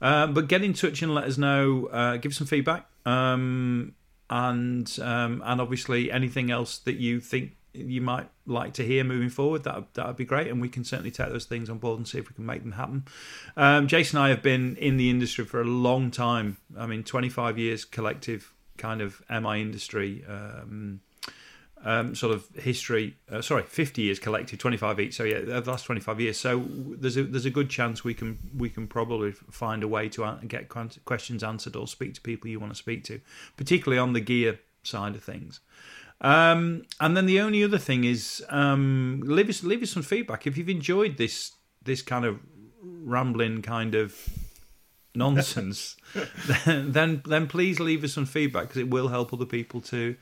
Um, 0.00 0.34
but 0.34 0.48
get 0.48 0.62
in 0.62 0.72
touch 0.72 1.02
and 1.02 1.14
let 1.14 1.24
us 1.24 1.38
know. 1.38 1.86
Uh, 1.86 2.16
give 2.16 2.34
some 2.34 2.46
feedback, 2.46 2.86
um, 3.06 3.94
and 4.28 4.98
um, 5.00 5.42
and 5.44 5.60
obviously 5.60 6.10
anything 6.10 6.50
else 6.50 6.78
that 6.78 6.96
you 6.96 7.20
think 7.20 7.52
you 7.76 8.00
might 8.00 8.28
like 8.46 8.74
to 8.74 8.84
hear 8.84 9.04
moving 9.04 9.28
forward. 9.28 9.64
That 9.64 9.94
that 9.94 10.06
would 10.06 10.16
be 10.16 10.24
great, 10.24 10.48
and 10.48 10.60
we 10.60 10.68
can 10.68 10.84
certainly 10.84 11.10
take 11.10 11.28
those 11.28 11.44
things 11.44 11.70
on 11.70 11.78
board 11.78 11.98
and 11.98 12.08
see 12.08 12.18
if 12.18 12.28
we 12.28 12.34
can 12.34 12.46
make 12.46 12.62
them 12.62 12.72
happen. 12.72 13.04
Um, 13.56 13.86
Jason 13.86 14.18
and 14.18 14.26
I 14.26 14.28
have 14.30 14.42
been 14.42 14.76
in 14.76 14.96
the 14.96 15.10
industry 15.10 15.44
for 15.44 15.60
a 15.60 15.64
long 15.64 16.10
time. 16.10 16.56
I 16.76 16.86
mean, 16.86 17.04
twenty 17.04 17.28
five 17.28 17.58
years 17.58 17.84
collective 17.84 18.52
kind 18.76 19.00
of 19.00 19.22
MI 19.30 19.60
industry. 19.60 20.24
Um, 20.28 21.00
um, 21.84 22.14
sort 22.14 22.34
of 22.34 22.48
history. 22.56 23.16
Uh, 23.30 23.42
sorry, 23.42 23.62
fifty 23.62 24.02
years 24.02 24.18
collective, 24.18 24.58
twenty 24.58 24.76
five 24.76 24.98
each. 24.98 25.14
So 25.14 25.24
yeah, 25.24 25.40
the 25.40 25.60
last 25.60 25.84
twenty 25.84 26.00
five 26.00 26.20
years. 26.20 26.38
So 26.38 26.64
there's 26.68 27.16
a 27.16 27.22
there's 27.24 27.46
a 27.46 27.50
good 27.50 27.70
chance 27.70 28.02
we 28.02 28.14
can 28.14 28.38
we 28.56 28.68
can 28.70 28.86
probably 28.86 29.32
find 29.32 29.82
a 29.82 29.88
way 29.88 30.08
to 30.10 30.38
get 30.48 30.68
questions 30.68 31.44
answered 31.44 31.76
or 31.76 31.86
speak 31.86 32.14
to 32.14 32.20
people 32.20 32.50
you 32.50 32.58
want 32.58 32.72
to 32.72 32.78
speak 32.78 33.04
to, 33.04 33.20
particularly 33.56 33.98
on 33.98 34.14
the 34.14 34.20
gear 34.20 34.58
side 34.82 35.14
of 35.14 35.22
things. 35.22 35.60
Um, 36.20 36.84
and 37.00 37.16
then 37.16 37.26
the 37.26 37.40
only 37.40 37.62
other 37.62 37.78
thing 37.78 38.04
is 38.04 38.44
um, 38.48 39.20
leave 39.24 39.48
us 39.48 39.62
leave 39.62 39.82
us 39.82 39.90
some 39.90 40.02
feedback 40.02 40.46
if 40.46 40.56
you've 40.56 40.68
enjoyed 40.68 41.18
this 41.18 41.52
this 41.82 42.02
kind 42.02 42.24
of 42.24 42.40
rambling 42.82 43.62
kind 43.62 43.94
of 43.94 44.28
nonsense. 45.14 45.96
then, 46.64 46.92
then 46.92 47.22
then 47.26 47.46
please 47.46 47.80
leave 47.80 48.02
us 48.04 48.14
some 48.14 48.26
feedback 48.26 48.64
because 48.64 48.80
it 48.80 48.88
will 48.88 49.08
help 49.08 49.32
other 49.32 49.46
people 49.46 49.80
to 49.82 50.16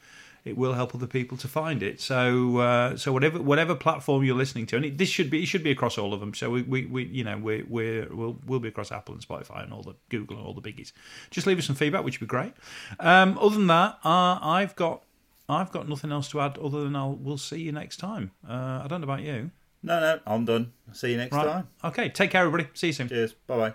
it 0.45 0.59
will 0.59 0.75
help 0.75 0.95
other 0.95 1.07
people 1.07 1.39
to 1.39 1.49
find 1.49 1.83
it. 1.83 2.01
So 2.01 2.59
uh, 2.59 2.97
so 2.97 3.13
whatever 3.13 3.41
whatever 3.41 3.75
platform 3.75 4.25
you're 4.25 4.37
listening 4.37 4.67
to, 4.67 4.77
and 4.77 4.85
it, 4.85 4.99
this 4.99 5.09
should 5.09 5.31
be 5.31 5.43
it 5.43 5.47
should 5.47 5.65
be 5.65 5.71
across 5.71 5.97
all 5.97 6.13
of 6.13 6.21
them. 6.21 6.35
So 6.35 6.51
we, 6.51 6.63
we, 6.63 6.87
we 6.87 7.05
you 7.05 7.25
know 7.25 7.39
we 7.39 7.63
we 7.63 8.03
we'll 8.11 8.37
we'll 8.47 8.61
be 8.61 8.69
across 8.69 8.93
Apple 8.93 9.15
and 9.15 9.27
Spotify 9.27 9.63
and 9.63 9.73
all 9.73 9.83
the 9.83 9.95
Google 10.11 10.37
and 10.37 10.47
all 10.47 10.53
the 10.55 10.61
biggies. 10.61 10.93
Just 11.31 11.47
leave 11.47 11.59
us 11.59 11.67
some 11.67 11.77
feedback, 11.77 12.05
which 12.05 12.21
would 12.21 12.27
be 12.27 12.31
great. 12.31 12.53
Um, 13.01 13.39
other 13.39 13.57
than 13.57 13.69
that, 13.69 13.99
uh, 14.05 14.39
I've 14.43 14.77
got 14.77 15.03
I've 15.49 15.71
got 15.73 15.89
nothing 15.89 16.11
else 16.11 16.31
to 16.31 16.41
add 16.41 16.59
other 16.59 16.85
than 16.85 16.97
I'll 16.97 17.15
we'll 17.15 17.39
see 17.39 17.61
you 17.61 17.73
next 17.73 17.99
time. 17.99 18.31
Uh, 18.49 18.81
I 18.83 18.87
don't 18.89 19.01
know 19.01 19.05
about 19.05 19.23
you. 19.23 19.51
No, 19.83 20.01
no, 20.01 20.21
I'm 20.27 20.47
done. 20.47 20.73
See 20.93 21.11
you 21.11 21.19
next 21.19 21.37
right. 21.37 21.47
time. 21.47 21.69
Okay, 21.85 22.09
take 22.09 22.31
care, 22.31 22.47
everybody. 22.47 22.69
See 22.73 22.89
you 22.89 22.93
soon. 22.95 23.09
Cheers. 23.09 23.35
Bye 23.47 23.57
bye. 23.57 23.75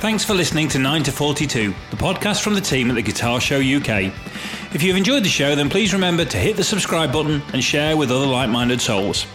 Thanks 0.00 0.24
for 0.24 0.32
listening 0.32 0.66
to 0.68 0.78
9 0.78 1.02
to 1.04 1.12
42, 1.12 1.74
the 1.90 1.96
podcast 1.96 2.42
from 2.42 2.54
the 2.54 2.60
team 2.60 2.88
at 2.90 2.94
the 2.94 3.02
Guitar 3.02 3.38
Show 3.38 3.58
UK. 3.58 4.10
If 4.74 4.82
you've 4.82 4.96
enjoyed 4.96 5.24
the 5.24 5.28
show, 5.28 5.54
then 5.54 5.68
please 5.68 5.92
remember 5.92 6.24
to 6.24 6.38
hit 6.38 6.56
the 6.56 6.64
subscribe 6.64 7.12
button 7.12 7.42
and 7.52 7.62
share 7.62 7.98
with 7.98 8.10
other 8.10 8.26
like 8.26 8.48
minded 8.48 8.80
souls. 8.80 9.26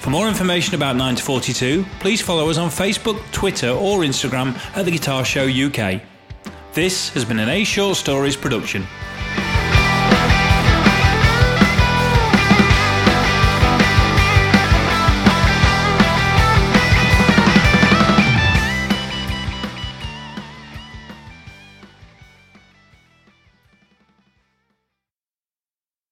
For 0.00 0.10
more 0.10 0.28
information 0.28 0.74
about 0.74 0.96
9 0.96 1.16
to 1.16 1.22
42, 1.22 1.84
please 1.98 2.20
follow 2.20 2.48
us 2.48 2.58
on 2.58 2.70
Facebook, 2.70 3.20
Twitter, 3.32 3.70
or 3.70 4.00
Instagram 4.00 4.56
at 4.76 4.84
the 4.84 4.90
Guitar 4.90 5.24
Show 5.24 5.46
UK. 5.46 6.02
This 6.72 7.08
has 7.10 7.24
been 7.24 7.38
an 7.38 7.48
A 7.48 7.64
Short 7.64 7.96
Stories 7.96 8.36
production. 8.36 8.86